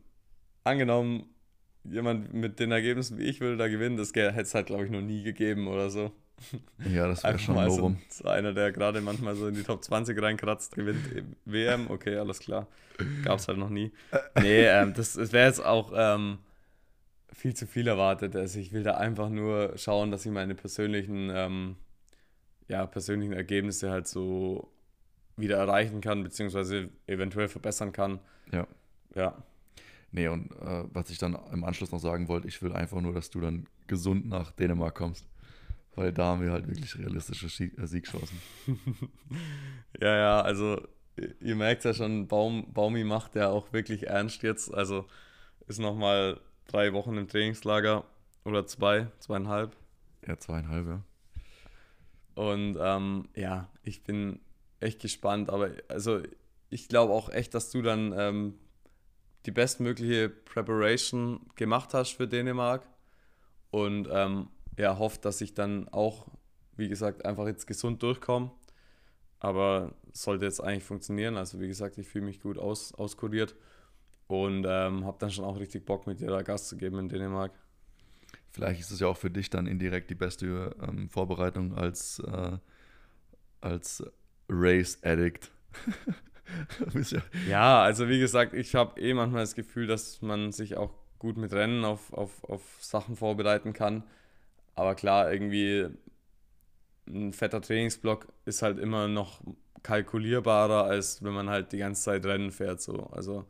angenommen, 0.62 1.24
jemand 1.84 2.32
mit 2.32 2.60
den 2.60 2.70
Ergebnissen 2.70 3.18
wie 3.18 3.24
ich 3.24 3.40
würde 3.40 3.56
da 3.56 3.68
gewinnen, 3.68 3.96
das 3.96 4.12
hätte 4.14 4.40
es 4.40 4.54
halt, 4.54 4.66
glaube 4.66 4.84
ich, 4.84 4.90
noch 4.90 5.00
nie 5.00 5.22
gegeben 5.22 5.68
oder 5.68 5.90
so. 5.90 6.12
ja, 6.90 7.06
das 7.06 7.22
wäre 7.22 7.38
schon 7.38 7.54
mal 7.54 7.70
so, 7.70 7.94
so 8.08 8.28
einer, 8.28 8.52
der 8.52 8.72
gerade 8.72 9.00
manchmal 9.00 9.36
so 9.36 9.46
in 9.46 9.54
die 9.54 9.62
Top 9.62 9.84
20 9.84 10.20
reinkratzt, 10.20 10.74
gewinnt 10.74 11.12
eben 11.12 11.36
WM, 11.44 11.90
okay, 11.90 12.16
alles 12.16 12.40
klar. 12.40 12.66
Gab 13.24 13.38
es 13.38 13.48
halt 13.48 13.58
noch 13.58 13.70
nie. 13.70 13.92
Nee, 14.40 14.64
ähm, 14.66 14.92
das, 14.94 15.14
das 15.14 15.32
wäre 15.32 15.46
jetzt 15.46 15.64
auch, 15.64 15.92
ähm, 15.94 16.38
viel 17.32 17.54
zu 17.54 17.66
viel 17.66 17.88
erwartet. 17.88 18.36
Also 18.36 18.60
ich 18.60 18.72
will 18.72 18.82
da 18.82 18.94
einfach 18.94 19.28
nur 19.28 19.72
schauen, 19.76 20.10
dass 20.10 20.24
ich 20.24 20.32
meine 20.32 20.54
persönlichen, 20.54 21.30
ähm, 21.34 21.76
ja, 22.68 22.86
persönlichen 22.86 23.32
Ergebnisse 23.32 23.90
halt 23.90 24.06
so 24.06 24.70
wieder 25.36 25.56
erreichen 25.56 26.00
kann, 26.00 26.22
beziehungsweise 26.22 26.90
eventuell 27.06 27.48
verbessern 27.48 27.92
kann. 27.92 28.20
Ja. 28.52 28.66
Ja. 29.14 29.42
Nee, 30.12 30.28
und 30.28 30.52
äh, 30.60 30.84
was 30.92 31.08
ich 31.08 31.18
dann 31.18 31.38
im 31.52 31.64
Anschluss 31.64 31.90
noch 31.90 31.98
sagen 31.98 32.28
wollte, 32.28 32.46
ich 32.46 32.62
will 32.62 32.72
einfach 32.72 33.00
nur, 33.00 33.14
dass 33.14 33.30
du 33.30 33.40
dann 33.40 33.66
gesund 33.86 34.28
nach 34.28 34.52
Dänemark 34.52 34.94
kommst. 34.94 35.26
Weil 35.94 36.12
da 36.12 36.26
haben 36.26 36.42
wir 36.42 36.52
halt 36.52 36.68
wirklich 36.68 36.98
realistische 36.98 37.48
Sieg 37.48 37.78
äh, 37.78 37.86
Siegchancen. 37.86 38.38
ja, 40.00 40.16
ja, 40.16 40.40
also 40.42 40.80
ihr 41.40 41.56
merkt 41.56 41.84
ja 41.84 41.94
schon, 41.94 42.28
Baum, 42.28 42.72
Baumi 42.72 43.04
macht 43.04 43.34
ja 43.34 43.48
auch 43.48 43.72
wirklich 43.72 44.06
ernst 44.06 44.42
jetzt. 44.42 44.72
Also 44.72 45.06
ist 45.66 45.80
nochmal 45.80 46.40
drei 46.66 46.92
Wochen 46.92 47.16
im 47.16 47.28
Trainingslager 47.28 48.04
oder 48.44 48.66
zwei, 48.66 49.08
zweieinhalb. 49.18 49.74
Ja, 50.26 50.38
zweieinhalb, 50.38 50.86
ja. 50.86 51.02
Und 52.34 52.76
ähm, 52.80 53.28
ja, 53.34 53.68
ich 53.82 54.04
bin 54.04 54.40
echt 54.80 55.00
gespannt, 55.00 55.50
aber 55.50 55.70
also 55.88 56.20
ich 56.70 56.88
glaube 56.88 57.12
auch 57.12 57.28
echt, 57.28 57.54
dass 57.54 57.70
du 57.70 57.82
dann 57.82 58.14
ähm, 58.16 58.54
die 59.46 59.50
bestmögliche 59.50 60.28
Preparation 60.28 61.40
gemacht 61.56 61.94
hast 61.94 62.10
für 62.10 62.28
Dänemark 62.28 62.86
und 63.70 64.08
ähm, 64.10 64.48
ja, 64.78 64.98
hofft, 64.98 65.24
dass 65.24 65.40
ich 65.40 65.54
dann 65.54 65.88
auch, 65.88 66.26
wie 66.76 66.88
gesagt, 66.88 67.24
einfach 67.24 67.46
jetzt 67.46 67.66
gesund 67.66 68.02
durchkomme. 68.02 68.50
Aber 69.40 69.94
sollte 70.12 70.44
jetzt 70.44 70.60
eigentlich 70.60 70.84
funktionieren. 70.84 71.36
Also 71.36 71.60
wie 71.60 71.66
gesagt, 71.66 71.98
ich 71.98 72.06
fühle 72.06 72.26
mich 72.26 72.40
gut 72.40 72.58
aus, 72.58 72.94
auskuriert 72.94 73.56
und 74.28 74.64
ähm, 74.68 75.04
habe 75.04 75.16
dann 75.18 75.30
schon 75.30 75.44
auch 75.44 75.58
richtig 75.58 75.84
Bock, 75.84 76.06
mit 76.06 76.20
dir 76.20 76.28
da 76.28 76.42
Gast 76.42 76.68
zu 76.68 76.76
geben 76.76 76.98
in 76.98 77.08
Dänemark. 77.08 77.52
Vielleicht 78.52 78.80
ist 78.80 78.90
es 78.90 79.00
ja 79.00 79.08
auch 79.08 79.16
für 79.16 79.30
dich 79.30 79.50
dann 79.50 79.66
indirekt 79.66 80.10
die 80.10 80.14
beste 80.14 80.76
ähm, 80.80 81.08
Vorbereitung 81.08 81.74
als, 81.74 82.20
äh, 82.20 82.58
als 83.60 84.04
Race-Addict. 84.48 85.50
ja, 87.48 87.82
also 87.82 88.08
wie 88.08 88.18
gesagt, 88.18 88.54
ich 88.54 88.74
habe 88.74 89.00
eh 89.00 89.14
manchmal 89.14 89.42
das 89.42 89.54
Gefühl, 89.54 89.86
dass 89.86 90.22
man 90.22 90.52
sich 90.52 90.76
auch 90.76 90.92
gut 91.18 91.36
mit 91.36 91.52
Rennen 91.52 91.84
auf, 91.84 92.12
auf, 92.12 92.44
auf 92.44 92.62
Sachen 92.80 93.16
vorbereiten 93.16 93.72
kann. 93.72 94.02
Aber 94.74 94.94
klar, 94.94 95.32
irgendwie 95.32 95.88
ein 97.06 97.32
fetter 97.32 97.60
Trainingsblock 97.60 98.28
ist 98.44 98.62
halt 98.62 98.78
immer 98.78 99.08
noch 99.08 99.40
kalkulierbarer, 99.82 100.84
als 100.84 101.22
wenn 101.22 101.32
man 101.32 101.48
halt 101.48 101.72
die 101.72 101.78
ganze 101.78 102.02
Zeit 102.02 102.24
Rennen 102.24 102.50
fährt. 102.50 102.80
So. 102.80 103.06
Also 103.06 103.44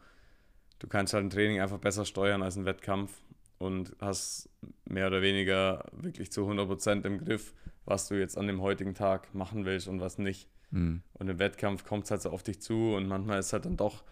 du 0.79 0.87
kannst 0.87 1.15
halt 1.15 1.25
ein 1.25 1.31
Training 1.31 1.61
einfach 1.61 1.79
besser 1.79 2.05
steuern 2.05 2.43
als 2.43 2.57
ein 2.57 2.65
Wettkampf 2.65 3.23
und 3.59 3.95
hast 4.01 4.49
mehr 4.85 5.07
oder 5.07 5.23
weniger 5.23 5.85
wirklich 5.93 6.33
zu 6.33 6.43
100% 6.43 7.07
im 7.07 7.25
Griff, 7.25 7.55
was 7.85 8.09
du 8.09 8.19
jetzt 8.19 8.37
an 8.37 8.47
dem 8.47 8.61
heutigen 8.61 8.95
Tag 8.95 9.35
machen 9.35 9.65
willst 9.65 9.89
und 9.89 10.01
was 10.01 10.19
nicht. 10.19 10.49
Mhm. 10.73 11.03
Und 11.13 11.29
im 11.29 11.39
Wettkampf 11.39 11.85
kommt 11.85 12.05
es 12.05 12.11
halt 12.11 12.23
so 12.23 12.31
auf 12.31 12.43
dich 12.43 12.61
zu 12.61 12.95
und 12.95 13.07
manchmal 13.07 13.39
ist 13.39 13.47
es 13.47 13.53
halt 13.53 13.67
dann 13.67 13.77
doch 13.77 14.03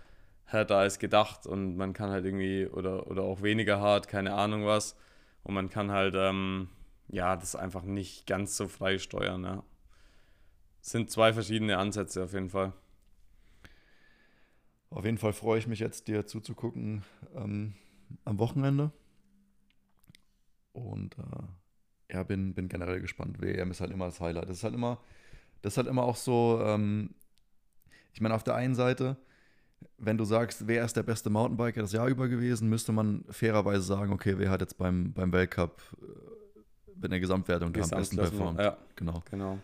härter 0.44 0.76
als 0.76 0.98
gedacht 0.98 1.46
und 1.46 1.76
man 1.76 1.92
kann 1.92 2.10
halt 2.10 2.24
irgendwie 2.24 2.66
oder, 2.66 3.08
oder 3.08 3.22
auch 3.22 3.42
weniger 3.42 3.80
hart, 3.80 4.08
keine 4.08 4.34
Ahnung 4.34 4.66
was. 4.66 4.96
Und 5.42 5.54
man 5.54 5.70
kann 5.70 5.90
halt 5.90 6.14
ähm, 6.16 6.68
ja, 7.08 7.36
das 7.36 7.56
einfach 7.56 7.82
nicht 7.82 8.26
ganz 8.26 8.56
so 8.56 8.68
frei 8.68 8.98
steuern. 8.98 9.44
Ja. 9.44 9.64
Sind 10.80 11.10
zwei 11.10 11.32
verschiedene 11.32 11.78
Ansätze 11.78 12.22
auf 12.22 12.32
jeden 12.32 12.50
Fall. 12.50 12.72
Auf 14.90 15.04
jeden 15.04 15.18
Fall 15.18 15.32
freue 15.32 15.58
ich 15.58 15.66
mich 15.66 15.78
jetzt, 15.78 16.08
dir 16.08 16.26
zuzugucken 16.26 17.04
ähm, 17.34 17.74
am 18.24 18.38
Wochenende. 18.38 18.90
Und 20.72 21.16
äh, 21.18 22.14
ja, 22.14 22.22
bin, 22.24 22.54
bin 22.54 22.68
generell 22.68 23.00
gespannt. 23.00 23.40
WM 23.40 23.70
ist 23.70 23.80
halt 23.80 23.92
immer 23.92 24.06
das 24.06 24.20
Highlight. 24.20 24.48
Das 24.48 24.58
ist 24.58 24.64
halt 24.64 24.74
immer, 24.74 25.00
das 25.62 25.74
ist 25.74 25.76
halt 25.76 25.88
immer 25.88 26.04
auch 26.04 26.16
so, 26.16 26.60
ähm, 26.64 27.10
ich 28.12 28.20
meine, 28.20 28.34
auf 28.34 28.44
der 28.44 28.54
einen 28.54 28.74
Seite, 28.74 29.16
wenn 29.98 30.18
du 30.18 30.24
sagst, 30.24 30.66
wer 30.66 30.84
ist 30.84 30.96
der 30.96 31.02
beste 31.02 31.30
Mountainbiker 31.30 31.82
das 31.82 31.92
Jahr 31.92 32.08
über 32.08 32.28
gewesen, 32.28 32.68
müsste 32.68 32.92
man 32.92 33.24
fairerweise 33.30 33.82
sagen, 33.82 34.12
okay, 34.12 34.34
wer 34.38 34.50
hat 34.50 34.60
jetzt 34.60 34.78
beim, 34.78 35.12
beim 35.12 35.32
Weltcup 35.32 35.80
äh, 36.00 37.04
in 37.04 37.10
der 37.10 37.20
Gesamtwertung 37.20 37.74
am 37.74 37.90
besten 37.90 38.16
performt. 38.16 38.60
Ja, 38.60 38.76
genau. 38.96 39.22
genau. 39.30 39.58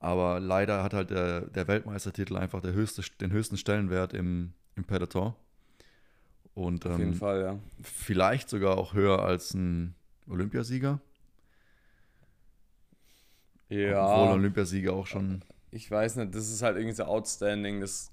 Aber 0.00 0.38
leider 0.38 0.82
hat 0.82 0.92
halt 0.92 1.10
der, 1.10 1.42
der 1.42 1.66
Weltmeistertitel 1.66 2.36
einfach 2.36 2.60
der 2.60 2.74
höchste, 2.74 3.02
den 3.20 3.32
höchsten 3.32 3.56
Stellenwert 3.56 4.12
im, 4.12 4.52
im 4.76 4.84
Peloton. 4.84 5.34
Und, 6.54 6.86
Auf 6.86 6.98
jeden 6.98 7.12
ähm, 7.12 7.18
Fall, 7.18 7.40
ja. 7.40 7.58
Vielleicht 7.82 8.48
sogar 8.48 8.76
auch 8.76 8.92
höher 8.92 9.20
als 9.22 9.54
ein 9.54 9.94
Olympiasieger. 10.28 11.00
Ja. 13.68 14.06
Obwohl 14.06 14.38
Olympiasieger 14.38 14.92
auch 14.92 15.06
schon. 15.06 15.42
Ich 15.70 15.90
weiß 15.90 16.16
nicht, 16.16 16.34
das 16.34 16.50
ist 16.50 16.62
halt 16.62 16.76
irgendwie 16.76 16.94
so 16.94 17.04
outstanding. 17.04 17.80
Das 17.80 18.10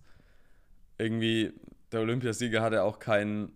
irgendwie, 0.98 1.54
der 1.92 2.02
Olympiasieger 2.02 2.62
hat 2.62 2.74
ja 2.74 2.84
auch 2.84 3.00
kein, 3.00 3.52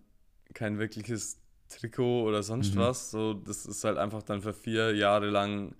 kein 0.54 0.78
wirkliches 0.78 1.38
Trikot 1.68 2.24
oder 2.24 2.42
sonst 2.42 2.74
mhm. 2.74 2.80
was. 2.80 3.10
So, 3.10 3.34
das 3.34 3.66
ist 3.66 3.84
halt 3.84 3.98
einfach 3.98 4.22
dann 4.22 4.42
für 4.42 4.52
vier 4.52 4.94
Jahre 4.94 5.30
lang, 5.30 5.74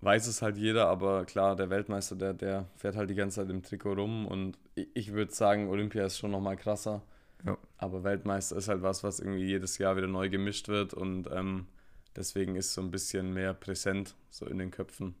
weiß 0.00 0.26
es 0.26 0.42
halt 0.42 0.56
jeder, 0.56 0.88
aber 0.88 1.24
klar, 1.24 1.56
der 1.56 1.70
Weltmeister, 1.70 2.16
der, 2.16 2.34
der 2.34 2.66
fährt 2.76 2.96
halt 2.96 3.10
die 3.10 3.14
ganze 3.14 3.40
Zeit 3.40 3.50
im 3.50 3.62
Trikot 3.62 3.94
rum 3.94 4.26
und 4.26 4.58
ich, 4.74 4.88
ich 4.94 5.12
würde 5.12 5.32
sagen, 5.32 5.68
Olympia 5.68 6.06
ist 6.06 6.18
schon 6.18 6.30
nochmal 6.30 6.56
krasser. 6.56 7.02
Ja. 7.44 7.56
Aber 7.78 8.04
Weltmeister 8.04 8.56
ist 8.56 8.68
halt 8.68 8.82
was, 8.82 9.02
was 9.02 9.18
irgendwie 9.18 9.44
jedes 9.44 9.78
Jahr 9.78 9.96
wieder 9.96 10.06
neu 10.06 10.28
gemischt 10.28 10.68
wird 10.68 10.92
und 10.92 11.28
ähm, 11.32 11.66
deswegen 12.14 12.56
ist 12.56 12.74
so 12.74 12.82
ein 12.82 12.90
bisschen 12.90 13.32
mehr 13.32 13.54
präsent 13.54 14.14
so 14.30 14.46
in 14.46 14.58
den 14.58 14.70
Köpfen. 14.70 15.14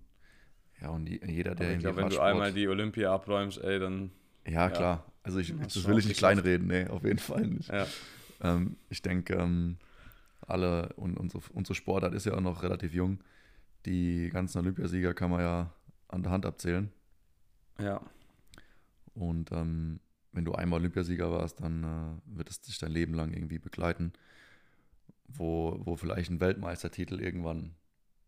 Ja, 0.80 0.88
und 0.90 1.06
jeder, 1.06 1.54
der 1.54 1.66
aber 1.66 1.74
ich 1.74 1.80
glaube, 1.80 1.96
wenn 1.98 2.08
du 2.10 2.20
einmal 2.20 2.52
die 2.52 2.68
Olympia 2.68 3.12
abräumst, 3.12 3.58
ey, 3.58 3.78
dann. 3.78 4.10
Ja, 4.46 4.52
ja. 4.52 4.70
klar. 4.70 5.12
Also 5.22 5.38
ich, 5.38 5.54
das 5.58 5.86
will 5.86 5.98
ich 5.98 6.06
nicht 6.06 6.18
kleinreden, 6.18 6.66
nee, 6.66 6.86
auf 6.86 7.04
jeden 7.04 7.18
Fall 7.18 7.46
nicht. 7.46 7.70
Ja. 7.70 7.86
Ähm, 8.40 8.76
ich 8.88 9.02
denke, 9.02 9.34
ähm, 9.34 9.76
alle 10.40 10.92
und 10.94 11.18
unsere, 11.18 11.42
unsere 11.52 11.74
Sportart 11.74 12.14
ist 12.14 12.26
ja 12.26 12.34
auch 12.34 12.40
noch 12.40 12.62
relativ 12.62 12.94
jung. 12.94 13.20
Die 13.84 14.30
ganzen 14.30 14.58
Olympiasieger 14.58 15.14
kann 15.14 15.30
man 15.30 15.40
ja 15.40 15.74
an 16.08 16.22
der 16.22 16.32
Hand 16.32 16.46
abzählen. 16.46 16.90
Ja. 17.78 18.00
Und 19.14 19.52
ähm, 19.52 20.00
wenn 20.32 20.44
du 20.44 20.52
einmal 20.54 20.80
Olympiasieger 20.80 21.30
warst, 21.30 21.60
dann 21.60 21.84
äh, 21.84 22.36
wird 22.36 22.50
es 22.50 22.60
dich 22.60 22.78
dein 22.78 22.92
Leben 22.92 23.14
lang 23.14 23.32
irgendwie 23.32 23.58
begleiten, 23.58 24.12
wo, 25.28 25.78
wo 25.80 25.96
vielleicht 25.96 26.30
ein 26.30 26.40
Weltmeistertitel 26.40 27.20
irgendwann 27.20 27.74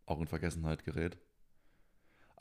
auch 0.06 0.20
in 0.20 0.26
Vergessenheit 0.26 0.84
gerät. 0.84 1.16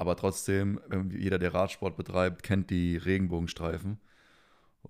Aber 0.02 0.16
trotzdem, 0.16 0.82
jeder, 1.12 1.38
der 1.38 1.54
Radsport 1.54 1.96
betreibt, 1.96 2.42
kennt 2.42 2.72
die 2.72 2.98
Regenbogenstreifen. 2.98 4.00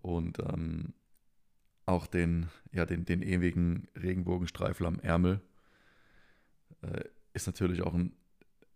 Und 0.01 0.39
ähm, 0.39 0.93
auch 1.85 2.07
den, 2.07 2.47
ja, 2.71 2.85
den, 2.85 3.03
den 3.03 3.21
ewigen 3.21 3.89
Regenbogenstreifel 4.01 4.85
am 4.85 5.01
Ärmel. 5.01 5.41
Äh, 6.81 7.03
ist 7.33 7.45
natürlich 7.45 7.81
auch 7.81 7.93
ein, 7.93 8.13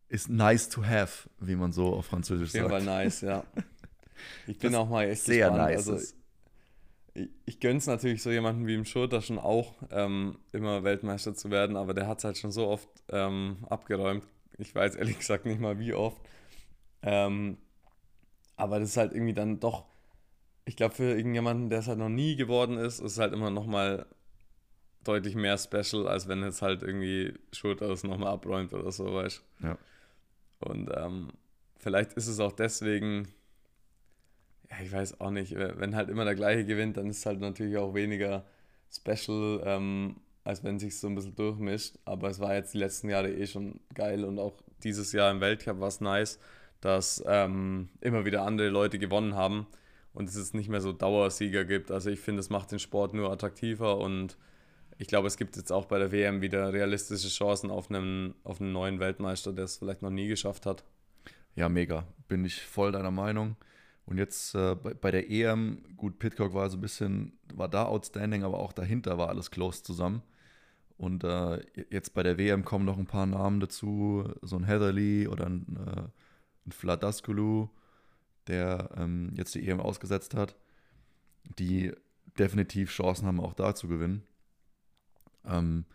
ist 0.10 0.28
nice 0.28 0.68
to 0.68 0.84
have, 0.84 1.30
wie 1.40 1.56
man 1.56 1.72
so 1.72 1.94
auf 1.94 2.08
Französisch 2.08 2.52
sagt. 2.52 2.66
Auf 2.66 2.72
jeden 2.72 2.86
Fall 2.86 3.04
nice, 3.04 3.22
ja. 3.22 3.46
Ich 4.46 4.60
bin 4.60 4.74
das 4.74 4.82
auch 4.82 4.90
mal 4.90 5.08
echt 5.08 5.24
sehr 5.24 5.52
gespannt. 5.52 5.70
nice. 5.70 5.90
Also, 5.90 6.16
ich, 7.14 7.30
ich 7.46 7.60
gönne 7.62 7.78
es 7.78 7.88
natürlich 7.88 8.22
so 8.22 8.30
jemanden 8.30 8.68
wie 8.68 8.76
im 8.76 8.84
Schurter 8.84 9.22
schon 9.22 9.40
auch, 9.40 9.76
ähm, 9.90 10.38
immer 10.52 10.84
Weltmeister 10.84 11.34
zu 11.34 11.50
werden, 11.50 11.78
aber 11.78 11.94
der 11.94 12.08
hat 12.08 12.18
es 12.18 12.26
halt 12.26 12.38
schon 12.38 12.52
so 12.52 12.68
oft 12.68 12.90
ähm, 13.08 13.60
abgeräumt. 13.70 14.26
Ich 14.58 14.74
weiß 14.74 14.96
ehrlich 14.96 15.20
gesagt 15.20 15.46
nicht 15.46 15.60
mal 15.60 15.80
wie 15.80 15.94
oft. 15.94 16.22
Ähm, 17.02 17.58
aber 18.56 18.80
das 18.80 18.90
ist 18.90 18.98
halt 18.98 19.14
irgendwie 19.14 19.34
dann 19.34 19.60
doch 19.60 19.86
ich 20.66 20.76
glaube, 20.76 20.96
für 20.96 21.16
irgendjemanden, 21.16 21.70
der 21.70 21.80
es 21.80 21.88
halt 21.88 22.00
noch 22.00 22.10
nie 22.10 22.36
geworden 22.36 22.78
ist, 22.78 23.00
ist 23.00 23.14
es 23.14 23.20
halt 23.20 23.34
immer 23.34 23.52
nochmal 23.52 24.08
deutlich 25.04 25.36
mehr 25.36 25.58
special, 25.60 26.08
als 26.08 26.28
wenn 26.28 26.42
jetzt 26.42 26.64
halt 26.64 26.82
irgendwie 26.82 27.34
Schulter 27.54 27.90
es 27.92 28.04
nochmal 28.04 28.34
abräumt 28.34 28.74
oder 28.74 28.92
so, 28.92 29.14
weißt 29.14 29.44
Ja. 29.62 29.78
Und 30.60 30.90
ähm, 30.96 31.30
vielleicht 31.78 32.14
ist 32.14 32.28
es 32.28 32.40
auch 32.40 32.52
deswegen, 32.52 33.28
ja, 34.72 34.78
ich 34.82 34.92
weiß 34.92 35.22
auch 35.22 35.30
nicht, 35.30 35.56
wenn 35.56 35.96
halt 35.96 36.10
immer 36.10 36.26
der 36.26 36.34
gleiche 36.34 36.66
gewinnt, 36.66 36.98
dann 36.98 37.12
ist 37.12 37.20
es 37.20 37.26
halt 37.28 37.40
natürlich 37.40 37.78
auch 37.78 37.94
weniger 37.94 38.44
special, 38.92 39.62
ähm, 39.64 40.16
als 40.46 40.64
wenn 40.64 40.80
sich 40.80 40.98
so 40.98 41.08
ein 41.08 41.16
bisschen 41.16 41.36
durchmischt. 41.36 41.96
Aber 42.06 42.30
es 42.30 42.40
war 42.40 42.56
jetzt 42.56 42.74
die 42.74 42.78
letzten 42.78 43.10
Jahre 43.10 43.34
eh 43.34 43.48
schon 43.48 43.82
geil 43.94 44.24
und 44.24 44.40
auch 44.40 44.54
dieses 44.84 45.12
Jahr 45.12 45.32
im 45.32 45.42
Weltcup 45.42 45.80
war 45.82 45.90
es 45.90 46.00
nice, 46.00 46.40
dass 46.80 47.22
ähm, 47.28 47.90
immer 48.00 48.24
wieder 48.24 48.44
andere 48.44 48.70
Leute 48.70 49.00
gewonnen 49.00 49.36
haben 49.36 49.68
und 50.14 50.30
es 50.30 50.54
nicht 50.54 50.70
mehr 50.70 50.82
so 50.82 50.94
Dauersieger 50.94 51.66
gibt. 51.66 51.92
Also 51.92 52.10
ich 52.12 52.20
finde, 52.20 52.40
es 52.40 52.50
macht 52.50 52.72
den 52.72 52.80
Sport 52.80 53.14
nur 53.14 53.32
attraktiver 53.32 53.98
und 53.98 54.38
ich 54.98 55.08
glaube, 55.08 55.28
es 55.28 55.36
gibt 55.36 55.58
jetzt 55.58 55.72
auch 55.72 55.86
bei 55.86 55.98
der 55.98 56.12
WM 56.12 56.42
wieder 56.42 56.72
realistische 56.72 57.28
Chancen 57.28 57.72
auf 57.72 57.90
einen, 57.90 58.36
auf 58.44 58.62
einen 58.62 58.72
neuen 58.72 59.00
Weltmeister, 59.00 59.52
der 59.52 59.66
es 59.66 59.78
vielleicht 59.78 60.04
noch 60.04 60.12
nie 60.12 60.28
geschafft 60.28 60.66
hat. 60.66 60.86
Ja, 61.56 61.70
mega. 61.70 62.06
Bin 62.28 62.46
ich 62.46 62.62
voll 62.62 62.92
deiner 62.92 63.12
Meinung. 63.12 63.56
Und 64.06 64.20
jetzt 64.20 64.54
äh, 64.54 64.76
bei, 64.76 64.94
bei, 64.94 65.12
der 65.12 65.30
EM, 65.30 65.84
gut, 65.98 66.20
Pitcock 66.20 66.54
war 66.54 66.70
so 66.70 66.78
ein 66.78 66.82
bisschen, 66.82 67.34
war 67.54 67.68
da 67.68 67.86
outstanding, 67.86 68.44
aber 68.44 68.60
auch 68.60 68.72
dahinter 68.72 69.18
war 69.18 69.30
alles 69.30 69.50
close 69.50 69.82
zusammen. 69.82 70.22
Und 70.98 71.24
äh, 71.24 71.62
jetzt 71.90 72.14
bei 72.14 72.24
der 72.24 72.38
WM 72.38 72.64
kommen 72.64 72.86
noch 72.86 72.98
ein 72.98 73.08
paar 73.08 73.26
Namen 73.26 73.60
dazu, 73.60 74.30
so 74.42 74.56
ein 74.56 74.64
Heatherly 74.64 75.28
oder 75.28 75.46
ein, 75.48 75.78
äh, 75.78 76.02
ein 76.68 76.72
Vladaskulu, 76.72 77.68
der 78.48 78.92
ähm, 78.98 79.34
jetzt 79.36 79.56
die 79.56 79.68
EM 79.68 79.82
ausgesetzt 79.82 80.36
hat, 80.36 80.56
die 81.60 81.92
definitiv 82.40 82.92
Chancen 82.92 83.28
haben, 83.28 83.40
auch 83.40 83.54
da 83.54 83.76
zu 83.76 83.88
gewinnen. 83.88 84.24
Ähm, 85.46 85.86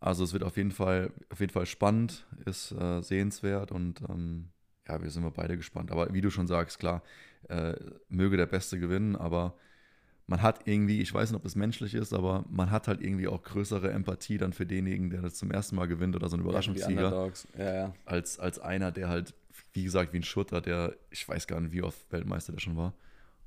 also 0.00 0.24
es 0.24 0.32
wird 0.32 0.42
auf 0.42 0.56
jeden 0.56 0.72
Fall, 0.72 1.12
auf 1.30 1.40
jeden 1.40 1.52
Fall 1.52 1.66
spannend, 1.66 2.26
ist 2.44 2.72
äh, 2.72 3.02
sehenswert 3.02 3.72
und 3.72 4.02
ähm, 4.08 4.50
ja, 4.88 5.02
wir 5.02 5.10
sind 5.10 5.22
wir 5.22 5.30
beide 5.30 5.56
gespannt. 5.56 5.90
Aber 5.90 6.12
wie 6.12 6.20
du 6.20 6.30
schon 6.30 6.46
sagst, 6.46 6.78
klar, 6.78 7.02
äh, 7.48 7.74
möge 8.08 8.36
der 8.36 8.46
Beste 8.46 8.78
gewinnen, 8.78 9.16
aber 9.16 9.54
man 10.26 10.42
hat 10.42 10.66
irgendwie, 10.66 11.00
ich 11.00 11.14
weiß 11.14 11.30
nicht, 11.30 11.36
ob 11.36 11.44
das 11.44 11.54
menschlich 11.54 11.94
ist, 11.94 12.12
aber 12.12 12.44
man 12.48 12.70
hat 12.70 12.88
halt 12.88 13.00
irgendwie 13.00 13.28
auch 13.28 13.42
größere 13.42 13.92
Empathie 13.92 14.38
dann 14.38 14.52
für 14.52 14.66
denjenigen, 14.66 15.10
der 15.10 15.22
das 15.22 15.34
zum 15.34 15.52
ersten 15.52 15.76
Mal 15.76 15.86
gewinnt 15.86 16.16
oder 16.16 16.28
so 16.28 16.36
ein 16.36 16.40
Überraschungssieger, 16.40 17.30
ja, 17.56 17.74
ja. 17.74 17.94
Als, 18.04 18.40
als 18.40 18.58
einer, 18.58 18.90
der 18.90 19.08
halt, 19.08 19.34
wie 19.72 19.84
gesagt, 19.84 20.12
wie 20.12 20.18
ein 20.18 20.24
Schutter, 20.24 20.60
der, 20.60 20.96
ich 21.10 21.28
weiß 21.28 21.46
gar 21.46 21.60
nicht, 21.60 21.72
wie 21.72 21.82
oft 21.82 22.10
Weltmeister 22.10 22.52
der 22.52 22.60
schon 22.60 22.76
war. 22.76 22.92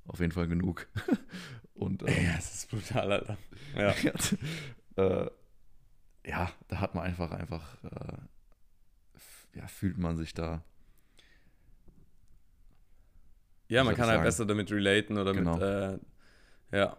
Auf 0.07 0.19
jeden 0.21 0.31
Fall 0.31 0.47
genug. 0.47 0.87
Und, 1.73 2.01
ähm, 2.03 2.25
ja, 2.25 2.35
das 2.35 2.55
ist 2.55 2.69
brutal, 2.69 3.11
Alter. 3.11 3.37
Ja. 3.75 3.93
äh, 5.03 5.29
ja, 6.25 6.51
da 6.67 6.79
hat 6.79 6.95
man 6.95 7.03
einfach, 7.03 7.31
einfach, 7.31 7.75
äh, 7.83 9.57
ja, 9.57 9.67
fühlt 9.67 9.97
man 9.97 10.15
sich 10.15 10.33
da. 10.33 10.63
Ja, 13.67 13.83
man 13.83 13.95
kann 13.95 14.07
halt 14.07 14.23
besser 14.23 14.45
damit 14.45 14.71
relaten 14.71 15.17
oder 15.17 15.33
genau. 15.33 15.55
mit, 15.55 15.63
äh, 15.63 15.99
ja. 16.71 16.97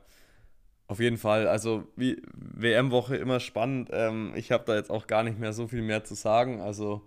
Auf 0.86 0.98
jeden 0.98 1.18
Fall, 1.18 1.46
also 1.46 1.86
wie 1.94 2.20
WM-Woche 2.34 3.16
immer 3.16 3.38
spannend. 3.38 3.90
Ähm, 3.92 4.32
ich 4.34 4.50
habe 4.50 4.64
da 4.66 4.74
jetzt 4.74 4.90
auch 4.90 5.06
gar 5.06 5.22
nicht 5.22 5.38
mehr 5.38 5.52
so 5.52 5.68
viel 5.68 5.82
mehr 5.82 6.02
zu 6.02 6.14
sagen. 6.14 6.60
Also 6.60 7.02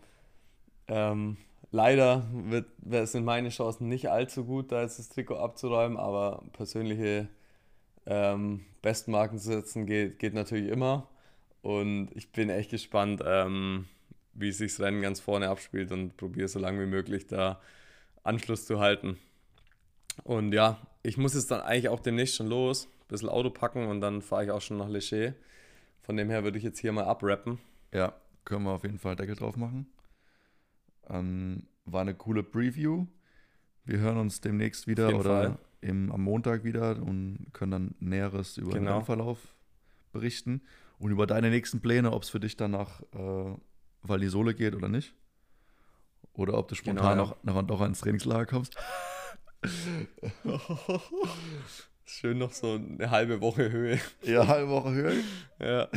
ähm, 0.88 1.38
leider 1.72 2.26
wird, 2.32 2.68
sind 3.10 3.26
meine 3.26 3.50
Chancen 3.50 3.90
nicht 3.90 4.10
allzu 4.10 4.46
gut, 4.46 4.72
da 4.72 4.82
jetzt 4.84 5.00
das 5.00 5.10
Trikot 5.10 5.36
abzuräumen, 5.36 5.98
aber 5.98 6.44
persönliche 6.54 7.28
ähm, 8.06 8.66
Bestmarken 8.82 9.38
zu 9.38 9.48
setzen 9.48 9.86
geht, 9.86 10.20
geht 10.20 10.34
natürlich 10.34 10.72
immer. 10.72 11.10
Und 11.62 12.10
ich 12.16 12.32
bin 12.32 12.50
echt 12.50 12.72
gespannt, 12.72 13.22
ähm, 13.26 13.88
wie 14.34 14.52
sich 14.52 14.74
das 14.74 14.86
Rennen 14.86 15.02
ganz 15.02 15.20
vorne 15.20 15.50
abspielt 15.50 15.92
und 15.92 16.18
probiere 16.18 16.48
so 16.48 16.60
lange 16.60 16.82
wie 16.82 16.86
möglich 16.90 17.28
da 17.28 17.62
Anschluss 18.24 18.66
zu 18.66 18.80
halten. 18.80 19.18
Und 20.24 20.54
ja, 20.54 20.80
ich 21.02 21.18
muss 21.18 21.34
jetzt 21.34 21.52
dann 21.52 21.62
eigentlich 21.62 21.90
auch 21.90 22.00
demnächst 22.00 22.36
schon 22.36 22.48
los, 22.48 22.86
ein 22.86 23.08
bisschen 23.08 23.30
Auto 23.30 23.50
packen 23.50 23.88
und 23.88 24.02
dann 24.02 24.22
fahre 24.22 24.46
ich 24.46 24.52
auch 24.52 24.62
schon 24.62 24.78
nach 24.78 24.88
Leché. 24.90 25.34
Von 26.02 26.18
dem 26.18 26.30
her 26.30 26.44
würde 26.44 26.58
ich 26.58 26.64
jetzt 26.64 26.80
hier 26.80 26.92
mal 26.92 27.06
abrappen. 27.06 27.60
Ja, 27.94 28.14
können 28.46 28.66
wir 28.66 28.72
auf 28.72 28.84
jeden 28.84 29.00
Fall 29.00 29.16
Deckel 29.16 29.36
drauf 29.36 29.56
machen. 29.56 29.88
Ähm, 31.10 31.68
war 31.86 32.02
eine 32.02 32.16
coole 32.16 32.44
Preview. 32.44 33.08
Wir 33.86 34.00
hören 34.00 34.18
uns 34.18 34.42
demnächst 34.42 34.88
wieder 34.88 35.18
oder 35.18 35.60
im, 35.82 36.12
am 36.12 36.22
Montag 36.22 36.64
wieder 36.64 37.02
und 37.02 37.48
können 37.52 37.72
dann 37.72 37.96
Näheres 38.00 38.58
über 38.58 38.72
genau. 38.72 39.00
den 39.00 39.06
Verlauf 39.06 39.40
berichten 40.14 40.62
und 41.00 41.12
über 41.12 41.28
deine 41.28 41.50
nächsten 41.50 41.82
Pläne, 41.82 42.12
ob 42.12 42.24
es 42.24 42.30
für 42.30 42.40
dich 42.40 42.56
dann 42.56 42.72
nach 42.72 43.02
äh, 43.14 43.56
Val 44.04 44.54
geht 44.54 44.76
oder 44.76 44.88
nicht. 44.88 45.14
Oder 46.34 46.58
ob 46.58 46.68
du 46.68 46.76
spontan 46.76 47.18
genau, 47.18 47.26
ja. 47.26 47.38
noch, 47.44 47.44
noch, 47.44 47.68
noch 47.68 47.86
ins 47.86 48.00
Trainingslager 48.00 48.46
kommst. 48.46 48.76
Schön 52.06 52.38
noch 52.38 52.52
so 52.52 52.74
eine 52.76 53.10
halbe 53.10 53.42
Woche 53.42 53.72
Höhe. 53.72 54.00
Ja, 54.22 54.48
halbe 54.48 54.70
Woche 54.70 54.92
Höhe. 54.92 55.24
ja. 55.60 55.88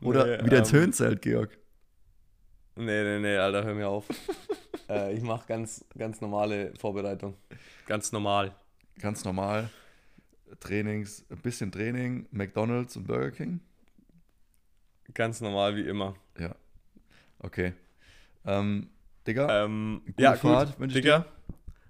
Oder 0.00 0.38
nee, 0.38 0.46
wieder 0.46 0.58
ins 0.58 0.72
ähm, 0.72 0.80
Höhenzelt, 0.80 1.22
Georg. 1.22 1.58
Nee, 2.76 3.02
nee, 3.04 3.18
nee, 3.20 3.36
Alter, 3.36 3.64
hör 3.64 3.74
mir 3.74 3.88
auf. 3.88 4.06
äh, 4.88 5.14
ich 5.14 5.22
mache 5.22 5.46
ganz, 5.46 5.84
ganz 5.96 6.20
normale 6.20 6.72
Vorbereitung. 6.78 7.36
Ganz 7.86 8.12
normal. 8.12 8.54
Ganz 8.98 9.24
normal. 9.24 9.70
Trainings, 10.60 11.24
ein 11.30 11.38
bisschen 11.38 11.72
Training, 11.72 12.26
McDonalds 12.30 12.96
und 12.96 13.06
Burger 13.06 13.30
King. 13.30 13.60
Ganz 15.14 15.40
normal 15.40 15.76
wie 15.76 15.86
immer. 15.86 16.14
Ja. 16.38 16.54
Okay. 17.38 17.74
Ähm, 18.44 18.88
Digga, 19.26 19.64
ähm, 19.64 20.02
gute 20.06 20.22
ja, 20.22 20.34
Fahrt 20.34 20.78
gut. 20.78 20.94
Digga, 20.94 21.18
dir. 21.20 21.26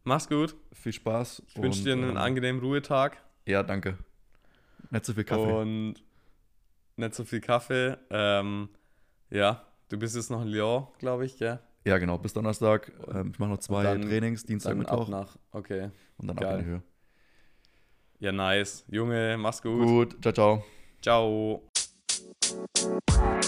Mach's 0.04 0.28
gut. 0.28 0.54
Viel 0.72 0.92
Spaß. 0.92 1.42
Ich 1.48 1.62
wünsche 1.62 1.82
dir 1.82 1.92
einen 1.92 2.10
ähm, 2.10 2.16
angenehmen 2.16 2.60
Ruhetag. 2.60 3.22
Ja, 3.46 3.62
danke. 3.62 3.98
Nicht 4.90 5.04
so 5.04 5.12
viel 5.12 5.24
Kaffee. 5.24 5.52
Und 5.52 5.94
nicht 6.96 7.14
so 7.14 7.24
viel 7.24 7.40
Kaffee. 7.40 7.96
Ähm, 8.10 8.68
ja, 9.30 9.64
du 9.88 9.98
bist 9.98 10.14
jetzt 10.16 10.30
noch 10.30 10.42
in 10.42 10.48
Lyon, 10.48 10.86
glaube 10.98 11.24
ich, 11.24 11.36
gell? 11.38 11.58
Ja, 11.84 11.98
genau, 11.98 12.18
bis 12.18 12.32
Donnerstag. 12.32 12.92
Ähm, 13.12 13.30
ich 13.32 13.38
mache 13.38 13.50
noch 13.50 13.58
zwei 13.58 13.82
dann, 13.82 14.02
Trainings, 14.02 14.44
Dienstag, 14.44 14.76
Mittwoch. 14.76 15.08
Nach, 15.08 15.36
okay. 15.50 15.90
Und 16.18 16.28
dann 16.28 16.36
Geil. 16.36 16.48
ab 16.48 16.58
in 16.58 16.64
die 16.64 16.70
Höhe. 16.70 16.82
Ja, 18.20 18.30
nice. 18.30 18.84
Junge, 18.88 19.36
mach's 19.36 19.60
gut. 19.60 19.84
Gut, 19.84 20.22
ciao, 20.22 20.62
ciao. 21.00 21.62
Ciao. 23.20 23.41